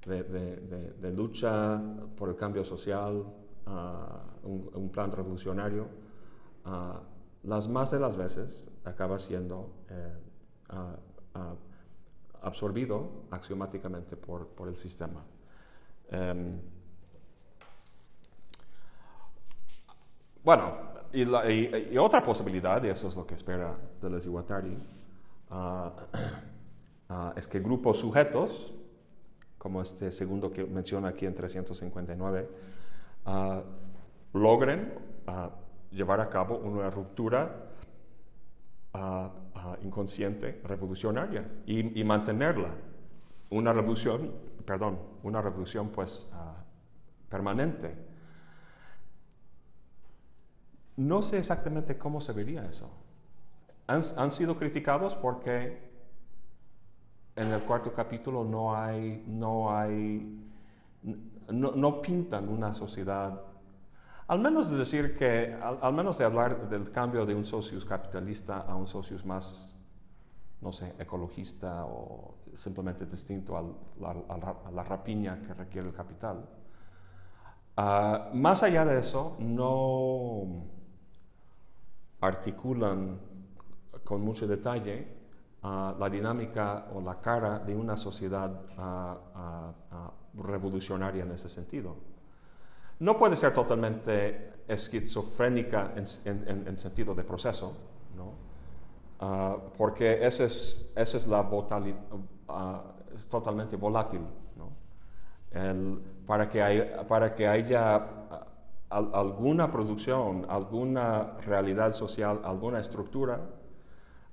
de, 0.07 0.23
de, 0.23 0.93
de 0.93 1.13
lucha 1.13 1.81
por 2.17 2.29
el 2.29 2.37
cambio 2.37 2.65
social, 2.65 3.17
uh, 3.67 4.49
un, 4.49 4.71
un, 4.75 4.91
plan 4.91 5.13
revolucionario, 5.13 5.89
uh, 6.67 6.99
las 7.43 7.69
más 7.69 7.91
de 7.91 8.01
las 8.01 8.17
veces 8.17 8.71
acaba 8.85 9.19
siendo 9.19 9.71
eh, 9.89 10.13
uh, 10.73 11.57
absorbido 12.43 13.25
axiomáticamente 13.31 14.17
por, 14.17 14.49
por 14.49 14.69
el 14.69 14.77
sistema. 14.77 15.25
Um, 16.13 16.61
bueno, 20.43 20.79
y, 21.13 21.25
la, 21.25 21.51
y, 21.51 21.91
y, 21.93 21.99
otra 21.99 22.23
posibilidad, 22.23 22.83
y 22.83 22.89
eso 22.89 23.09
es 23.09 23.17
lo 23.17 23.27
que 23.27 23.35
espera 23.35 23.77
Deleuze 24.01 24.29
y 24.29 24.33
Guattari, 24.33 24.79
uh, 25.51 25.55
uh, 25.55 27.33
es 27.37 27.47
que 27.47 27.61
grupos 27.61 27.99
sujetos, 27.99 28.75
como 29.61 29.83
este 29.83 30.11
segundo 30.11 30.51
que 30.51 30.65
menciona 30.65 31.09
aquí 31.09 31.27
en 31.27 31.35
359, 31.35 32.49
uh, 33.27 34.39
logren 34.39 34.93
llevar 35.93 36.21
a 36.21 36.29
cabo 36.29 36.59
una 36.59 36.91
ruptura 36.91 37.69
inconsciente 39.83 40.61
revolucionaria 40.65 41.49
y, 41.67 42.03
mantenerla. 42.03 42.75
Una 43.51 43.73
revolución, 43.73 44.33
perdón, 44.65 44.99
una 45.23 45.41
revolución 45.43 45.91
pues 45.91 46.29
permanente. 47.29 47.95
No 50.97 51.23
sé 51.23 51.39
exactamente 51.39 51.97
cómo 51.99 52.21
se 52.21 52.33
vería 52.33 52.65
eso 52.65 52.91
han, 53.91 54.31
sido 54.31 54.57
criticados 54.57 55.17
porque 55.17 55.90
en 57.41 57.53
el 57.53 57.63
cuarto 57.63 57.93
capítulo 57.93 58.45
no 58.45 58.77
hay, 58.77 59.25
no 59.27 59.75
hay, 59.75 60.45
no, 61.49 62.03
pintan 62.03 62.49
una 62.51 62.75
sociedad, 62.75 63.41
al 64.29 64.41
menos 64.41 64.71
de 64.71 64.77
decir 64.77 65.17
que, 65.17 65.57
al, 65.81 65.95
menos 65.95 66.19
de 66.19 66.25
hablar 66.25 66.69
del 66.69 66.91
cambio 66.93 67.25
de 67.25 67.35
un 67.35 67.47
socius 67.47 67.85
capitalista 67.87 68.59
a 68.59 68.75
un 68.75 68.87
socius 68.87 69.25
más, 69.25 69.75
no 70.61 70.71
sé, 70.71 70.95
ecologista 70.99 71.87
o 71.87 72.35
simplemente 72.55 73.07
distinto 73.07 73.57
a 73.57 74.71
la, 74.71 74.85
rapiña 74.85 75.43
que 75.43 75.55
requiere 75.55 75.89
el 75.89 75.95
capital. 75.95 76.47
Ah, 77.79 78.29
más 78.35 78.63
allá 78.63 78.85
de 78.85 79.01
eso, 79.01 79.37
no 79.39 80.67
articulan 82.21 83.19
con 84.05 84.21
mucho 84.21 84.47
detalle 84.47 85.20
la 85.63 86.09
dinámica 86.11 86.87
o 86.95 87.01
la 87.01 87.21
cara 87.21 87.59
de 87.59 87.75
una 87.75 87.97
sociedad 87.97 88.51
revolucionaria 90.35 91.25
en 91.25 91.33
ese 91.33 91.49
sentido. 91.49 91.97
No 93.01 93.19
puede 93.19 93.37
ser 93.37 93.55
totalmente 93.55 94.65
esquizofrénica 94.69 95.93
en, 95.97 96.79
sentido 96.79 97.15
de 97.15 97.25
proceso, 97.25 97.73
¿no? 98.17 98.51
Ah, 99.21 99.57
porque 99.77 100.27
ese 100.27 100.45
es, 100.45 100.93
esa 100.97 101.17
es 101.19 101.27
la 101.27 101.43
uh, 101.43 101.65
es 103.15 103.29
totalmente 103.29 103.77
volátil. 103.77 104.23
¿no? 104.57 104.71
Para, 106.27 106.49
que 106.49 107.05
para 107.07 107.35
que 107.35 107.47
haya 107.47 108.07
alguna 108.89 109.71
producción, 109.71 110.47
alguna 110.49 111.37
realidad 111.47 111.93
social, 111.93 112.41
alguna 112.45 112.81
estructura, 112.81 113.41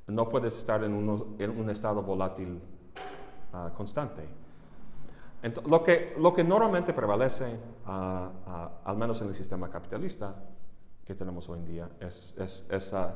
no 0.08 0.30
puedes 0.30 0.58
estar 0.58 0.84
en, 0.84 0.94
un 0.94 1.70
estado 1.70 2.02
volátil 2.02 2.62
ah, 3.54 3.72
constante. 3.76 4.24
lo, 5.66 5.84
que, 5.84 6.16
lo 6.18 6.34
que 6.34 6.44
normalmente 6.44 6.94
prevalece, 6.94 7.60
ah, 7.86 8.32
ah, 8.46 8.72
al 8.86 8.98
menos 8.98 9.22
en 9.22 9.28
el 9.28 9.34
sistema 9.34 9.70
capitalista 9.70 10.36
que 11.06 11.14
tenemos 11.14 11.48
hoy 11.50 11.60
en 11.60 11.66
día, 11.66 11.90
es, 12.00 12.36
esa, 12.70 13.16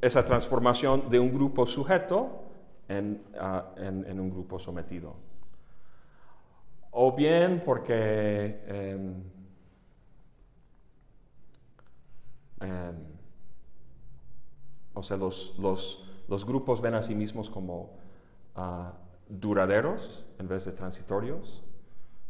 esa, 0.00 0.24
transformación 0.24 1.10
de 1.10 1.20
un 1.20 1.32
grupo 1.32 1.66
sujeto 1.66 2.44
en, 2.88 3.22
en, 3.76 4.20
un 4.20 4.30
grupo 4.30 4.58
sometido. 4.58 5.14
O 6.92 7.14
bien 7.14 7.62
porque 7.64 8.64
em, 8.66 9.22
em, 12.60 13.19
o 14.94 15.02
sea, 15.02 15.16
los, 15.16 15.54
los, 15.58 16.04
los 16.28 16.44
grupos 16.44 16.80
ven 16.80 16.94
a 16.94 17.02
sí 17.02 17.14
mismos 17.14 17.50
como 17.50 17.96
uh, 18.56 18.90
duraderos 19.28 20.24
en 20.38 20.48
vez 20.48 20.64
de 20.64 20.72
transitorios. 20.72 21.62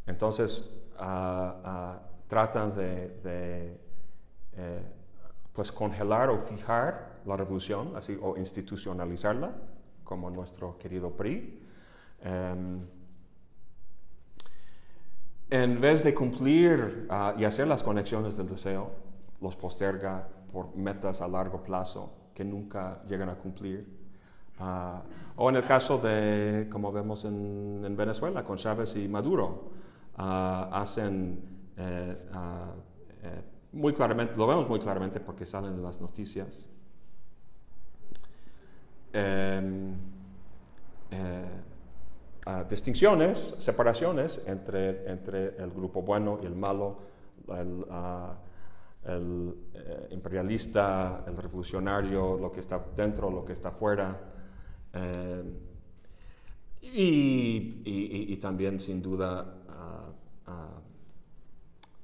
Entonces, 0.06 0.70
tratan 2.26 2.74
de, 2.74 3.78
eh, 4.52 4.82
pues 5.52 5.72
congelar 5.72 6.28
o 6.30 6.42
fijar 6.42 7.20
la 7.24 7.36
revolución, 7.36 7.96
así, 7.96 8.18
o 8.20 8.36
institucionalizarla, 8.36 9.52
como 10.04 10.30
nuestro 10.30 10.76
querido 10.78 11.10
PRI. 11.10 11.62
Em, 12.22 12.86
en 15.50 15.80
vez 15.80 16.04
de 16.04 16.14
cumplir 16.14 17.06
ah, 17.08 17.34
y 17.38 17.44
hacer 17.44 17.66
las 17.66 17.82
conexiones 17.82 18.36
del 18.36 18.48
deseo, 18.48 18.90
los 19.40 19.56
posterga 19.56 20.28
por 20.52 20.74
metas 20.76 21.20
a 21.20 21.28
largo 21.28 21.62
plazo 21.62 22.19
que 22.34 22.44
nunca 22.44 23.02
llegan 23.06 23.28
a 23.28 23.34
cumplir. 23.34 23.86
Ah, 24.58 25.02
o 25.36 25.48
en 25.48 25.56
el 25.56 25.64
caso 25.64 25.98
de, 25.98 26.68
como 26.70 26.92
vemos 26.92 27.24
en, 27.24 27.96
Venezuela, 27.96 28.44
con 28.44 28.58
Chávez 28.58 28.94
y 28.96 29.08
Maduro, 29.08 29.70
ah, 30.16 30.68
hacen 30.72 31.40
eh, 31.76 32.16
eh, 33.22 33.42
muy 33.72 33.94
claramente, 33.94 34.34
lo 34.36 34.46
vemos 34.46 34.68
muy 34.68 34.80
claramente 34.80 35.20
porque 35.20 35.44
salen 35.46 35.72
en 35.72 35.82
las 35.82 36.00
noticias. 36.00 36.68
Em, 39.12 39.94
eh, 41.10 41.44
distinciones, 42.68 43.54
separaciones 43.58 44.42
entre, 44.46 45.10
entre 45.10 45.56
el 45.56 45.70
grupo 45.70 46.02
bueno 46.02 46.38
y 46.42 46.46
el 46.46 46.54
malo, 46.54 46.98
el, 47.48 47.84
el 49.04 49.54
eh, 49.74 50.08
imperialista, 50.10 51.24
el 51.26 51.36
revolucionario, 51.36 52.36
lo 52.36 52.52
que 52.52 52.60
está 52.60 52.84
dentro, 52.94 53.30
lo 53.30 53.44
que 53.44 53.52
está 53.52 53.70
fuera. 53.70 54.18
Eh, 54.92 55.42
y, 56.82 58.36
también, 58.36 58.80
sin 58.80 59.02
duda, 59.02 59.54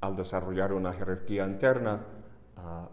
al 0.01 0.14
desarrollar 0.14 0.72
una 0.72 0.92
jerarquía 0.92 1.47
interna, 1.47 2.01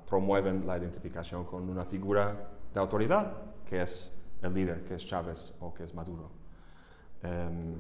promueven 0.07 0.65
la 0.65 0.77
identificación 0.77 1.43
con 1.43 1.69
una 1.69 1.83
figura 1.85 2.49
de 2.73 2.79
autoridad, 2.79 3.33
que 3.65 3.81
es 3.81 4.13
el 4.41 4.53
líder, 4.53 4.83
que 4.85 4.95
es 4.95 5.05
Chávez 5.05 5.53
o 5.59 5.73
que 5.73 5.83
es 5.83 5.93
Maduro. 5.93 6.31
Em, 7.21 7.75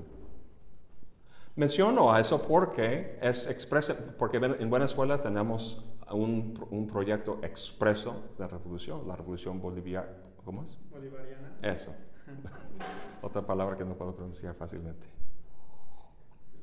menciono 1.55 2.11
a 2.11 2.19
eso 2.19 2.41
porque 2.41 3.17
es 3.21 3.47
expreso, 3.47 3.95
porque 4.17 4.37
en 4.37 4.69
Venezuela 4.69 5.21
tenemos 5.21 5.83
un, 6.13 6.53
un, 6.69 6.87
proyecto 6.87 7.39
expreso 7.43 8.35
de 8.37 8.47
revolución, 8.47 9.07
la 9.07 9.15
revolución 9.15 9.59
boliviana, 9.59 10.09
¿cómo 10.43 10.63
es? 10.63 10.79
Bolivariana. 10.91 11.57
Eso. 11.61 11.93
Otra 13.21 13.45
palabra 13.45 13.77
que 13.77 13.85
no 13.85 13.95
puedo 13.95 14.15
pronunciar 14.15 14.55
fácilmente. 14.55 15.07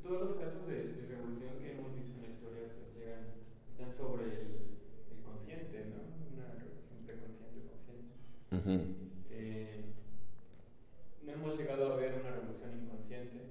Todos 0.02 0.20
los 0.20 0.36
casos 0.36 0.66
de, 0.66 1.06
revolución 1.08 1.58
que 1.60 1.72
hemos 1.72 1.94
visto 1.94 2.16
en 2.16 2.22
la 2.22 2.28
historia 2.28 2.60
pues, 2.76 2.96
están 3.70 3.92
sobre 3.96 4.24
el, 4.24 5.22
consciente, 5.24 5.86
¿no? 5.88 6.02
Una 6.34 6.52
revolución 6.54 7.04
preconsciente, 7.06 7.60
consciente. 8.50 8.94
Eh, 9.30 9.84
no 11.22 11.32
hemos 11.32 11.56
llegado 11.56 11.92
a 11.92 11.96
ver 11.96 12.20
una 12.20 12.30
revolución 12.30 12.82
inconsciente 12.82 13.50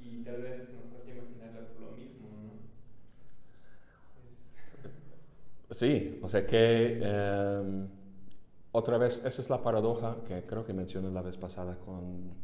y 0.00 0.22
tal 0.22 0.42
vez 0.42 0.68
nos 0.70 0.84
cuesta 0.92 1.10
imaginar 1.10 1.74
lo 1.80 1.92
mismo, 1.96 2.28
¿no? 2.28 2.70
Sí, 5.80 6.20
o 6.22 6.28
sea 6.28 6.46
que 6.46 7.00
em, 7.02 7.88
otra 8.70 8.98
vez, 8.98 9.24
esa 9.24 9.40
es 9.40 9.48
la 9.48 9.62
paradoja 9.62 10.18
que 10.26 10.44
creo 10.44 10.62
que 10.66 10.74
mencioné 10.74 11.10
la 11.10 11.22
vez 11.22 11.38
pasada 11.38 11.78
con, 11.78 12.34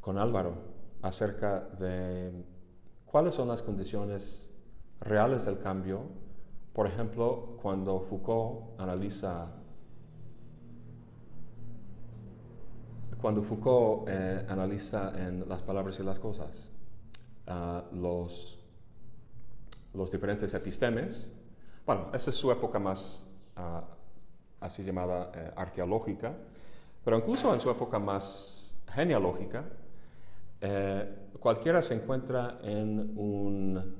con 0.00 0.18
Álvaro 0.18 0.54
acerca 1.02 1.62
de 1.80 2.30
cuáles 3.04 3.34
son 3.34 3.48
las 3.48 3.60
condiciones 3.60 4.48
reales 5.00 5.44
del 5.46 5.58
cambio. 5.58 6.02
Por 6.72 6.86
ejemplo, 6.86 7.58
cuando 7.60 7.98
Foucault 8.02 8.80
analiza 8.80 9.52
Cuando 13.20 13.42
Foucault 13.42 14.08
eh, 14.08 14.46
analiza 14.48 15.12
en 15.26 15.48
las 15.48 15.60
palabras 15.62 15.98
y 15.98 16.04
las 16.04 16.20
cosas 16.20 16.70
ah, 17.48 17.82
los, 17.90 18.65
los 19.96 20.10
diferentes 20.10 20.52
epistemes, 20.54 21.32
bueno, 21.84 22.08
esa 22.12 22.30
es 22.30 22.36
su 22.36 22.50
época 22.50 22.78
más 22.78 23.26
ah, 23.56 23.84
así 24.60 24.84
llamada 24.84 25.30
eh, 25.34 25.52
arqueológica, 25.56 26.34
pero 27.04 27.18
incluso 27.18 27.52
en 27.54 27.60
su 27.60 27.70
época 27.70 27.98
más 27.98 28.74
genealógica, 28.92 29.64
eh, 30.60 31.28
cualquiera 31.40 31.82
se 31.82 31.94
encuentra 31.94 32.58
en 32.62 33.12
un, 33.16 33.96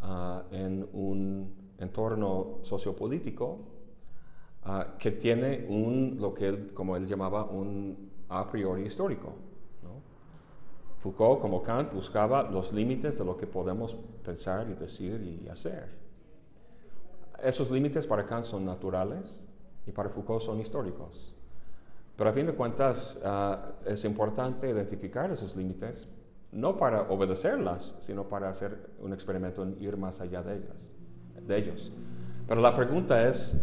ah, 0.00 0.42
en 0.50 0.88
un 0.92 1.72
entorno 1.78 2.58
sociopolítico 2.62 3.74
Ah, 4.66 4.96
que 4.98 5.10
tiene 5.10 5.66
un, 5.68 6.16
lo 6.18 6.32
que 6.32 6.48
él, 6.48 6.72
como 6.72 6.96
él 6.96 7.06
llamaba, 7.06 7.44
un 7.44 8.10
a 8.30 8.46
priori 8.50 8.84
histórico. 8.84 9.34
Foucault, 11.04 11.38
como 11.38 11.62
Kant, 11.62 11.92
buscaba 11.92 12.44
los 12.44 12.72
límites 12.72 13.18
de 13.18 13.26
lo 13.26 13.36
que 13.36 13.46
podemos 13.46 13.94
pensar 14.24 14.70
y 14.70 14.72
decir 14.72 15.20
y 15.20 15.46
hacer. 15.50 15.90
Esos 17.42 17.70
límites 17.70 18.06
para 18.06 18.24
Kant 18.24 18.46
son 18.46 18.64
naturales 18.64 19.46
y 19.86 19.92
para 19.92 20.08
Foucault 20.08 20.40
son 20.40 20.60
históricos. 20.60 21.34
Pero 22.16 22.30
a 22.30 22.32
fin 22.32 22.46
de 22.46 22.54
cuentas 22.54 23.20
ah, 23.22 23.72
es 23.84 24.02
importante 24.06 24.70
identificar 24.70 25.30
esos 25.30 25.54
límites, 25.54 26.08
no 26.52 26.78
para 26.78 27.02
obedecerlas, 27.02 27.96
sino 28.00 28.26
para 28.26 28.48
hacer 28.48 28.88
un 28.98 29.12
experimento 29.12 29.62
en 29.62 29.76
ir 29.82 29.98
más 29.98 30.22
allá 30.22 30.42
de 30.42 30.56
ellas, 30.56 30.90
de 31.38 31.58
ellos. 31.58 31.92
Pero 32.48 32.62
la 32.62 32.74
pregunta 32.74 33.28
es, 33.28 33.60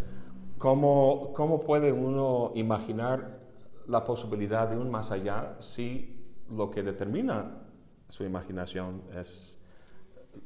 ¿Cómo, 0.58 1.32
¿Cómo 1.34 1.58
puede 1.58 1.90
uno 1.90 2.52
imaginar 2.54 3.40
la 3.88 4.04
posibilidad 4.04 4.68
de 4.68 4.76
un 4.76 4.92
más 4.92 5.10
allá 5.10 5.56
si 5.58 6.21
lo 6.54 6.70
que 6.70 6.82
determina 6.82 7.62
su 8.08 8.24
imaginación 8.24 9.02
es 9.14 9.58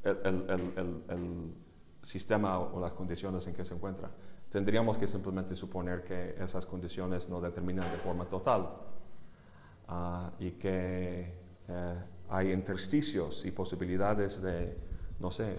el, 0.05 1.55
sistema 2.03 2.61
o 2.61 2.79
las 2.79 2.93
condiciones 2.93 3.47
en 3.47 3.55
que 3.55 3.65
se 3.65 3.75
encuentra? 3.75 4.11
Tendríamos 4.49 4.97
que 4.97 5.09
simplemente 5.09 5.57
suponer 5.57 6.05
que 6.05 6.37
esas 6.39 6.65
condiciones 6.67 7.29
no 7.29 7.41
determinan 7.41 7.91
de 7.91 7.99
forma 7.99 8.25
total 8.27 8.69
ah, 9.89 10.31
y 10.39 10.53
que 10.53 11.35
eh, 11.69 11.95
hay 12.29 12.53
intersticios 12.53 13.45
y 13.45 13.51
posibilidades 13.51 14.41
de, 14.41 14.77
no 15.19 15.31
sé, 15.31 15.59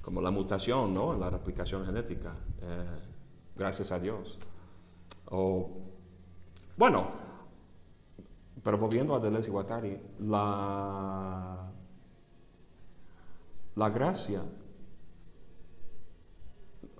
como 0.00 0.20
la 0.20 0.30
mutación, 0.30 0.94
¿no? 0.94 1.14
La 1.14 1.30
replicación 1.30 1.84
genética. 1.84 2.34
Eh, 2.62 2.86
gracias 3.56 3.92
a 3.92 3.98
Dios. 3.98 4.38
O, 5.26 5.70
bueno, 6.76 7.10
pero 8.62 8.78
volviendo 8.78 9.14
a 9.14 9.20
Deleuze 9.20 9.48
y 9.48 9.52
Guattari, 9.52 10.00
la, 10.20 11.72
la 13.74 13.90
gracia, 13.90 14.42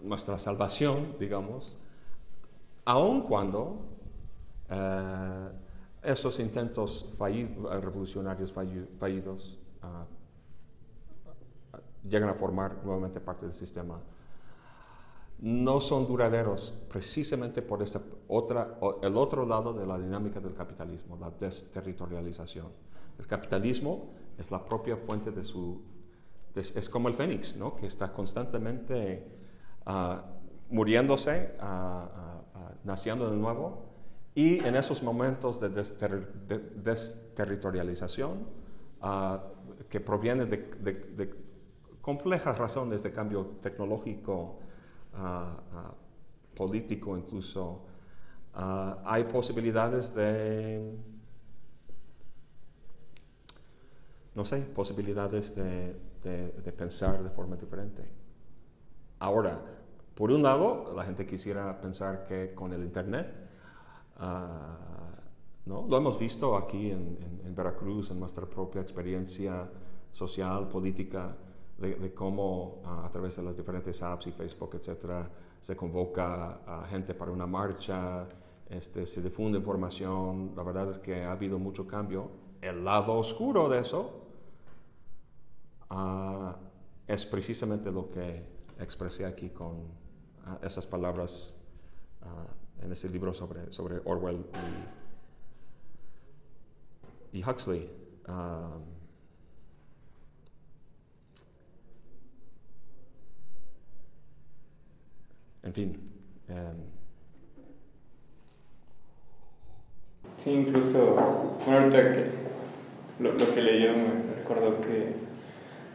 nuestra 0.03 0.39
salvación, 0.39 1.17
digamos, 1.19 1.77
aun 2.85 3.23
cuando 3.23 3.85
eh, 4.69 5.49
esos 6.03 6.41
intentos 6.41 7.07
revolucionarios 7.19 8.53
fallidos 8.53 9.59
ah, 9.83 10.07
llegan 12.03 12.29
a 12.29 12.35
formar 12.35 12.85
nuevamente 12.85 13.21
parte 13.21 13.47
del 13.47 13.55
sistema 13.55 14.01
no 15.43 15.81
son 15.81 16.07
duraderos 16.07 16.73
precisamente 16.89 17.61
por 17.63 17.83
esta 17.83 18.01
otra, 18.29 18.79
el 19.03 19.17
otro 19.17 19.45
lado 19.45 19.73
de 19.73 19.85
la 19.85 19.99
dinámica 19.99 20.39
del 20.39 20.55
capitalismo, 20.55 21.19
la 21.21 21.31
desterritorialización. 21.31 22.69
El 23.19 23.27
capitalismo 23.27 24.13
es 24.39 24.53
la 24.53 24.65
propia 24.65 24.97
fuente 24.97 25.33
de 25.33 25.43
su... 25.43 25.83
es 26.55 26.89
como 26.89 27.09
el 27.09 27.15
fénix, 27.15 27.57
¿no? 27.57 27.75
que 27.75 27.87
está 27.87 28.13
constantemente 28.13 29.27
ah, 29.85 30.25
muriéndose, 30.71 31.57
uh, 31.61 32.07
naciendo 32.85 33.29
de 33.29 33.37
nuevo, 33.37 33.83
y 34.37 34.65
en 34.65 34.77
esos 34.77 35.03
momentos 35.03 35.61
de, 35.61 35.71
desterritorialización, 35.71 38.63
que 39.89 40.01
provienen 40.01 40.49
de, 40.49 40.57
de 40.57 41.35
complejas 42.01 42.59
razones 42.59 43.03
de 43.03 43.11
cambio 43.13 43.57
tecnológico, 43.61 44.62
político 46.55 47.17
incluso, 47.17 47.87
hay 48.55 49.25
posibilidades 49.25 50.15
de, 50.15 50.97
no 54.35 54.45
sé, 54.45 54.61
posibilidades 54.61 55.55
de, 55.55 56.73
pensar 56.77 57.23
de 57.23 57.31
forma 57.31 57.57
diferente. 57.57 58.03
Ahora, 59.19 59.61
por 60.15 60.31
un 60.31 60.43
lado, 60.43 60.93
la 60.95 61.05
gente 61.05 61.27
quisiera 61.27 61.81
pensar 61.81 62.25
que 62.25 62.55
con 62.55 62.73
el 62.73 62.83
Internet 62.83 63.43
¿no? 65.65 65.87
Lo 65.89 65.97
hemos 65.97 66.19
visto 66.19 66.57
aquí 66.57 66.91
en, 66.91 67.41
en, 67.45 67.55
Veracruz, 67.55 68.11
en 68.11 68.19
nuestra 68.19 68.47
propia 68.47 68.81
experiencia 68.81 69.71
social, 70.11 70.69
política, 70.69 71.37
de, 71.79 72.15
cómo 72.15 72.81
a 72.85 73.11
través 73.11 73.37
de 73.37 73.43
las 73.43 73.57
diferentes 73.57 74.03
apps 74.03 74.29
y 74.29 74.33
Facebook, 74.33 74.71
etcétera, 74.75 75.29
se 75.61 75.75
convoca 75.77 76.61
a 76.67 76.87
gente 76.87 77.15
para 77.15 77.31
una 77.33 77.47
marcha, 77.47 78.29
este, 78.69 79.05
se 79.05 79.21
difunde 79.23 79.59
información. 79.59 80.53
La 80.57 80.63
verdad 80.63 80.91
es 80.91 80.99
que 80.99 81.25
ha 81.25 81.33
habido 81.33 81.59
mucho 81.59 81.87
cambio. 81.87 82.31
El 82.61 82.85
lado 82.85 83.15
oscuro 83.15 83.69
de 83.69 83.81
eso 83.81 84.23
uh, 85.91 86.53
es 87.07 87.27
precisamente 87.27 87.91
lo 87.91 88.11
que 88.11 88.45
expresé 88.79 89.27
aquí 89.27 89.51
con 89.51 89.73
uh, 89.73 90.65
esas 90.65 90.87
palabras 90.87 91.55
uh, 92.23 92.85
en 92.85 92.93
ese 92.93 93.09
libro 93.09 93.35
sobre, 93.35 93.73
sobre 93.73 94.01
Orwell 94.05 94.45
y, 97.33 97.45
Huxley. 97.45 97.91
En 105.73 105.75
fin. 105.75 105.97
Um, 106.49 106.93
Sí, 110.43 110.51
incluso, 110.51 111.15
bueno, 111.65 111.85
ahorita 111.85 112.15
que 112.15 112.25
lo, 113.21 113.33
lo 113.33 113.55
que 113.55 113.63
leí 113.63 113.83
me 113.83 114.35
recordó 114.37 114.81
que 114.81 115.15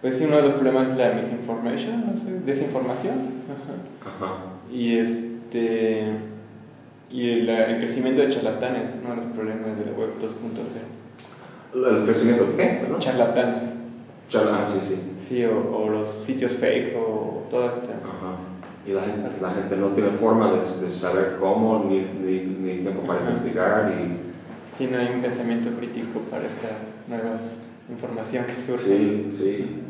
pues 0.01 0.15
sí, 0.15 0.23
uno 0.23 0.37
de 0.37 0.43
los 0.43 0.53
problemas 0.53 0.89
es 0.89 0.97
la 0.97 1.11
misinformation, 1.13 2.05
no 2.05 2.17
sé, 2.17 2.39
desinformación. 2.45 3.17
Ajá. 4.01 4.35
Y 4.71 4.99
este 4.99 6.13
y 7.09 7.29
el, 7.29 7.49
el, 7.49 7.79
crecimiento 7.79 8.21
de 8.21 8.29
charlatanes, 8.29 8.91
uno 9.01 9.15
de 9.15 9.21
los 9.21 9.31
problemas 9.33 9.77
de 9.77 9.85
la 9.85 9.91
web 9.91 10.11
2.0. 10.21 11.97
¿El 11.99 12.05
crecimiento 12.05 12.45
de 12.45 12.55
qué? 12.55 12.87
¿no? 12.89 12.99
Charlatanes. 12.99 13.73
ah, 14.35 14.63
sí, 14.65 14.79
sí. 14.81 15.01
Sí, 15.27 15.43
o, 15.43 15.75
o, 15.75 15.89
los 15.89 16.25
sitios 16.25 16.53
fake 16.53 16.95
o 16.95 17.47
toda 17.49 17.73
esta. 17.73 17.93
Ajá. 17.93 18.37
Y 18.87 18.93
la 18.93 19.01
gente, 19.01 19.29
la 19.41 19.51
gente 19.51 19.75
no 19.75 19.89
tiene 19.89 20.11
forma 20.11 20.53
de, 20.53 20.59
de 20.79 20.89
saber 20.89 21.37
cómo, 21.41 21.83
ni, 21.89 21.99
ni, 21.99 22.39
ni 22.39 22.77
tiempo 22.79 23.01
para 23.01 23.19
investigar. 23.19 23.91
Y... 23.91 24.77
Sí, 24.77 24.87
no 24.89 24.97
hay 24.97 25.09
un 25.13 25.21
pensamiento 25.21 25.69
crítico 25.77 26.21
para 26.31 26.45
estas 26.45 26.71
nuevas 27.07 27.41
información 27.89 28.45
que 28.45 28.55
surge. 28.55 28.83
Sí, 28.83 29.31
sí. 29.31 29.83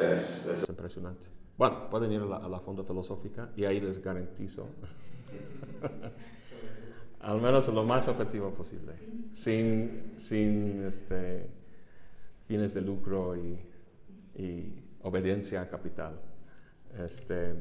Es, 0.00 0.46
es 0.46 0.68
impresionante. 0.68 1.28
Bueno, 1.56 1.88
pueden 1.88 2.12
ir 2.12 2.20
a 2.20 2.26
la, 2.26 2.36
a 2.38 2.48
la 2.48 2.60
Fonda 2.60 2.84
Filosófica 2.84 3.50
y 3.56 3.64
ahí 3.64 3.80
les 3.80 4.02
garantizo, 4.02 4.66
al 7.20 7.40
menos 7.40 7.68
lo 7.68 7.84
más 7.84 8.08
objetivo 8.08 8.50
posible, 8.50 8.92
sin, 9.32 10.12
sin 10.16 10.84
este, 10.84 11.48
fines 12.46 12.74
de 12.74 12.82
lucro 12.82 13.36
y, 13.36 13.58
y 14.34 14.82
obediencia 15.02 15.62
a 15.62 15.68
capital. 15.68 16.20
Este, 16.98 17.54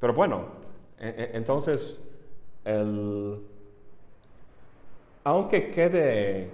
pero 0.00 0.14
bueno, 0.14 0.46
e, 0.98 1.08
e, 1.08 1.36
entonces 1.36 2.02
el 2.64 3.42
aunque 5.24 5.70
quede 5.70 6.50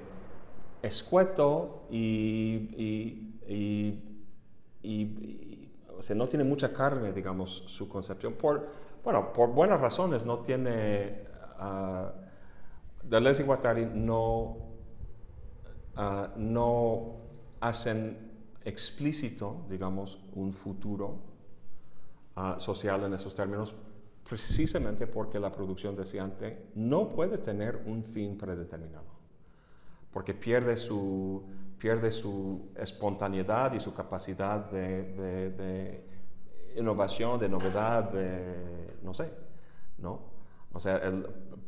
escueto 0.82 1.86
y, 1.90 3.34
o 5.96 6.02
sea, 6.02 6.14
no 6.14 6.28
tiene 6.28 6.44
mucha 6.44 6.72
carne, 6.72 7.12
digamos, 7.12 7.64
su 7.66 7.88
concepción, 7.88 8.34
por, 8.34 8.68
bueno, 9.02 9.32
por 9.32 9.50
buenas 9.50 9.80
razones 9.80 10.24
no 10.24 10.40
tiene, 10.40 11.24
uh, 11.60 12.08
Deleuze 13.02 13.42
y 13.42 13.46
Guattari 13.46 13.86
no, 13.86 14.58
ah, 15.96 16.30
no 16.36 17.16
hacen 17.60 18.27
explícito, 18.68 19.64
digamos, 19.68 20.18
un 20.34 20.52
futuro 20.52 21.16
ah, 22.36 22.56
social 22.58 23.04
en 23.04 23.14
esos 23.14 23.34
términos, 23.34 23.74
precisamente 24.28 25.06
porque 25.06 25.40
la 25.40 25.50
producción 25.50 25.96
deseante 25.96 26.66
no 26.74 27.08
puede 27.08 27.38
tener 27.38 27.82
un 27.86 28.04
fin 28.04 28.36
predeterminado, 28.36 29.06
porque 30.12 30.34
pierde 30.34 30.76
su, 30.76 31.42
pierde 31.78 32.10
su 32.10 32.68
espontaneidad 32.76 33.72
y 33.72 33.80
su 33.80 33.94
capacidad 33.94 34.70
de, 34.70 36.04
innovación, 36.76 37.40
de 37.40 37.48
novedad, 37.48 38.10
de, 38.12 38.98
no 39.02 39.14
sé, 39.14 39.30
¿no? 39.98 40.36
O 40.72 40.78
sea, 40.78 41.00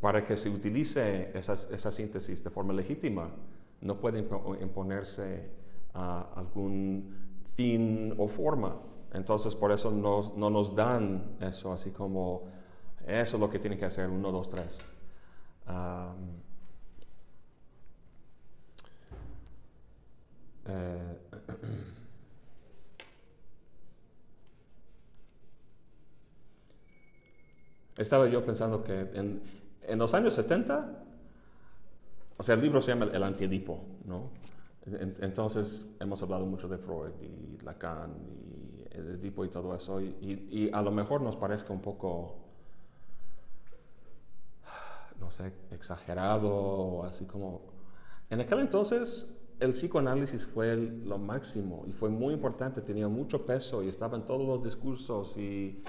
para 0.01 0.23
que 0.23 0.37
se 0.37 0.51
utilice 0.51 1.31
esa, 1.37 1.55
esa, 1.55 1.91
síntesis 1.91 2.45
de 2.45 2.51
forma 2.51 2.75
legítima, 2.75 3.31
no 3.81 3.99
puede 3.99 4.19
imponerse 4.61 5.51
a 5.95 6.33
algún 6.37 7.15
fin 7.57 8.15
o 8.17 8.29
forma 8.29 8.91
entonces, 9.13 9.55
por 9.55 9.73
eso 9.73 9.91
no 9.91 10.51
nos 10.51 10.75
dan 10.75 11.37
eso, 11.41 11.73
así 11.73 11.91
como, 11.91 12.49
eso 13.07 13.37
es 13.37 13.41
lo 13.41 13.51
que 13.51 13.59
tiene 13.59 13.77
que 13.77 13.85
hacer, 13.85 14.09
uno, 14.09 14.31
dos, 14.31 14.49
tres. 14.49 14.87
Eh, 20.67 21.19
estaba 27.97 28.29
yo 28.29 28.45
pensando 28.45 28.85
que 28.85 29.01
en, 29.15 29.43
en, 29.83 29.99
los 29.99 30.15
años 30.15 30.35
70, 30.35 31.03
o 32.37 32.43
sea, 32.43 32.55
el 32.55 32.61
libro 32.61 32.81
se 32.81 32.93
llama 32.93 33.11
El 33.13 33.25
Antiedipo, 33.25 33.85
¿no? 34.05 34.31
Entonces, 34.87 35.87
hemos 36.01 36.23
hablado 36.23 36.47
mucho 36.47 36.67
de 36.67 36.79
Freud 36.79 37.13
y 37.21 37.63
Lacan 37.63 38.17
y 38.17 38.97
el 38.97 39.21
tipo 39.21 39.45
y 39.45 39.49
todo 39.49 39.75
eso, 39.75 40.01
y, 40.01 40.71
a 40.73 40.83
lo 40.83 40.91
mejor 40.91 41.21
nos 41.21 41.37
parezca 41.37 41.73
un 41.73 41.83
poco, 41.83 42.37
no 45.19 45.31
sé, 45.31 45.53
exagerado, 45.71 47.05
así 47.05 47.25
como... 47.27 47.63
En 48.31 48.41
aquel 48.41 48.61
entonces 48.61 49.31
el 49.61 49.73
psicoanálisis 49.73 50.47
fue 50.47 50.75
lo 50.77 51.19
máximo 51.19 51.85
y 51.87 51.93
fue 51.93 52.09
muy 52.09 52.33
importante, 52.33 52.81
tenía 52.81 53.09
mucho 53.09 53.45
peso 53.45 53.83
y 53.83 53.89
estaba 53.89 54.17
en 54.17 54.25
todos 54.25 54.47
los 54.47 54.63
discursos 54.63 55.37
y 55.37 55.83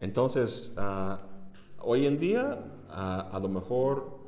entonces 0.00 0.72
ah, 0.78 1.20
hoy 1.80 2.06
en 2.06 2.18
día 2.18 2.64
ah, 2.88 3.28
a 3.30 3.38
lo 3.40 3.48
mejor 3.48 4.18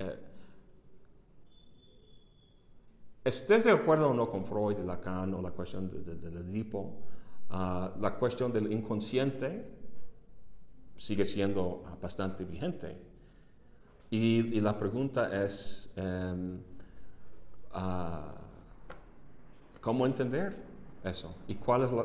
eh, 0.00 0.29
estés 3.24 3.64
de 3.64 3.70
acuerdo 3.70 4.10
o 4.10 4.14
no 4.14 4.30
con 4.30 4.44
Freud 4.44 4.78
Lacan 4.78 5.34
o 5.34 5.42
la 5.42 5.50
cuestión 5.50 5.90
del 5.90 6.36
Edipo, 6.48 6.94
ah, 7.50 7.92
la 8.00 8.14
cuestión 8.14 8.52
del 8.52 8.72
inconsciente 8.72 9.78
sigue 10.96 11.26
siendo 11.26 11.82
bastante 12.00 12.44
vigente. 12.44 12.96
Y, 14.10 14.60
la 14.60 14.76
pregunta 14.76 15.44
es, 15.44 15.90
em, 15.94 16.60
ah, 17.72 18.34
¿cómo 19.80 20.04
entender 20.04 20.56
eso? 21.04 21.34
¿Y 21.46 21.54
cuál 21.54 21.84
es 21.84 21.92
la, 21.92 22.04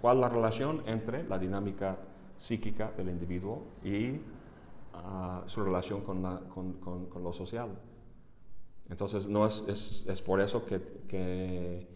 cuál 0.00 0.20
la 0.20 0.28
relación 0.28 0.82
entre 0.86 1.22
la 1.28 1.38
dinámica 1.38 1.96
psíquica 2.36 2.90
del 2.96 3.10
individuo 3.10 3.62
y 3.84 4.20
ah, 4.94 5.42
su 5.46 5.62
relación 5.62 6.00
con, 6.02 6.22
con 7.08 7.22
lo 7.22 7.32
social? 7.32 7.70
Entonces, 8.90 9.28
no 9.28 9.46
es, 9.46 10.04
es, 10.06 10.22
por 10.22 10.40
eso 10.40 10.64
que, 10.66 11.88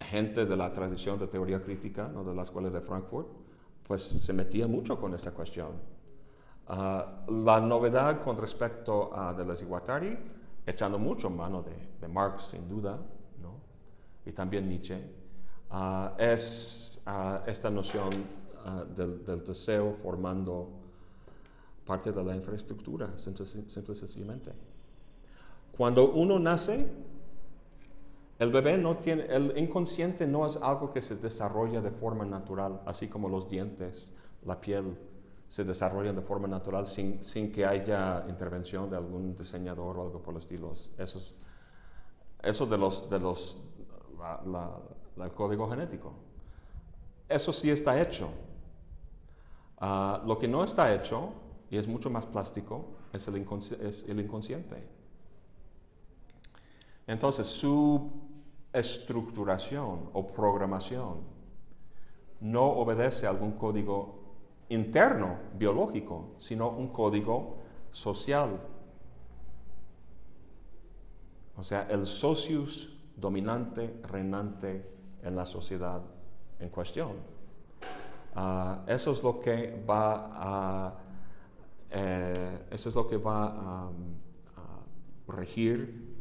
gente 0.00 0.44
de 0.44 0.56
la 0.56 0.72
tradición 0.72 1.18
de 1.18 1.26
teoría 1.26 1.62
crítica, 1.62 2.08
¿no? 2.08 2.22
de 2.22 2.34
la 2.34 2.42
escuela 2.42 2.70
de 2.70 2.80
Frankfurt, 2.80 3.28
pues 3.86 4.02
se 4.02 4.32
metía 4.32 4.66
mucho 4.66 4.98
con 4.98 5.14
esta 5.14 5.32
cuestión. 5.32 5.72
Ah, 6.68 7.24
la 7.28 7.60
novedad 7.60 8.22
con 8.22 8.36
respecto 8.36 9.14
a 9.14 9.34
Deleuze 9.34 9.64
y 9.64 9.68
Guattari, 9.68 10.18
echando 10.66 10.98
mucho 10.98 11.28
mano 11.30 11.62
de, 12.00 12.08
Marx, 12.08 12.44
sin 12.44 12.68
duda, 12.68 12.98
¿no? 13.42 13.56
y 14.24 14.32
también 14.32 14.68
Nietzsche, 14.68 15.02
ah, 15.70 16.14
es 16.18 17.02
ah, 17.06 17.42
esta 17.46 17.70
noción 17.70 18.10
del, 18.96 19.22
del, 19.24 19.44
deseo 19.44 19.94
formando 20.02 20.70
parte 21.84 22.12
de 22.12 22.24
la 22.24 22.34
infraestructura, 22.34 23.12
simple, 23.18 23.44
simple 23.44 23.94
sencillamente. 23.94 24.52
Cuando 25.76 26.12
uno 26.12 26.38
nace, 26.38 26.86
el 28.38 28.50
bebé 28.50 28.78
no 28.78 28.96
tiene, 28.98 29.24
el 29.24 29.56
inconsciente 29.56 30.26
no 30.26 30.46
es 30.46 30.56
algo 30.56 30.92
que 30.92 31.00
se 31.00 31.16
desarrolla 31.16 31.80
de 31.80 31.90
forma 31.90 32.24
natural, 32.24 32.80
así 32.86 33.08
como 33.08 33.28
los 33.28 33.48
dientes, 33.48 34.12
la 34.44 34.60
piel 34.60 34.96
se 35.48 35.64
desarrollan 35.64 36.16
de 36.16 36.22
forma 36.22 36.48
natural 36.48 36.86
sin, 36.86 37.20
que 37.52 37.64
haya 37.64 38.24
intervención 38.28 38.90
de 38.90 38.96
algún 38.96 39.36
diseñador 39.36 39.98
o 39.98 40.02
algo 40.02 40.20
por 40.20 40.34
el 40.34 40.38
estilo. 40.38 40.72
Eso, 40.72 41.18
es, 41.18 41.34
eso 42.42 42.66
de 42.66 42.76
los, 42.76 43.08
de 43.08 43.20
los, 43.20 43.58
el 45.16 45.30
código 45.32 45.68
genético. 45.68 46.12
Eso 47.28 47.52
sí 47.52 47.70
está 47.70 48.00
hecho. 48.00 48.30
Ah, 49.78 50.22
lo 50.26 50.38
que 50.38 50.48
no 50.48 50.64
está 50.64 50.92
hecho, 50.92 51.32
y 51.70 51.76
es 51.76 51.86
mucho 51.86 52.10
más 52.10 52.26
plástico, 52.26 52.86
es 53.12 53.26
el, 53.28 53.46
es 53.80 54.04
el 54.08 54.20
inconsciente. 54.20 55.03
Entonces, 57.06 57.46
su 57.46 58.10
estructuración 58.72 60.10
o 60.12 60.26
programación 60.26 61.20
no 62.40 62.64
obedece 62.64 63.26
a 63.26 63.30
algún 63.30 63.52
código 63.52 64.24
interno 64.68 65.38
biológico, 65.54 66.34
sino 66.38 66.70
un 66.70 66.88
código 66.88 67.58
social. 67.90 68.60
O 71.56 71.62
sea, 71.62 71.86
el 71.90 72.06
socius 72.06 72.96
dominante, 73.16 74.00
reinante 74.02 74.90
en 75.22 75.36
la 75.36 75.46
sociedad 75.46 76.02
en 76.58 76.68
cuestión. 76.68 77.12
Ah, 78.34 78.82
eso 78.86 79.12
es 79.12 79.22
lo 79.22 79.40
que 79.40 79.84
va 79.88 80.30
a, 80.32 80.94
eh, 81.90 82.66
eso 82.70 82.88
es 82.88 82.94
lo 82.94 83.06
que 83.06 83.16
va 83.16 83.44
a, 83.46 83.90
regir, 85.26 86.13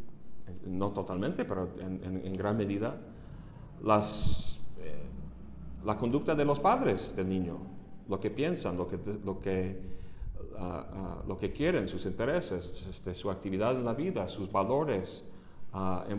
no 0.65 0.91
totalmente, 0.91 1.45
pero 1.45 1.69
en, 1.79 2.33
gran 2.33 2.57
medida, 2.57 2.95
las, 3.81 4.59
eh, 4.77 5.03
la 5.83 5.97
conducta 5.97 6.35
de 6.35 6.45
los 6.45 6.59
padres 6.59 7.15
del 7.15 7.29
niño, 7.29 7.57
lo 8.07 8.19
que 8.19 8.29
piensan, 8.29 8.77
lo 8.77 8.87
que, 8.87 8.99
lo 9.23 9.39
que, 9.39 9.79
ah, 10.57 10.85
ah, 10.91 11.23
lo 11.27 11.37
que 11.37 11.51
quieren, 11.51 11.87
sus 11.87 12.05
intereses, 12.05 12.87
este, 12.89 13.13
su 13.13 13.29
actividad 13.31 13.75
en 13.75 13.85
la 13.85 13.93
vida, 13.93 14.27
sus 14.27 14.51
valores, 14.51 15.25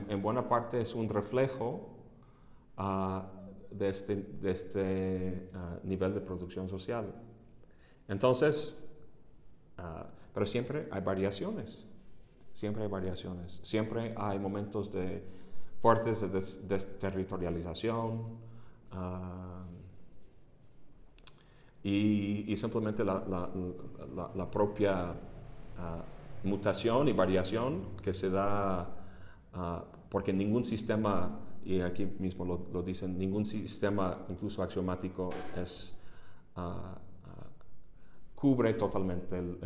en, 0.08 0.20
buena 0.20 0.48
parte 0.48 0.80
es 0.80 0.94
un 0.96 1.08
reflejo 1.08 1.90
de 3.70 3.88
este, 3.88 4.16
de 4.16 4.50
este 4.50 5.50
ah, 5.54 5.78
nivel 5.84 6.14
de 6.14 6.20
producción 6.20 6.68
social. 6.68 7.12
Entonces, 8.08 8.82
ah, 9.78 10.06
pero 10.32 10.46
siempre 10.46 10.88
hay 10.90 11.00
variaciones, 11.02 11.86
siempre 12.54 12.84
hay 12.84 12.88
variaciones, 12.88 13.60
siempre 13.62 14.14
hay 14.16 14.38
momentos 14.38 14.90
de 14.90 15.22
fuertes 15.82 16.22
de 16.22 16.28
desterritorialización 16.66 18.38
ah, 18.92 19.64
y, 21.82 22.56
simplemente 22.56 23.04
la, 23.04 24.48
propia 24.50 25.14
mutación 26.42 27.08
y 27.08 27.12
variación 27.12 27.96
que 28.02 28.14
se 28.14 28.30
da 28.30 28.88
porque 30.08 30.32
ningún 30.32 30.64
sistema 30.64 31.38
y 31.64 31.80
aquí 31.80 32.06
mismo 32.18 32.44
lo, 32.44 32.82
dicen, 32.82 33.18
ningún 33.18 33.46
sistema, 33.46 34.26
incluso 34.28 34.62
axiomático, 34.62 35.30
es, 35.56 35.94
ah, 36.56 36.98
ah, 37.24 37.48
cubre 38.34 38.74
totalmente 38.74 39.38
el, 39.38 39.56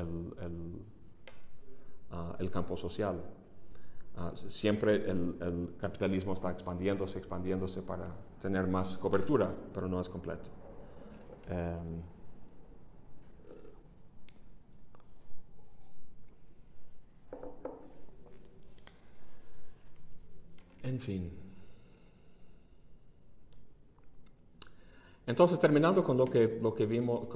ah, 2.11 2.36
campo 2.50 2.76
social. 2.76 3.22
siempre 4.34 4.96
el, 5.11 5.76
capitalismo 5.78 6.32
está 6.32 6.50
expandiéndose, 6.50 7.18
expandiéndose 7.18 7.82
para 7.82 8.14
tener 8.40 8.66
más 8.66 8.96
cobertura, 8.96 9.54
pero 9.72 9.88
no 9.88 10.00
es 10.00 10.09
completo. 10.09 10.50
Em, 11.48 12.02
en 20.82 21.00
fin. 21.00 21.48
Entonces, 25.28 25.59
terminando 25.59 26.02
con 26.02 26.16
lo 26.16 26.24
que, 26.24 26.59
lo 26.62 26.74
que 26.74 26.86
vimos, 26.86 27.28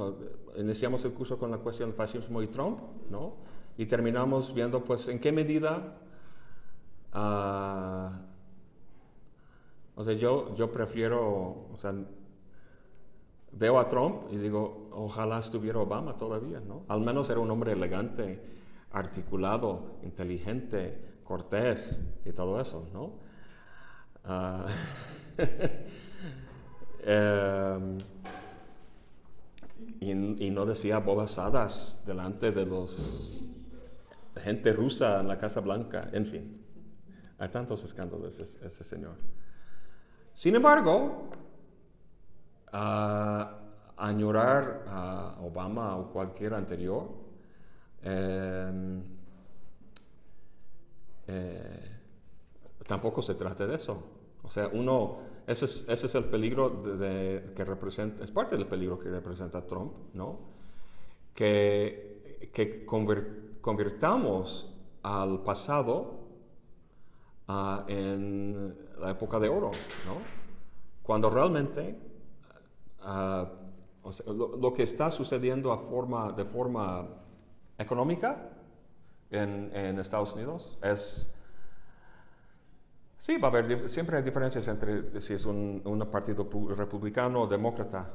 iniciamos 0.56 1.04
el 1.04 1.12
curso 1.12 1.38
con 1.38 1.50
la 1.50 1.58
cuestión 1.58 1.90
del 1.90 1.96
fascismo 1.96 2.40
y 2.40 2.46
Trump, 2.46 2.80
¿no? 3.10 3.34
Y 3.76 3.86
terminamos 3.86 4.52
viendo, 4.54 4.84
pues, 4.84 5.08
en 5.08 5.18
qué 5.18 5.32
medida, 5.32 5.94
uh, 7.14 8.10
o 9.94 10.04
sea, 10.04 10.14
yo, 10.14 10.54
yo 10.54 10.70
prefiero, 10.70 11.68
o 11.72 11.76
sea, 11.76 11.94
veo 13.52 13.78
a 13.78 13.88
Trump 13.88 14.24
y 14.30 14.36
digo, 14.36 14.88
ojalá 14.92 15.38
estuviera 15.38 15.78
Obama 15.78 16.16
todavía, 16.16 16.60
¿no? 16.60 16.84
Al 16.88 17.00
menos 17.00 17.28
era 17.30 17.40
un 17.40 17.50
hombre 17.50 17.72
elegante, 17.72 18.42
articulado, 18.92 19.98
inteligente, 20.02 21.20
cortés 21.24 22.02
y 22.24 22.32
todo 22.32 22.60
eso, 22.60 22.88
¿no? 22.92 23.20
Uh, 24.24 24.66
Em, 27.04 27.98
y, 30.00 30.50
no 30.50 30.64
decía 30.66 30.98
bobasadas 30.98 32.02
delante 32.06 32.52
de 32.52 32.64
los 32.64 33.44
gente 34.36 34.72
rusa 34.72 35.20
en 35.20 35.28
la 35.28 35.38
Casa 35.38 35.60
Blanca, 35.60 36.08
en 36.12 36.26
fin. 36.26 36.64
Hay 37.38 37.48
tantos 37.48 37.84
escándalos 37.84 38.38
ese, 38.38 38.66
ese 38.66 38.84
señor. 38.84 39.16
Sin 40.32 40.54
embargo, 40.54 41.30
a 42.72 43.58
añorar 43.96 44.84
a 44.88 45.36
Obama 45.40 45.96
o 45.96 46.10
cualquier 46.10 46.54
anterior, 46.54 47.10
em, 48.02 49.02
eh, 51.26 51.98
tampoco 52.86 53.22
se 53.22 53.34
trata 53.34 53.66
de 53.66 53.76
eso. 53.76 54.02
O 54.42 54.50
sea, 54.50 54.68
uno 54.68 55.18
ese 55.46 55.64
es, 55.64 55.86
ese 55.88 56.06
es 56.06 56.14
el 56.14 56.24
peligro 56.24 56.70
de, 56.70 57.52
que 57.54 57.64
representa, 57.64 58.22
es 58.22 58.30
parte 58.30 58.56
del 58.56 58.66
peligro 58.66 58.98
que 58.98 59.08
representa 59.08 59.66
Trump, 59.66 59.92
¿no? 60.14 60.38
Que, 61.34 62.50
que 62.52 62.84
convirtamos 63.62 64.70
al 65.02 65.42
pasado 65.42 66.20
uh, 67.48 67.88
en 67.88 68.76
la 69.00 69.10
época 69.10 69.40
de 69.40 69.48
oro, 69.48 69.70
¿no? 70.04 70.18
Cuando 71.02 71.30
realmente 71.30 71.98
uh, 73.00 73.46
o 74.02 74.12
sea, 74.12 74.30
lo, 74.32 74.56
lo, 74.56 74.74
que 74.74 74.82
está 74.82 75.10
sucediendo 75.10 75.72
a 75.72 75.78
forma, 75.78 76.32
de 76.32 76.44
forma 76.44 77.08
económica 77.78 78.50
en, 79.30 79.70
en 79.74 79.98
Estados 79.98 80.34
Unidos 80.34 80.78
es 80.82 81.32
Sí, 83.22 83.38
va 83.38 83.46
a 83.46 83.50
haber, 83.52 83.88
siempre 83.88 84.16
hay 84.16 84.24
diferencias 84.24 84.66
entre 84.66 85.20
si 85.20 85.34
es 85.34 85.46
un, 85.46 86.08
partido 86.10 86.44
republicano 86.74 87.42
o 87.42 87.46
demócrata 87.46 88.14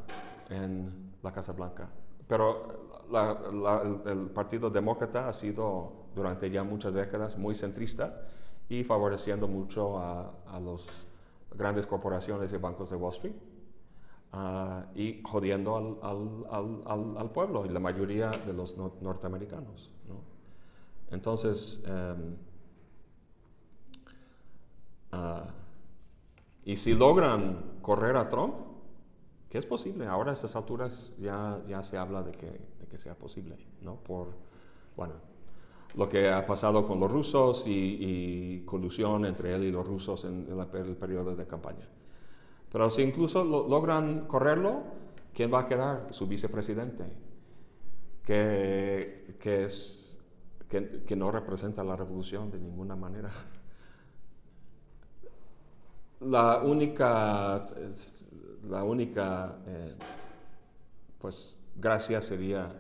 en 0.50 1.14
la 1.24 1.32
Casa 1.32 1.54
Blanca. 1.54 1.88
Pero 2.28 2.87
el, 3.12 4.30
Partido 4.34 4.70
Demócrata 4.70 5.28
ha 5.28 5.34
sido 5.34 6.08
durante 6.16 6.50
ya 6.50 6.64
muchas 6.64 6.94
décadas 6.94 7.38
muy 7.38 7.56
centrista 7.56 8.28
y 8.70 8.84
favoreciendo 8.84 9.48
mucho 9.48 9.98
a, 9.98 10.34
a 10.48 10.60
las 10.60 10.86
grandes 11.56 11.88
corporaciones 11.88 12.52
y 12.54 12.58
bancos 12.58 12.90
de 12.90 12.96
Wall 12.96 13.14
Street 13.14 13.36
ah, 14.34 14.86
y 14.96 15.22
jodiendo 15.24 15.76
al, 15.76 16.46
al, 16.50 17.18
al, 17.18 17.32
pueblo 17.32 17.66
y 17.66 17.70
la 17.70 17.80
mayoría 17.80 18.30
de 18.32 18.54
los 18.54 18.78
norteamericanos. 18.78 19.92
¿no? 20.08 20.22
Entonces, 21.10 21.82
em, 21.86 22.36
Ah, 25.12 25.46
y 26.66 26.76
si 26.76 26.94
logran 26.94 27.80
correr 27.82 28.18
a 28.18 28.30
Trump, 28.30 28.56
que 29.50 29.58
es 29.58 29.66
posible, 29.66 30.06
ahora 30.06 30.32
a 30.32 30.34
estas 30.34 30.56
alturas 30.56 31.16
ya, 31.18 31.62
ya 31.68 31.82
se 31.82 31.98
habla 31.98 32.24
de 32.24 32.34
que, 32.34 32.60
que 32.90 32.98
sea 32.98 33.16
posible, 33.16 33.58
¿no? 33.82 33.96
Por, 33.96 34.30
bueno, 34.96 35.14
lo 35.96 36.08
que 36.08 36.30
ha 36.30 36.46
pasado 36.46 36.86
con 36.88 37.00
los 37.00 37.12
rusos 37.12 37.64
y, 37.68 38.64
colusión 38.66 39.26
entre 39.26 39.56
él 39.56 39.64
y 39.66 39.72
los 39.72 39.86
rusos 39.86 40.26
en, 40.26 40.48
el, 40.50 40.96
periodo 40.96 41.36
de 41.36 41.46
campaña. 41.46 41.88
Pero 42.72 42.90
si 42.90 43.02
incluso 43.02 43.44
logran 43.44 44.28
correrlo, 44.28 44.84
¿quién 45.34 45.54
va 45.54 45.62
a 45.62 45.68
quedar? 45.68 46.08
Su 46.12 46.28
vicepresidente, 46.28 47.06
que, 48.26 49.38
que, 49.40 49.64
es, 49.64 50.20
que, 50.70 51.04
que 51.06 51.16
no 51.16 51.32
representa 51.32 51.84
la 51.84 51.96
revolución 51.96 52.52
de 52.52 52.60
ninguna 52.60 52.96
manera. 52.96 53.32
La 56.20 56.64
única, 56.64 57.66
la 58.68 58.84
única 58.84 59.60
eh, 59.68 59.96
pues, 61.20 61.57
gracia 61.78 62.22
sería 62.22 62.74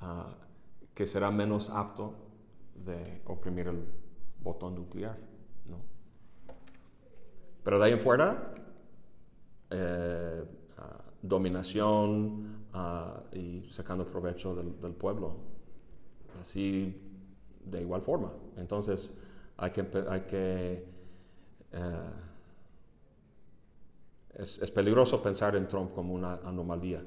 ah, 0.00 0.34
que 0.94 1.06
será 1.06 1.30
menos 1.30 1.70
apto 1.70 2.14
de 2.74 3.22
oprimir 3.26 3.68
el 3.68 3.84
botón 4.42 4.74
nuclear. 4.74 5.18
¿no? 5.66 5.78
Pero 7.62 7.78
de 7.78 7.84
ahí 7.84 7.92
en 7.92 8.00
fuera, 8.00 8.54
ah, 9.70 11.02
dominación 11.22 12.64
ah, 12.72 13.22
y 13.32 13.68
sacando 13.70 14.06
provecho 14.06 14.54
del, 14.54 14.94
pueblo, 14.94 15.36
así 16.40 16.94
de 17.64 17.80
igual 17.80 18.02
forma. 18.02 18.32
Entonces 18.56 19.14
hay 19.56 19.70
que, 19.72 19.86
hay 20.08 20.20
que 20.22 20.96
eh, 21.72 22.10
es, 24.34 24.70
peligroso 24.70 25.22
pensar 25.22 25.56
en 25.56 25.66
Trump 25.68 25.94
como 25.94 26.14
una 26.14 26.34
anomalía. 26.44 27.02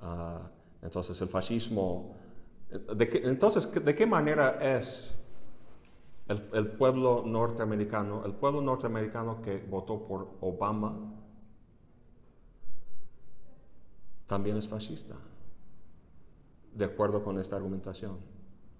Ah, 0.00 0.50
Entonces 0.82 1.20
el 1.20 1.28
fascismo, 1.28 2.14
¿de 2.70 3.22
entonces, 3.24 3.72
¿de 3.72 3.94
qué 3.94 4.06
manera 4.06 4.58
es 4.60 5.20
el, 6.28 6.48
el, 6.52 6.68
pueblo 6.68 7.22
norteamericano, 7.26 8.24
el 8.24 8.34
pueblo 8.34 8.60
norteamericano 8.60 9.40
que 9.42 9.58
votó 9.58 10.06
por 10.06 10.36
Obama, 10.40 10.94
también 14.26 14.56
es 14.56 14.68
fascista? 14.68 15.16
De 16.74 16.84
acuerdo 16.84 17.24
con 17.24 17.38
esta 17.38 17.56
argumentación. 17.56 18.18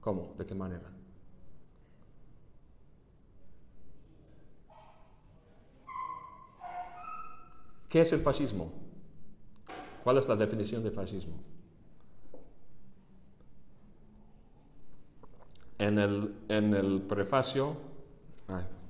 ¿Cómo? 0.00 0.34
¿De 0.38 0.44
qué 0.46 0.54
manera? 0.54 0.88
¿Qué 7.88 8.00
es 8.02 8.12
el 8.12 8.20
fascismo? 8.20 8.85
¿Cuál 10.06 10.18
es 10.18 10.28
la 10.28 10.36
definición 10.36 10.84
de 10.84 10.92
fascismo? 10.92 11.34
En 15.80 15.98
el, 15.98 16.32
en 16.48 16.74
el 16.74 17.02
prefacio, 17.02 17.76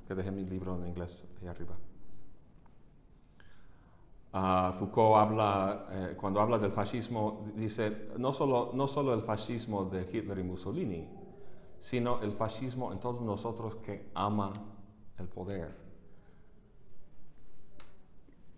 que 0.07 0.15
dejé 0.15 0.31
mi 0.31 0.45
libro 0.45 0.77
en 0.77 0.89
inglés 0.89 1.25
ahí 1.41 1.49
arriba. 1.49 1.75
Uh, 4.35 4.75
Foucault 4.75 5.17
habla, 5.17 5.87
eh, 5.91 6.17
cuando 6.21 6.39
habla 6.39 6.59
del 6.59 6.71
fascismo, 6.71 7.47
dice 7.57 8.11
no 8.19 8.35
solo, 8.35 8.73
no 8.75 8.87
solo 8.87 9.15
el 9.15 9.23
fascismo 9.23 9.87
de 9.87 10.03
Hitler 10.03 10.41
y 10.41 10.43
Mussolini, 10.43 11.09
sino 11.81 12.21
el 12.21 12.33
fascismo 12.33 12.93
en 12.93 13.01
todos 13.01 13.23
nosotros 13.23 13.77
que 13.77 14.11
ama 14.13 14.53
el 15.19 15.29
poder. 15.29 15.75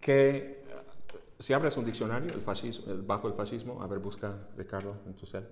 Que 0.00 0.58
si 1.38 1.52
abres 1.52 1.76
un 1.76 1.84
diccionario 1.84 2.32
el 2.34 2.40
fascismo, 2.40 2.84
bajo 3.06 3.28
el 3.28 3.34
fascismo, 3.34 3.82
a 3.82 3.86
ver, 3.86 4.00
busca 4.00 4.36
Ricardo 4.56 4.96
en 5.06 5.14
tu 5.14 5.24
cel. 5.24 5.46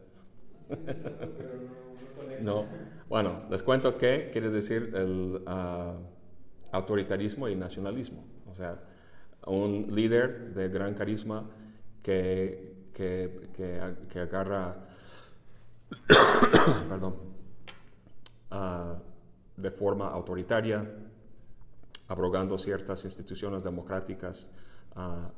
no, 2.43 2.67
bueno, 3.09 3.45
les 3.51 3.63
cuento 3.63 3.97
que 3.97 4.31
quiere 4.33 4.51
decir 4.51 4.93
el 4.95 5.43
ah, 5.47 5.95
autoritarismo 6.73 7.49
y 7.49 7.55
nacionalismo. 7.55 8.25
O 8.51 8.55
sea, 8.55 8.81
un 9.47 9.87
líder 9.95 10.55
de 10.55 10.69
gran 10.69 10.95
carisma 10.95 11.49
que, 12.03 12.89
que, 12.93 13.51
que, 14.09 14.21
agarra, 14.21 14.75
perdón, 16.89 17.15
ah, 18.51 18.99
de 19.57 19.71
forma 19.71 20.09
autoritaria, 20.09 20.85
abrogando 22.09 22.59
ciertas 22.59 23.05
instituciones 23.05 23.63
democráticas 23.63 24.51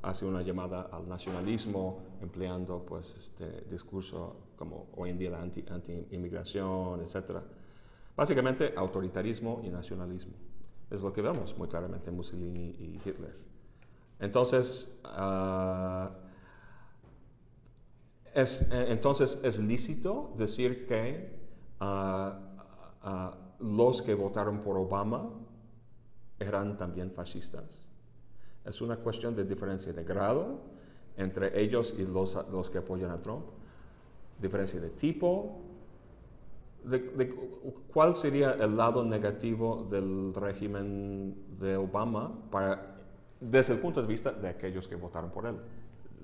hace 0.03 0.25
una 0.25 0.43
llamada 0.43 0.83
al 0.93 1.09
nacionalismo, 1.09 2.01
empleando 2.21 2.85
pues 2.85 3.17
este 3.17 3.65
discurso 3.69 4.37
como 4.57 4.89
hoy 4.97 5.11
en 5.11 5.19
día 5.19 5.31
la 5.31 5.41
anti-inmigración, 5.41 7.01
etc. 7.01 7.39
Básicamente 8.17 8.73
autoritarismo 8.77 9.61
y 9.65 9.71
nacionalismo. 9.71 10.35
Es 10.91 11.03
lo 11.03 11.13
que 11.13 11.23
vemos 11.23 11.57
muy 11.59 11.69
claramente 11.69 12.11
en 12.11 12.17
Mussolini 12.17 12.75
y 12.79 13.01
Hitler. 13.05 13.37
Entonces, 14.21 14.97
ah, 15.05 16.11
es, 18.35 18.63
eh, 18.63 18.87
entonces 18.89 19.41
es 19.43 19.59
lícito 19.59 20.35
decir 20.37 20.87
que 20.87 21.37
ah, 21.81 22.39
ah, 23.03 23.37
los 23.59 24.03
que 24.03 24.15
votaron 24.15 24.61
por 24.63 24.77
Obama 24.77 25.31
eran 26.39 26.77
también 26.77 27.11
fascistas. 27.11 27.88
Es 28.65 28.81
una 28.81 28.97
cuestión 28.97 29.35
de 29.35 29.45
diferencia 29.45 29.93
de 29.93 30.05
grado 30.05 30.61
entre 31.19 31.61
ellos 31.61 31.95
y 31.99 32.05
los, 32.05 32.39
los 32.51 32.71
que 32.71 32.79
apoyan 32.79 33.11
a 33.11 33.19
Trump, 33.19 33.45
diferencia 34.41 34.81
de 34.81 34.91
tipo. 34.91 35.61
De, 36.85 37.35
¿Cuál 37.93 38.15
sería 38.15 38.53
el 38.53 38.77
lado 38.77 39.05
negativo 39.05 39.87
del 39.91 40.33
régimen 40.33 41.59
de 41.59 41.77
Obama 41.77 42.33
para, 42.51 42.97
desde 43.41 43.75
el 43.75 43.81
punto 43.81 44.01
de 44.01 44.07
vista 44.07 44.33
de 44.33 44.49
aquellos 44.49 44.87
que 44.87 44.95
votaron 44.95 45.31
por 45.31 45.47
él? 45.47 45.57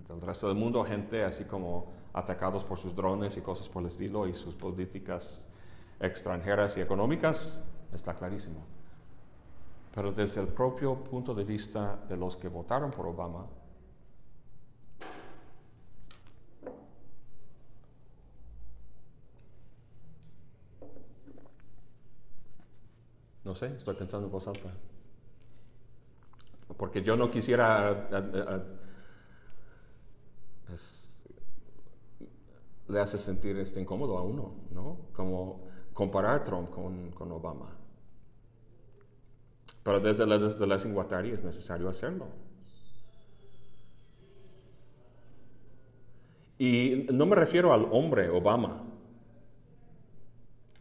Del 0.08 0.20
resto 0.20 0.46
del 0.46 0.56
mundo, 0.56 0.84
gente 0.84 1.24
así 1.24 1.44
como 1.44 1.92
atacados 2.12 2.62
por 2.64 2.78
sus 2.78 2.94
drones 2.94 3.36
y 3.36 3.40
cosas 3.40 3.68
por 3.68 3.82
el 3.82 3.88
estilo 3.88 4.28
y 4.28 4.34
sus 4.34 4.54
políticas 4.54 5.48
extranjeras 5.98 6.76
y 6.76 6.80
económicas, 6.80 7.60
está 7.92 8.14
clarísimo. 8.14 8.73
Pero 9.94 10.10
desde 10.10 10.40
el 10.40 10.48
propio 10.48 10.96
punto 11.04 11.32
de 11.34 11.44
vista 11.44 12.04
de 12.08 12.16
los 12.16 12.36
que 12.36 12.48
votaron 12.48 12.90
por 12.90 13.06
Obama, 13.06 13.46
no 23.44 23.54
sé, 23.54 23.66
estoy 23.76 23.94
pensando 23.94 24.26
en 24.26 24.32
voz 24.32 24.48
alta. 24.48 24.72
Porque 26.76 27.00
yo 27.00 27.16
no 27.16 27.30
quisiera... 27.30 28.08
le 32.88 33.00
hace 33.00 33.18
sentir 33.18 33.56
este 33.58 33.80
incómodo 33.80 34.18
a 34.18 34.22
uno, 34.22 34.54
¿no? 34.72 34.96
Como 35.12 35.68
comparar 35.92 36.42
Trump 36.42 36.70
con, 36.70 37.12
con 37.12 37.30
Obama. 37.30 37.83
Pero 39.84 40.00
desde 40.00 40.26
la, 40.26 40.38
desde 40.38 40.66
la 40.66 40.76
es 40.76 41.44
necesario 41.44 41.88
hacerlo. 41.88 42.26
Y 46.58 47.06
no 47.12 47.26
me 47.26 47.36
refiero 47.36 47.72
al 47.72 47.86
hombre 47.90 48.30
Obama, 48.30 48.82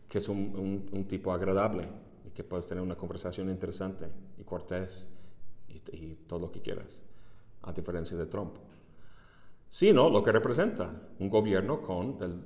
que 0.07 0.19
es 0.19 0.29
un, 0.29 1.05
tipo 1.09 1.33
agradable 1.33 1.83
y 2.25 2.29
que 2.29 2.43
puedes 2.45 2.65
tener 2.65 2.81
una 2.81 2.95
conversación 2.95 3.49
interesante 3.49 4.07
y 4.37 4.43
cortés 4.43 5.09
y, 5.67 5.81
y, 5.91 6.15
todo 6.27 6.39
lo 6.39 6.51
que 6.51 6.61
quieras, 6.61 7.01
a 7.63 7.73
diferencia 7.73 8.15
de 8.15 8.27
Trump. 8.27 8.55
Sino 9.67 10.09
lo 10.09 10.23
que 10.23 10.31
representa 10.31 10.93
un 11.19 11.29
gobierno 11.29 11.81
con 11.81 12.17
el 12.21 12.39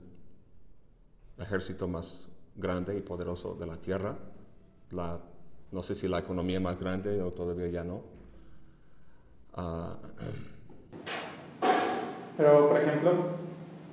ejército 1.37 1.87
más 1.87 2.29
grande 2.55 2.97
y 2.97 3.01
poderoso 3.01 3.53
de 3.53 3.67
la 3.67 3.77
tierra, 3.77 4.17
la 4.89 5.21
no 5.71 5.83
sé 5.83 5.95
si 5.95 6.07
la 6.07 6.19
economía 6.19 6.59
más 6.59 6.79
grande 6.79 7.21
o 7.21 7.31
todavía 7.31 7.67
ya 7.67 7.83
no. 7.83 8.01
Ah, 9.55 9.95
Pero, 12.37 12.69
por 12.69 12.77
ejemplo, 12.77 13.11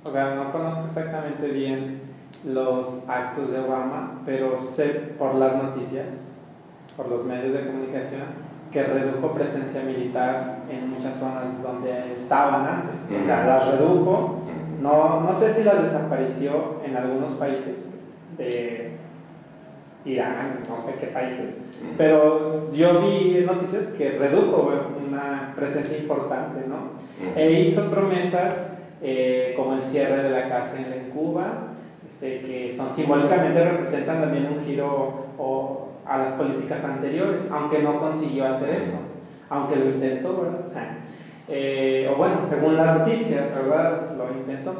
o 0.03 0.11
sea, 0.11 0.35
no 0.35 0.51
conozco 0.51 0.85
exactamente 0.85 1.47
bien 1.47 2.01
los 2.45 3.07
actos 3.07 3.51
de 3.51 3.59
Obama, 3.59 4.21
pero 4.25 4.61
sé 4.61 5.15
por 5.17 5.35
las 5.35 5.61
noticias, 5.61 6.37
por 6.95 7.07
los 7.09 7.25
medios 7.25 7.53
de 7.53 7.67
comunicación, 7.67 8.45
que 8.71 8.83
redujo 8.83 9.33
presencia 9.33 9.83
militar 9.83 10.63
en 10.69 10.89
muchas 10.89 11.15
zonas 11.15 11.63
donde 11.63 12.13
estaban 12.15 12.67
antes. 12.67 13.11
O 13.19 13.23
sea, 13.25 13.47
las 13.47 13.67
redujo. 13.71 14.41
No, 14.81 15.21
no 15.21 15.35
sé 15.35 15.51
si 15.53 15.63
las 15.63 15.81
desapareció 15.81 16.81
en 16.83 16.95
algunos 16.95 17.31
países 17.31 17.87
de 18.37 18.94
Irán, 20.05 20.59
no 20.69 20.79
sé 20.79 20.95
qué 20.99 21.07
países. 21.07 21.61
Pero 21.97 22.71
yo 22.71 23.01
vi 23.01 23.43
noticias 23.45 23.87
que 23.97 24.11
redujo 24.11 24.71
una 25.07 25.53
presencia 25.55 25.97
importante, 25.97 26.67
¿no? 26.67 26.95
E 27.35 27.61
hizo 27.61 27.89
promesas 27.89 28.71
eh, 29.01 29.53
como 29.57 29.73
el 29.73 29.83
cierre 29.83 30.23
de 30.23 30.29
la 30.29 30.47
cárcel 30.47 30.85
en 30.93 31.09
Cuba, 31.09 31.69
este, 32.07 32.41
que 32.41 32.73
son 32.75 32.91
simbólicamente 32.91 33.63
representan 33.63 34.21
también 34.21 34.47
un 34.47 34.63
giro 34.63 35.25
o, 35.37 35.89
a 36.05 36.19
las 36.19 36.33
políticas 36.33 36.83
anteriores, 36.85 37.49
aunque 37.51 37.79
no 37.79 37.99
consiguió 37.99 38.45
hacer 38.45 38.81
eso, 38.81 38.99
aunque 39.49 39.75
lo 39.75 39.89
intentó, 39.89 40.41
¿verdad? 40.41 40.97
Eh, 41.47 42.09
o 42.11 42.17
bueno, 42.17 42.41
según 42.47 42.77
las 42.77 42.99
noticias, 42.99 43.55
¿verdad? 43.55 44.15
Lo 44.17 44.31
intentó. 44.31 44.73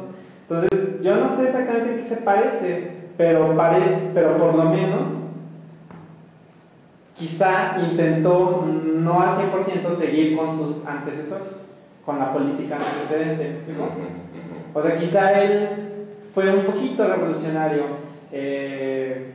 Entonces, 0.48 1.02
yo 1.02 1.16
no 1.16 1.28
sé 1.28 1.44
exactamente 1.46 1.96
qué 1.96 2.04
se 2.04 2.16
parece, 2.22 2.95
pero, 3.16 3.56
parece, 3.56 4.10
pero 4.12 4.36
por 4.36 4.54
lo 4.54 4.64
menos 4.64 5.12
quizá 7.14 7.78
intentó 7.90 8.66
no 8.66 9.20
al 9.20 9.34
100% 9.34 9.90
seguir 9.92 10.36
con 10.36 10.50
sus 10.50 10.86
antecesores, 10.86 11.76
con 12.04 12.18
la 12.18 12.32
política 12.32 12.76
antecedente, 12.76 13.58
O 14.74 14.82
sea, 14.82 14.98
quizá 14.98 15.42
él 15.42 15.68
fue 16.34 16.54
un 16.54 16.66
poquito 16.66 17.06
revolucionario 17.06 17.84
eh, 18.30 19.32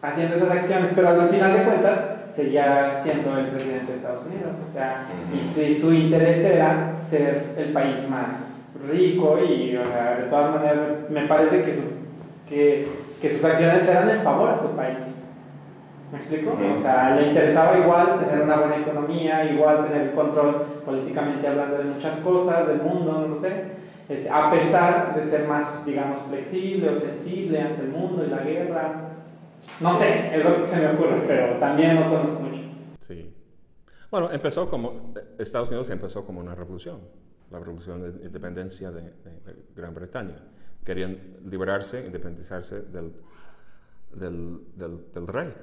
haciendo 0.00 0.36
esas 0.36 0.50
acciones, 0.50 0.92
pero 0.94 1.08
al 1.08 1.28
final 1.28 1.52
de 1.52 1.64
cuentas 1.64 2.16
seguía 2.30 2.94
siendo 2.94 3.36
el 3.36 3.48
presidente 3.48 3.90
de 3.90 3.98
Estados 3.98 4.26
Unidos, 4.26 4.56
o 4.64 4.70
sea, 4.70 5.08
y 5.36 5.42
si 5.42 5.74
su 5.74 5.92
interés 5.92 6.38
era 6.44 6.96
ser 7.00 7.54
el 7.58 7.72
país 7.72 8.08
más 8.08 8.70
rico 8.88 9.36
y, 9.42 9.76
o 9.76 9.84
sea, 9.84 10.16
de 10.16 10.22
todas 10.28 10.54
maneras, 10.54 10.78
me 11.10 11.26
parece 11.26 11.64
que 11.64 11.74
su 11.74 12.00
que, 12.50 12.88
que 13.20 13.30
sus 13.30 13.44
acciones 13.44 13.86
eran 13.88 14.10
en 14.10 14.22
favor 14.22 14.50
a 14.50 14.58
su 14.58 14.74
país. 14.76 15.30
¿Me 16.12 16.18
explico? 16.18 16.52
O 16.52 16.78
sea, 16.78 17.14
le 17.14 17.28
interesaba 17.28 17.78
igual 17.78 18.18
tener 18.18 18.42
una 18.42 18.56
buena 18.56 18.78
economía, 18.78 19.44
igual 19.52 19.86
tener 19.86 20.12
control 20.12 20.82
políticamente 20.84 21.46
hablando 21.46 21.78
de 21.78 21.84
muchas 21.84 22.16
cosas, 22.18 22.66
del 22.66 22.82
mundo, 22.82 23.26
no 23.28 23.38
sé. 23.38 23.72
este, 24.08 24.28
a 24.28 24.50
pesar 24.50 25.14
de 25.14 25.22
ser 25.22 25.46
más, 25.46 25.86
digamos, 25.86 26.20
flexible 26.22 26.90
o 26.90 26.96
sensible 26.96 27.60
ante 27.60 27.82
el 27.82 27.88
mundo 27.88 28.24
y 28.24 28.28
la 28.28 28.38
guerra. 28.38 29.10
No 29.78 29.94
sé, 29.94 30.34
es 30.34 30.44
lo 30.44 30.62
que 30.62 30.68
se 30.68 30.76
me 30.78 30.88
ocurre, 30.88 31.22
pero 31.28 31.58
también 31.58 31.94
no 31.94 32.10
conozco 32.10 32.42
mucho. 32.42 32.62
Sí. 32.98 33.32
Bueno, 34.10 34.32
empezó 34.32 34.68
como, 34.68 35.14
Estados 35.38 35.68
Unidos 35.68 35.88
empezó 35.90 36.26
como 36.26 36.40
una 36.40 36.54
revolución, 36.56 36.98
la 37.50 37.60
revolución 37.60 38.02
de 38.02 38.26
independencia 38.26 38.90
de, 38.90 39.12
Gran 39.76 39.94
Bretaña. 39.94 40.34
Querían 40.84 41.38
liberarse, 41.44 42.04
independizarse 42.04 42.82
del, 42.82 43.12
del, 44.12 44.66
del, 44.76 45.26
rey, 45.26 45.54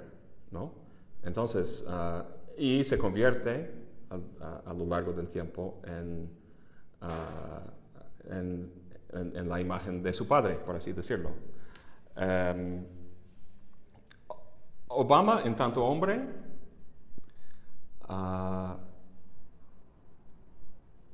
¿no? 0.52 0.74
Entonces, 1.24 1.86
uh, 1.88 2.24
y 2.58 2.84
se 2.84 2.98
convierte 2.98 3.72
a, 4.10 4.70
a, 4.70 4.74
lo 4.74 4.86
largo 4.86 5.14
del 5.14 5.28
tiempo 5.28 5.82
en, 5.86 6.30
uh, 7.02 8.34
en, 8.34 8.72
en, 9.14 9.50
la 9.50 9.60
imagen 9.60 10.02
de 10.02 10.14
su 10.14 10.28
padre, 10.28 10.56
por 10.56 10.76
así 10.76 10.94
decirlo. 10.94 11.32
Um, 12.16 12.84
Obama, 14.90 15.42
en 15.44 15.56
tanto 15.56 15.84
hombre, 15.84 16.20
uh, 18.10 18.88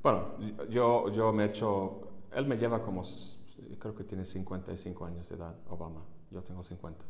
bueno, 0.01 0.37
yo, 0.69 1.09
yo 1.09 1.33
me 1.33 1.43
he 1.43 1.47
hecho, 1.47 2.01
él 2.33 2.45
me 2.45 2.57
lleva 2.57 2.83
como, 2.83 3.03
creo 3.79 3.95
que 3.95 4.03
tiene 4.03 4.25
55 4.25 5.05
años 5.05 5.29
de 5.29 5.35
edad, 5.35 5.55
Obama, 5.69 6.01
yo 6.31 6.41
tengo 6.43 6.63
50. 6.63 7.05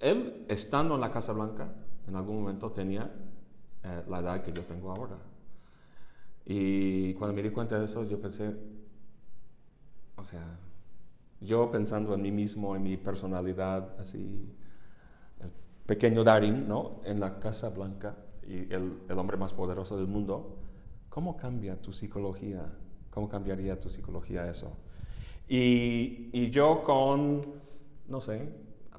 Él, 0.00 0.44
estando 0.48 0.94
en 0.96 1.00
la 1.00 1.10
Casa 1.10 1.32
Blanca, 1.32 1.72
en 2.06 2.16
algún 2.16 2.40
momento 2.40 2.72
tenía 2.72 3.10
eh, 3.82 4.04
la 4.08 4.20
edad 4.20 4.42
que 4.42 4.52
yo 4.52 4.64
tengo 4.64 4.90
ahora. 4.90 5.16
Y 6.44 7.14
cuando 7.14 7.34
me 7.34 7.42
di 7.42 7.50
cuenta 7.50 7.78
de 7.78 7.86
eso, 7.86 8.04
yo 8.04 8.20
pensé, 8.20 8.54
o 10.16 10.24
sea, 10.24 10.58
yo 11.40 11.70
pensando 11.70 12.14
en 12.14 12.22
mí 12.22 12.30
mismo, 12.30 12.76
en 12.76 12.82
mi 12.82 12.96
personalidad, 12.96 13.98
así, 13.98 14.54
el 15.40 15.50
pequeño 15.86 16.22
Darin, 16.22 16.68
¿no? 16.68 17.00
En 17.04 17.20
la 17.20 17.40
Casa 17.40 17.70
Blanca 17.70 18.16
y 18.46 18.72
el, 18.72 19.02
el 19.08 19.18
hombre 19.18 19.36
más 19.36 19.52
poderoso 19.52 19.96
del 19.96 20.06
mundo, 20.06 20.58
¿cómo 21.08 21.36
cambia 21.36 21.80
tu 21.80 21.92
psicología? 21.92 22.70
¿Cómo 23.14 23.28
cambiaría 23.28 23.78
tu 23.78 23.88
psicología 23.88 24.50
eso? 24.50 24.76
Y, 25.48 26.30
y 26.32 26.50
yo 26.50 26.82
con, 26.82 27.46
no 28.08 28.20
sé, 28.20 28.48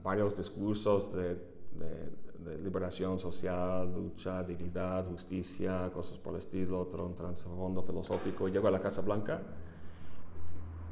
varios 0.02 0.38
discursos 0.38 1.14
de, 1.14 1.36
de, 1.36 2.58
liberación 2.64 3.20
social, 3.20 3.92
lucha, 3.92 4.44
dignidad, 4.44 5.06
justicia, 5.08 5.90
cosas 5.92 6.18
por 6.20 6.34
el 6.34 6.40
estilo, 6.40 6.80
otro 6.80 7.10
trasfondo 7.10 7.82
filosófico. 7.82 8.48
Llego 8.48 8.68
a 8.68 8.72
la 8.72 8.80
Casa 8.80 9.02
Blanca 9.02 9.42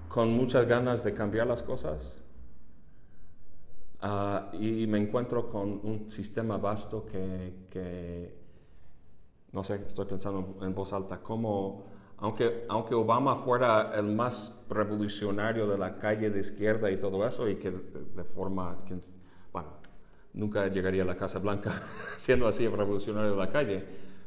con 0.10 0.34
muchas 0.34 0.68
ganas 0.68 1.04
de 1.04 1.14
cambiar 1.14 1.48
las 1.48 1.64
cosas 1.64 2.24
uh, 4.02 4.56
y 4.56 4.86
me 4.88 4.98
encuentro 4.98 5.50
con 5.50 5.80
un 5.84 6.10
sistema 6.10 6.58
vasto 6.58 7.06
que, 7.06 7.68
que, 7.70 8.36
no 9.52 9.64
sé, 9.64 9.76
estoy 9.86 10.06
pensando 10.06 10.58
en 10.62 10.74
voz 10.74 10.92
alta, 10.92 11.22
cómo 11.22 11.93
aunque, 12.18 12.66
aunque 12.70 12.96
Obama 12.96 13.38
fuera 13.38 13.92
el 13.96 14.06
más 14.06 14.60
revolucionario 14.70 15.68
de 15.68 15.78
la 15.78 15.98
calle 15.98 16.30
de 16.30 16.40
izquierda 16.40 16.90
y 16.92 16.98
todo 16.98 17.28
eso, 17.28 17.48
y 17.50 17.56
que 17.56 17.72
de, 17.72 18.24
forma, 18.24 18.78
bueno, 19.52 19.70
nunca 20.34 20.68
llegaría 20.68 21.04
a 21.04 21.06
la 21.06 21.16
Casa 21.16 21.40
Blanca 21.40 21.84
siendo 22.18 22.48
así 22.48 22.68
revolucionario 22.68 23.32
de 23.32 23.38
la 23.38 23.50
calle, 23.50 23.84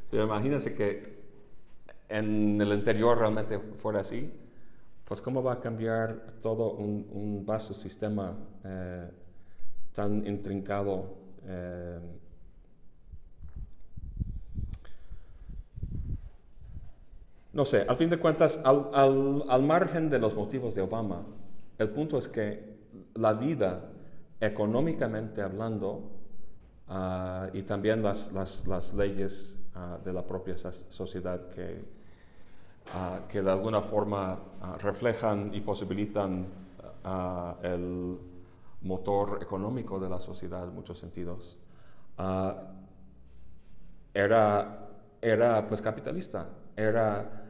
pero 0.09 0.23
imagínense 0.25 0.73
que 0.75 1.17
en 2.09 2.59
el 2.61 2.71
interior 2.71 3.17
realmente 3.17 3.59
fuera 3.59 4.01
así, 4.01 4.31
pues 5.03 5.21
cómo 5.21 5.41
va 5.41 5.53
a 5.53 5.59
cambiar 5.59 6.33
todo 6.41 6.71
un, 6.71 7.07
un 7.11 7.45
vasto 7.45 7.73
sistema 7.73 8.35
eh, 8.63 9.09
tan 9.93 10.25
intrincado. 10.27 11.15
Eh, 11.45 11.99
No 17.57 17.65
sé, 17.65 17.87
al 17.89 17.97
fin 17.97 18.07
de 18.07 18.19
cuentas, 18.19 18.59
al, 18.63 19.63
margen 19.63 20.11
de 20.11 20.19
los 20.19 20.35
motivos 20.35 20.75
de 20.75 20.81
Obama, 20.81 21.23
el 21.79 21.89
punto 21.89 22.19
es 22.19 22.27
que 22.27 22.77
la 23.15 23.33
vida, 23.33 23.81
económicamente 24.39 25.41
hablando, 25.41 26.03
ah, 26.87 27.47
y 27.53 27.63
también 27.63 28.03
las, 28.03 28.93
leyes 28.95 29.57
ah, 29.73 29.97
de 30.05 30.13
la 30.13 30.21
propia 30.21 30.55
sociedad 30.55 31.49
que, 31.49 31.83
ah, 32.93 33.21
que 33.27 33.41
de 33.41 33.49
alguna 33.49 33.81
forma 33.81 34.37
reflejan 34.77 35.51
y 35.51 35.61
posibilitan 35.61 36.45
el 37.63 38.19
motor 38.83 39.39
económico 39.41 39.99
de 39.99 40.09
la 40.09 40.19
sociedad 40.19 40.63
en 40.63 40.75
muchos 40.75 40.99
sentidos, 40.99 41.57
era, 44.13 44.89
era 45.19 45.67
pues 45.67 45.81
capitalista, 45.81 46.49
era 46.75 47.45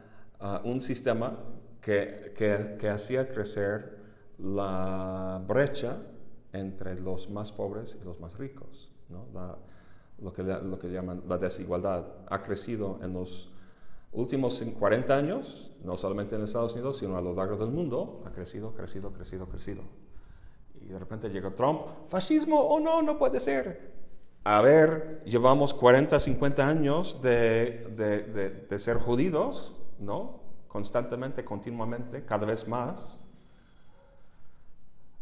un 0.64 0.80
sistema 0.80 1.38
que, 1.80 2.34
que, 2.78 2.88
hacía 2.88 3.28
crecer 3.28 3.98
la 4.38 5.42
brecha 5.46 5.96
entre 6.52 7.00
los 7.00 7.28
más 7.30 7.52
pobres 7.52 7.96
y 8.00 8.04
los 8.04 8.20
más 8.20 8.38
ricos. 8.38 8.92
¿no? 9.08 9.26
lo, 10.20 10.32
que, 10.32 10.42
lo 10.42 10.78
que 10.78 10.88
llaman 10.88 11.22
la 11.26 11.38
desigualdad 11.38 12.04
ha 12.28 12.42
crecido 12.42 12.98
en 13.02 13.12
los 13.12 13.50
últimos 14.12 14.62
40 14.78 15.16
años, 15.16 15.72
no 15.82 15.96
solamente 15.96 16.36
en 16.36 16.42
Estados 16.42 16.74
Unidos, 16.74 16.98
sino 16.98 17.16
a 17.16 17.20
lo 17.20 17.34
largo 17.34 17.56
del 17.56 17.70
mundo, 17.70 18.22
ha 18.26 18.30
crecido, 18.30 18.74
crecido, 18.74 19.12
crecido, 19.12 19.48
crecido. 19.48 19.82
Y 20.80 20.88
de 20.88 20.98
repente 20.98 21.28
llega 21.28 21.54
Trump, 21.54 21.82
fascismo, 22.08 22.60
oh 22.60 22.80
no, 22.80 23.02
no 23.02 23.18
puede 23.18 23.40
ser. 23.40 23.96
A 24.44 24.62
ver, 24.62 25.22
llevamos 25.26 25.74
40, 25.74 26.18
50 26.18 26.66
años 26.66 27.20
de, 27.20 27.88
de, 27.96 28.22
de, 28.22 28.50
de 28.50 28.78
ser 28.78 28.96
jodidos, 28.96 29.77
¿no? 29.98 30.40
Constantemente, 30.68 31.44
continuamente, 31.44 32.24
cada 32.24 32.46
vez 32.46 32.66
más. 32.66 33.20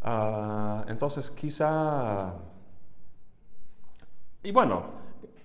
Ah, 0.02 0.84
entonces, 0.88 1.30
quizá... 1.30 2.36
Y 4.42 4.52
bueno, 4.52 4.84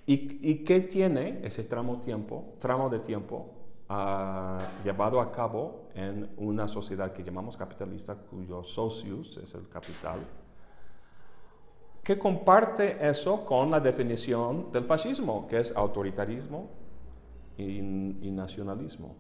¿y, 0.06 0.64
qué 0.64 0.82
tiene 0.82 1.40
ese 1.44 1.64
tramo, 1.64 2.00
tiempo, 2.00 2.56
tramo 2.60 2.90
de 2.90 3.00
tiempo 3.00 3.54
ah, 3.90 4.60
llevado 4.84 5.20
a 5.20 5.32
cabo 5.32 5.90
en 5.96 6.30
una 6.38 6.68
sociedad 6.68 7.12
que 7.12 7.24
llamamos 7.24 7.58
capitalista, 7.58 8.16
cuyo 8.16 8.64
socius 8.64 9.38
es 9.38 9.56
el 9.56 9.68
capital? 9.68 10.20
que 12.04 12.18
comparte 12.18 12.98
eso 13.00 13.46
con 13.46 13.70
la 13.70 13.80
definición 13.80 14.72
del 14.72 14.86
fascismo, 14.86 15.48
que 15.48 15.60
es 15.60 15.72
autoritarismo, 15.76 16.70
y, 17.62 18.32
nacionalismo. 18.32 19.16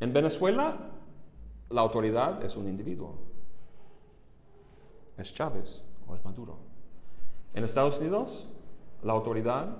En 0.00 0.12
Venezuela, 0.12 0.90
la 1.70 1.80
autoridad 1.80 2.44
es 2.44 2.56
un 2.56 2.68
individuo. 2.68 3.18
Es 5.16 5.32
Chávez 5.32 5.84
o 6.06 6.14
es 6.14 6.24
Maduro. 6.24 6.58
En 7.54 7.64
Estados 7.64 7.98
Unidos, 8.00 8.50
la 9.02 9.12
autoridad 9.12 9.78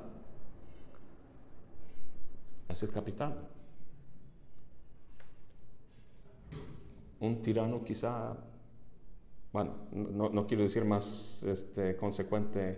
es 2.69 2.83
el 2.83 2.91
capitán. 2.91 3.35
Un 7.21 7.43
tirano 7.43 7.83
quizá 7.85 8.37
bueno, 9.55 9.71
no, 9.93 10.47
quiero 10.49 10.65
decir 10.65 10.85
más 10.85 11.45
este, 11.45 11.95
consecuente, 11.95 12.77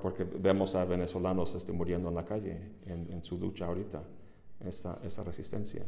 porque 0.00 0.24
vemos 0.24 0.74
a 0.74 0.86
venezolanos 0.86 1.54
este, 1.54 1.70
muriendo 1.70 2.08
en 2.08 2.14
la 2.14 2.24
calle 2.24 2.58
en, 2.86 3.22
su 3.22 3.36
lucha 3.36 3.66
ahorita, 3.66 4.02
esta, 4.64 5.22
resistencia. 5.22 5.84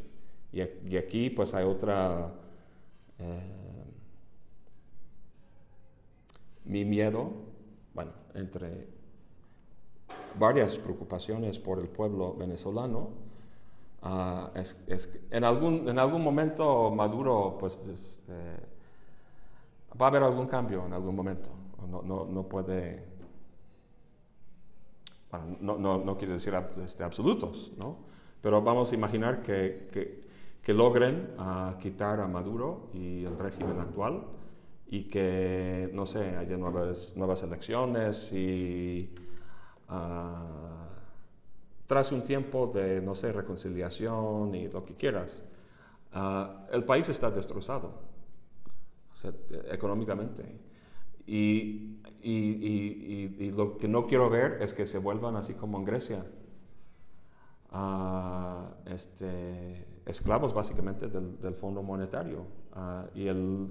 Y, 0.52 0.60
aquí 0.98 1.30
pues 1.30 1.54
hay 1.54 1.64
otra, 1.64 2.34
eh, 3.18 3.40
mi 6.66 6.84
miedo, 6.84 7.32
bueno, 7.94 8.12
entre 8.34 8.88
varias 10.38 10.76
preocupaciones 10.76 11.58
por 11.58 11.78
el 11.78 11.88
pueblo 11.88 12.34
venezolano, 12.34 13.08
ah, 14.02 14.50
es, 14.54 14.76
en, 15.30 15.44
algún, 15.44 15.88
en 15.88 15.98
algún 15.98 16.22
momento 16.22 16.90
Maduro 16.90 17.56
pues... 17.58 18.20
Eh, 18.28 18.69
va 19.98 20.06
a 20.06 20.08
haber 20.08 20.22
algún 20.22 20.46
cambio 20.46 20.86
en 20.86 20.92
algún 20.92 21.14
momento. 21.14 21.50
No, 21.88 22.02
no, 22.02 22.24
no 22.26 22.48
puede, 22.48 23.02
bueno, 25.30 25.56
no, 25.60 25.78
no, 25.78 25.98
no 25.98 26.18
quiere 26.18 26.34
decir 26.34 26.54
este, 26.82 27.02
absolutos, 27.02 27.72
¿no? 27.76 27.96
Pero 28.40 28.62
vamos 28.62 28.92
a 28.92 28.94
imaginar 28.94 29.42
que, 29.42 29.88
que, 29.92 30.24
que 30.62 30.74
logren 30.74 31.34
uh, 31.38 31.78
quitar 31.78 32.20
a 32.20 32.26
Maduro 32.26 32.90
y 32.92 33.24
el 33.24 33.38
régimen 33.38 33.80
actual 33.80 34.24
y 34.86 35.04
que, 35.04 35.90
no 35.92 36.06
sé, 36.06 36.36
haya 36.36 36.56
nuevas, 36.56 37.14
nuevas 37.16 37.42
elecciones 37.42 38.32
y 38.32 39.14
uh, 39.88 40.90
tras 41.86 42.12
un 42.12 42.22
tiempo 42.22 42.68
de, 42.68 43.00
no 43.00 43.14
sé, 43.14 43.32
reconciliación 43.32 44.54
y 44.54 44.68
lo 44.68 44.84
que 44.84 44.94
quieras, 44.94 45.42
ah, 46.12 46.66
el 46.70 46.84
país 46.84 47.08
está 47.08 47.32
destrozado 47.32 48.09
económicamente. 49.70 50.58
Y, 51.26 51.98
lo 53.54 53.78
que 53.78 53.88
no 53.88 54.06
quiero 54.06 54.28
ver 54.28 54.58
es 54.62 54.74
que 54.74 54.86
se 54.86 54.98
vuelvan 54.98 55.36
así 55.36 55.54
como 55.54 55.78
en 55.78 55.84
Grecia, 55.84 56.26
ah, 57.70 58.70
este, 58.86 59.86
esclavos 60.06 60.52
básicamente 60.52 61.08
del, 61.08 61.54
Fondo 61.54 61.82
Monetario 61.82 62.46
ah, 62.72 63.06
y, 63.14 63.28
el, 63.28 63.68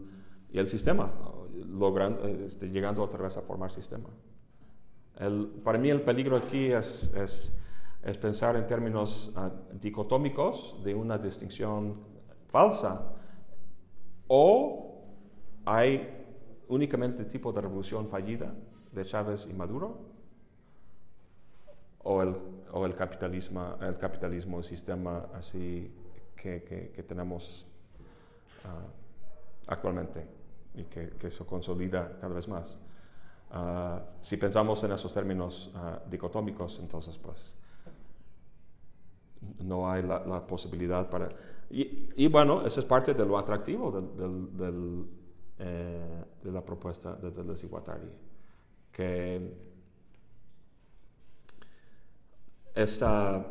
y, 0.51 0.59
el, 0.59 0.67
sistema, 0.67 1.11
logrando, 1.67 2.25
este, 2.27 2.69
llegando 2.69 3.03
otra 3.03 3.23
vez 3.23 3.35
a 3.37 3.41
formar 3.41 3.71
sistema. 3.71 4.09
El, 5.17 5.47
para 5.63 5.77
mí 5.77 5.89
el 5.89 6.01
peligro 6.01 6.37
aquí 6.37 6.67
es, 6.67 7.13
es, 7.13 7.53
es 8.03 8.17
pensar 8.17 8.55
en 8.55 8.65
términos 8.65 9.33
uh, 9.35 9.77
dicotómicos 9.77 10.81
de 10.83 10.95
una 10.95 11.17
distinción 11.17 11.97
falsa 12.47 13.11
o 14.27 14.88
hay 15.69 16.25
únicamente 16.67 17.25
tipo 17.25 17.51
de 17.51 17.61
revolución 17.61 18.07
fallida 18.07 18.53
de 18.91 19.05
Chávez 19.05 19.47
y 19.49 19.53
Maduro 19.53 19.99
o 22.03 22.21
el, 22.23 22.35
o 22.71 22.85
el 22.85 22.95
capitalismo, 22.95 23.75
el 23.81 23.97
capitalismo, 23.97 24.57
el 24.57 24.63
sistema 24.63 25.27
así 25.33 25.91
que, 26.35 26.63
que, 26.95 27.03
tenemos 27.03 27.67
uh, 28.65 28.89
actualmente 29.67 30.25
y 30.73 30.85
que, 30.85 31.09
que 31.09 31.29
se 31.29 31.45
consolida 31.45 32.17
cada 32.19 32.33
vez 32.33 32.47
más. 32.47 32.79
Ah, 33.51 34.01
si 34.21 34.37
pensamos 34.37 34.83
en 34.83 34.91
esos 34.91 35.11
términos 35.13 35.71
ah, 35.75 35.99
dicotómicos, 36.09 36.79
entonces 36.79 37.17
pues 37.17 37.55
no 39.63 39.89
hay 39.89 40.03
la, 40.03 40.45
posibilidad 40.45 41.09
para... 41.09 41.29
Y, 41.71 42.27
bueno, 42.27 42.65
eso 42.65 42.79
es 42.79 42.85
parte 42.85 43.13
de 43.13 43.25
lo 43.25 43.37
atractivo 43.37 43.91
del, 43.91 45.07
eh, 45.59 46.23
de 46.43 46.51
la 46.51 46.63
propuesta 46.63 47.15
de 47.15 47.31
Deleuze 47.31 47.65
y 47.65 47.69
Guattari, 47.69 48.11
que 48.91 49.69
esa, 52.73 53.45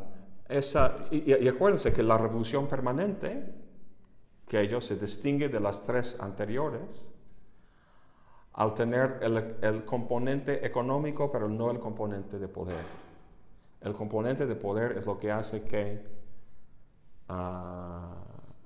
esa, 0.49 1.07
y, 1.11 1.35
y, 1.35 1.49
acuérdense 1.49 1.93
que 1.93 2.03
la 2.03 2.19
revolución 2.19 2.67
permanente, 2.67 3.55
que 4.47 4.61
ellos 4.61 4.87
se 4.87 4.97
distingue 4.97 5.49
de 5.49 5.61
las 5.61 5.83
tres 5.83 6.17
anteriores, 6.19 7.13
al 8.59 8.75
tener 8.75 9.21
el, 9.23 9.85
componente 9.85 10.67
económico, 10.67 11.31
pero 11.31 11.49
no 11.49 11.71
el 11.71 11.79
componente 11.79 12.41
de 12.41 12.49
poder. 12.49 12.85
El 13.81 13.95
componente 13.95 14.47
de 14.47 14.57
poder 14.57 14.99
es 14.99 15.07
lo 15.07 15.17
que 15.17 15.31
hace 15.31 15.63
que 15.63 16.05
ah, 17.29 18.13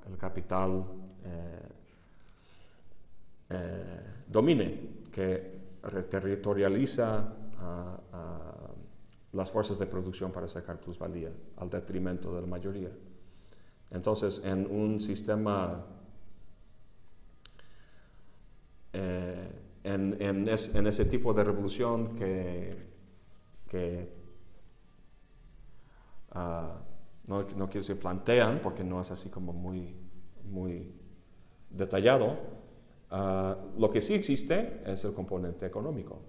el 0.09 0.17
capital 0.17 0.87
eh, 1.25 1.62
eh, 3.53 4.01
domine, 4.27 5.03
que 5.13 5.61
territorializa 6.09 7.37
las 9.33 9.51
fuerzas 9.51 9.79
de 9.79 9.87
producción 9.87 10.33
para 10.33 10.49
sacar 10.49 10.81
plusvalía 10.81 11.31
al 11.57 11.71
detrimento 11.71 12.35
de 12.35 12.41
la 12.41 12.47
mayoría. 12.47 12.91
Entonces, 13.91 14.43
en 14.45 14.67
un 14.67 15.01
sistema 15.01 15.85
eh, 18.93 19.63
en, 19.85 20.49
ese 20.49 21.05
tipo 21.07 21.33
de 21.35 21.45
revolución 21.45 22.15
que, 22.15 22.77
ah, 26.33 26.79
no, 27.27 27.47
quiero 27.47 27.69
decir 27.71 27.99
plantean, 27.99 28.61
porque 28.63 28.85
no 28.85 29.01
es 29.01 29.11
así 29.11 29.29
como 29.29 29.53
muy 29.53 30.93
detallado, 31.71 32.52
ah, 33.13 33.57
lo 33.79 33.91
que 33.91 34.03
sí 34.03 34.15
existe 34.15 34.83
es 34.85 35.05
el 35.05 35.13
componente 35.13 35.67
económico. 35.67 36.21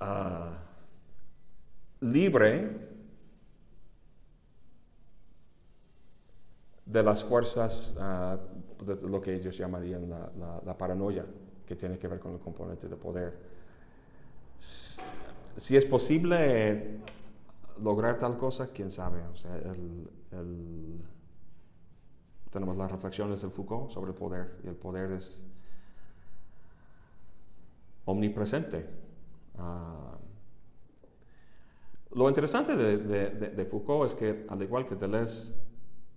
Ah, 0.00 0.62
libre 2.00 2.96
de 6.84 7.02
las 7.02 7.24
fuerzas 7.24 7.94
de 8.84 9.08
lo 9.08 9.20
que 9.20 9.34
ellos 9.34 9.56
llamarían 9.56 10.08
la, 10.08 10.78
paranoia, 10.78 11.24
que 11.66 11.74
tiene 11.74 11.98
que 11.98 12.08
ver 12.08 12.20
con 12.20 12.34
el 12.34 12.40
componente 12.40 12.88
de 12.88 12.96
poder. 12.96 13.38
Si 14.58 15.76
es 15.76 15.84
posible 15.84 17.00
lograr 17.82 18.18
tal 18.18 18.36
cosa, 18.38 18.68
quién 18.68 18.90
sabe. 18.90 19.20
O 19.32 19.36
sea, 19.36 19.60
tenemos 22.50 22.76
las 22.76 22.90
reflexiones 22.90 23.42
del 23.42 23.50
Foucault 23.50 23.90
sobre 23.90 24.12
el 24.12 24.16
poder, 24.16 24.60
y 24.64 24.68
el 24.68 24.76
poder 24.76 25.12
es 25.12 25.44
omnipresente. 28.04 28.86
Ah, 29.58 30.16
lo 32.12 32.28
interesante 32.28 32.76
de, 32.76 33.30
de, 33.50 33.64
Foucault 33.66 34.06
es 34.06 34.14
que, 34.14 34.46
al 34.48 34.62
igual 34.62 34.86
que 34.86 34.94
Deleuze, 34.94 35.52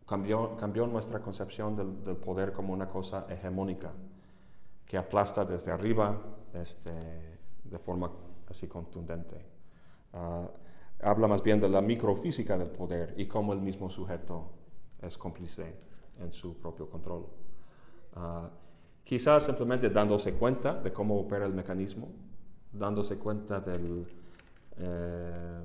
cambió, 0.05 0.87
nuestra 0.87 1.19
concepción 1.19 1.75
del, 1.75 2.15
poder 2.15 2.53
como 2.53 2.73
una 2.73 2.87
cosa 2.87 3.25
hegemónica, 3.29 3.91
que 4.85 4.97
aplasta 4.97 5.45
desde 5.45 5.71
arriba 5.71 6.19
este, 6.53 6.91
de 7.63 7.79
forma 7.79 8.11
así 8.47 8.67
contundente. 8.67 9.37
Ah, 10.13 10.47
habla 11.01 11.27
más 11.27 11.43
bien 11.43 11.59
de 11.59 11.69
la 11.69 11.81
microfísica 11.81 12.57
del 12.57 12.69
poder 12.69 13.13
y 13.17 13.27
cómo 13.27 13.53
el 13.53 13.61
mismo 13.61 13.89
sujeto 13.89 14.51
es 15.01 15.17
cómplice 15.17 15.88
en 16.19 16.33
su 16.33 16.57
propio 16.57 16.89
control. 16.89 17.25
Ah, 18.15 18.49
quizás 19.03 19.45
simplemente 19.45 19.89
dándose 19.89 20.33
cuenta 20.33 20.73
de 20.75 20.91
cómo 20.91 21.19
opera 21.19 21.45
el 21.45 21.53
mecanismo, 21.53 22.09
dándose 22.71 23.17
cuenta 23.17 23.59
del... 23.59 24.07
Eh, 24.77 25.59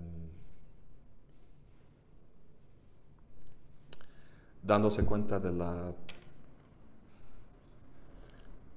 dándose 4.63 5.05
cuenta 5.05 5.39
de 5.39 5.53
la... 5.53 5.93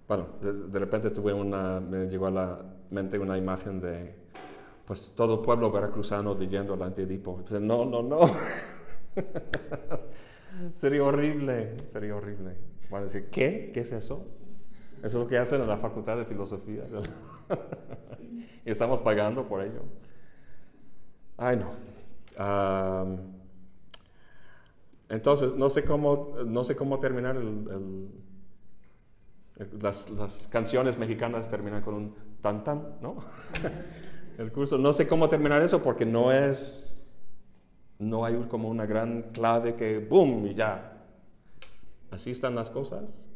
Bueno, 0.08 0.28
de, 0.41 0.80
repente 0.80 1.10
tuve 1.10 1.34
una, 1.34 1.82
me 1.82 2.06
llegó 2.06 2.28
a 2.28 2.32
la 2.32 2.66
mente 2.91 3.20
una 3.20 3.38
imagen 3.38 3.82
de, 3.82 4.16
pues 4.86 5.12
todo 5.14 5.36
el 5.36 5.40
pueblo 5.41 5.70
veracruzano 5.70 6.34
leyendo 6.34 6.76
el 6.76 6.82
antiedipo. 6.82 7.44
no, 7.60 7.86
no, 7.86 8.02
no. 8.04 8.20
sería 10.76 11.04
horrible, 11.04 11.78
sería 11.88 12.16
horrible. 12.16 12.56
Van 12.90 13.02
a 13.02 13.06
decir, 13.06 13.30
¿qué? 13.32 13.72
¿Qué 13.74 13.82
es 13.82 13.92
eso? 13.92 14.28
Eso 14.98 15.06
es 15.06 15.14
lo 15.16 15.28
que 15.28 15.38
hacen 15.38 15.62
en 15.62 15.68
la 15.68 15.78
Facultad 15.78 16.18
de 16.18 16.26
Filosofía. 16.26 16.84
y 18.66 18.72
estamos 18.72 19.00
pagando 19.00 19.48
por 19.48 19.62
ello. 19.62 19.84
Ay, 21.38 21.58
no. 21.58 21.72
Entonces, 25.10 25.54
no 25.56 25.70
sé 25.70 25.84
cómo, 25.84 26.36
no 26.46 26.64
sé 26.64 26.76
cómo 26.76 27.00
terminar 27.00 27.38
el, 27.38 28.10
las, 29.80 30.10
las, 30.10 30.48
canciones 30.48 30.98
mexicanas 30.98 31.50
terminan 31.50 31.82
con 31.82 31.96
un 31.96 32.16
tan 32.42 32.64
tan, 32.64 32.98
¿no? 33.02 33.18
el 34.38 34.52
curso, 34.52 34.78
no 34.78 34.94
sé 34.94 35.08
cómo 35.08 35.30
terminar 35.30 35.62
eso 35.62 35.82
porque 35.82 36.06
no 36.06 36.32
es, 36.32 36.97
no 37.99 38.26
hay 38.26 38.36
como 38.49 38.69
una 38.69 38.86
gran 38.86 39.32
clave 39.34 39.76
que 39.76 39.99
boom 39.99 40.48
y 40.48 40.53
ya. 40.53 40.94
Así 42.11 42.32
están 42.32 42.56
las 42.56 42.69
cosas. 42.69 43.30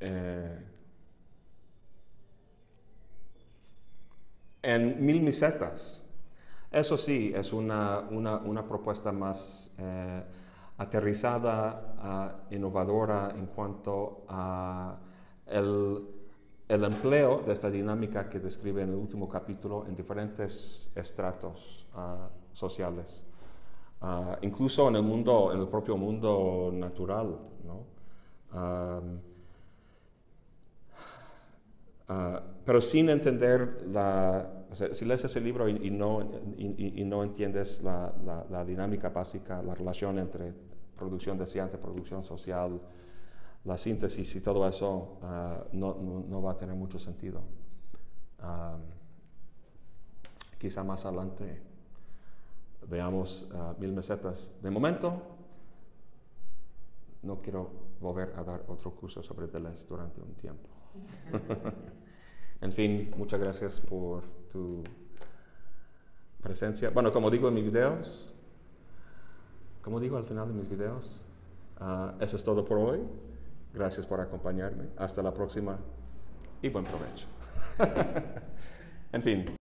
Eh, 0.00 0.64
en 4.62 5.04
mil 5.04 5.20
misetas 5.20 6.04
eso 6.74 6.98
sí, 6.98 7.32
es 7.32 7.52
una, 7.52 8.08
propuesta 8.68 9.12
más 9.12 9.70
eh, 9.78 10.24
aterrizada, 10.76 11.94
ah, 12.00 12.34
innovadora 12.50 13.30
en 13.32 13.46
cuanto 13.46 14.24
a 14.28 14.98
el, 15.46 16.04
empleo 16.68 17.42
de 17.46 17.52
esta 17.52 17.70
dinámica 17.70 18.28
que 18.28 18.40
describe 18.40 18.82
en 18.82 18.90
el 18.90 18.96
último 18.96 19.28
capítulo 19.28 19.86
en 19.86 19.94
diferentes 19.94 20.90
estratos 20.94 21.86
ah, 21.94 22.28
sociales, 22.52 23.26
ah, 24.00 24.38
incluso 24.42 24.88
en 24.88 24.96
el 24.96 25.02
mundo, 25.02 25.52
en 25.52 25.60
el 25.60 25.68
propio 25.68 25.96
mundo 25.96 26.70
natural, 26.72 27.38
pero 32.64 32.80
sin 32.80 33.10
entender 33.10 33.84
la 33.88 34.64
si 34.74 35.04
lees 35.04 35.24
ese 35.24 35.40
libro 35.40 35.68
y, 35.68 35.90
no, 35.90 36.28
y, 36.56 37.04
no, 37.04 37.22
entiendes 37.22 37.82
la, 37.82 38.12
la, 38.50 38.64
dinámica 38.64 39.10
básica, 39.10 39.62
la 39.62 39.74
relación 39.74 40.18
entre 40.18 40.52
producción 40.96 41.38
deseante, 41.38 41.78
producción 41.78 42.24
social, 42.24 42.80
la 43.64 43.78
síntesis 43.78 44.36
y 44.36 44.40
todo 44.40 44.66
eso, 44.68 45.18
ah, 45.22 45.64
no, 45.72 45.94
no, 45.94 46.42
va 46.42 46.52
a 46.52 46.56
tener 46.56 46.74
mucho 46.74 46.98
sentido. 46.98 47.40
Ah, 48.38 48.76
quizá 50.58 50.84
más 50.84 51.04
adelante 51.06 51.62
veamos 52.88 53.48
ah, 53.54 53.74
mil 53.78 53.92
mesetas. 53.92 54.56
De 54.62 54.70
momento, 54.70 55.22
no 57.22 57.40
quiero 57.40 57.70
volver 58.00 58.34
a 58.36 58.44
dar 58.44 58.64
otro 58.68 58.90
curso 58.90 59.22
sobre 59.22 59.46
Deleuze 59.46 59.86
durante 59.88 60.20
un 60.20 60.34
tiempo. 60.34 60.68
en 62.60 62.72
fin, 62.72 63.14
muchas 63.16 63.40
gracias 63.40 63.80
por 63.80 64.24
tu 64.52 64.84
presencia. 66.42 66.90
Bueno, 66.90 67.10
como 67.10 67.30
digo 67.30 67.48
en 67.48 67.54
mis 67.54 67.64
videos, 67.64 68.34
como 69.80 70.00
digo 70.00 70.18
al 70.18 70.24
final 70.24 70.48
de 70.48 70.54
mis 70.54 70.68
videos, 70.68 71.24
eso 72.20 72.36
es 72.36 72.44
todo 72.44 72.62
por 72.62 72.76
hoy. 72.76 73.00
Gracias 73.74 74.06
por 74.06 74.20
acompañarme. 74.20 74.84
Hasta 74.96 75.20
la 75.20 75.34
próxima 75.34 75.76
y 76.62 76.68
buen 76.68 76.84
provecho. 76.84 77.26
en 79.12 79.22
fin. 79.22 79.56